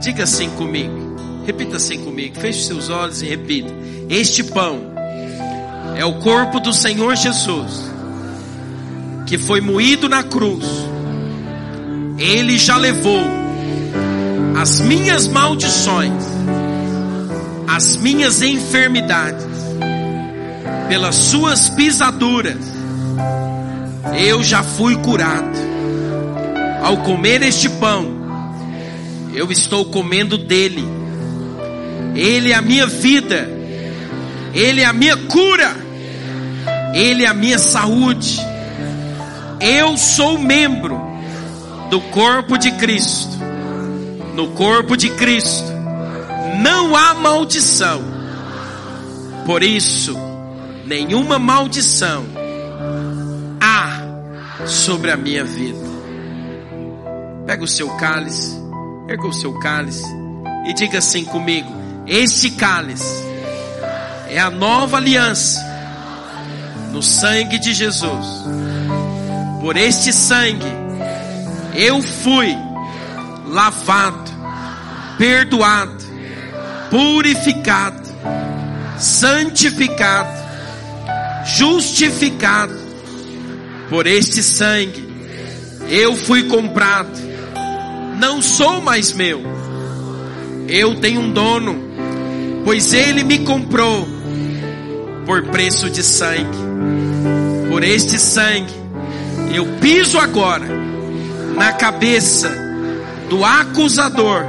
Diga 0.00 0.22
assim 0.22 0.50
comigo. 0.50 1.16
Repita 1.44 1.76
assim 1.76 2.04
comigo. 2.04 2.38
Feche 2.38 2.64
seus 2.64 2.90
olhos 2.90 3.22
e 3.22 3.26
repita. 3.26 3.72
Este 4.08 4.44
pão 4.44 4.92
é 5.96 6.04
o 6.04 6.20
corpo 6.20 6.60
do 6.60 6.72
Senhor 6.72 7.16
Jesus, 7.16 7.90
que 9.26 9.36
foi 9.36 9.60
moído 9.60 10.08
na 10.08 10.22
cruz. 10.22 10.64
Ele 12.18 12.56
já 12.56 12.76
levou 12.76 13.37
as 14.60 14.80
minhas 14.80 15.28
maldições, 15.28 16.24
as 17.68 17.96
minhas 17.96 18.42
enfermidades, 18.42 19.46
pelas 20.88 21.14
suas 21.14 21.68
pisaduras, 21.70 22.58
eu 24.18 24.42
já 24.42 24.64
fui 24.64 24.96
curado. 24.96 25.56
Ao 26.82 26.96
comer 26.98 27.40
este 27.42 27.68
pão, 27.68 28.08
eu 29.32 29.52
estou 29.52 29.84
comendo 29.84 30.36
dele. 30.36 30.84
Ele 32.16 32.50
é 32.50 32.56
a 32.56 32.62
minha 32.62 32.86
vida. 32.88 33.48
Ele 34.52 34.80
é 34.80 34.86
a 34.86 34.92
minha 34.92 35.16
cura. 35.16 35.76
Ele 36.94 37.22
é 37.24 37.28
a 37.28 37.34
minha 37.34 37.60
saúde. 37.60 38.40
Eu 39.60 39.96
sou 39.96 40.36
membro 40.36 41.00
do 41.90 42.00
corpo 42.00 42.58
de 42.58 42.72
Cristo. 42.72 43.47
No 44.38 44.52
corpo 44.52 44.96
de 44.96 45.10
Cristo 45.10 45.66
não 46.62 46.94
há 46.94 47.12
maldição. 47.12 48.00
Por 49.44 49.64
isso, 49.64 50.16
nenhuma 50.86 51.40
maldição 51.40 52.24
há 53.60 54.00
sobre 54.64 55.10
a 55.10 55.16
minha 55.16 55.42
vida. 55.42 55.84
Pega 57.48 57.64
o 57.64 57.66
seu 57.66 57.88
cálice, 57.96 58.56
erga 59.08 59.26
o 59.26 59.32
seu 59.32 59.58
cálice 59.58 60.06
e 60.68 60.72
diga 60.72 60.98
assim 60.98 61.24
comigo: 61.24 61.72
Este 62.06 62.52
cálice 62.52 63.24
é 64.28 64.38
a 64.38 64.50
nova 64.50 64.98
aliança 64.98 65.60
no 66.92 67.02
sangue 67.02 67.58
de 67.58 67.74
Jesus. 67.74 68.26
Por 69.60 69.76
este 69.76 70.12
sangue 70.12 70.72
eu 71.74 72.00
fui 72.00 72.67
lavado, 73.48 74.30
perdoado, 75.16 76.04
purificado, 76.90 78.02
santificado, 78.98 80.30
justificado. 81.44 82.76
Por 83.88 84.06
este 84.06 84.42
sangue 84.42 85.08
eu 85.88 86.14
fui 86.14 86.44
comprado. 86.44 87.28
Não 88.18 88.42
sou 88.42 88.80
mais 88.80 89.12
meu. 89.12 89.42
Eu 90.68 90.96
tenho 90.96 91.22
um 91.22 91.32
dono, 91.32 91.76
pois 92.64 92.92
ele 92.92 93.24
me 93.24 93.38
comprou 93.40 94.06
por 95.24 95.42
preço 95.44 95.88
de 95.88 96.02
sangue. 96.02 96.58
Por 97.70 97.82
este 97.82 98.18
sangue 98.18 98.74
eu 99.54 99.64
piso 99.80 100.18
agora 100.18 100.66
na 101.56 101.72
cabeça 101.72 102.67
do 103.28 103.44
acusador 103.44 104.44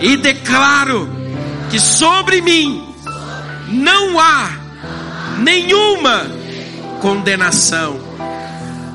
e 0.00 0.16
declaro 0.16 1.08
que 1.70 1.80
sobre 1.80 2.40
mim 2.40 2.94
não 3.68 4.18
há 4.18 4.50
nenhuma 5.38 6.26
condenação. 7.00 7.98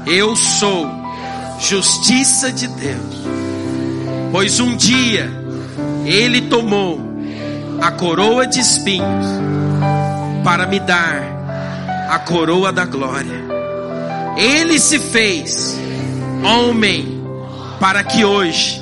Eu 0.05 0.35
sou 0.35 0.89
justiça 1.59 2.51
de 2.51 2.67
Deus, 2.67 3.15
pois 4.31 4.59
um 4.59 4.75
dia 4.75 5.29
Ele 6.05 6.41
tomou 6.41 6.99
a 7.81 7.91
coroa 7.91 8.47
de 8.47 8.59
espinhos 8.59 9.25
para 10.43 10.65
me 10.65 10.79
dar 10.79 11.21
a 12.09 12.19
coroa 12.19 12.71
da 12.71 12.85
glória. 12.85 13.41
Ele 14.37 14.79
se 14.79 14.99
fez 14.99 15.77
homem 16.43 17.21
para 17.79 18.03
que 18.03 18.25
hoje 18.25 18.80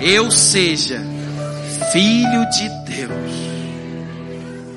eu 0.00 0.30
seja 0.30 1.00
filho 1.92 2.50
de 2.50 2.68
Deus. 2.84 3.25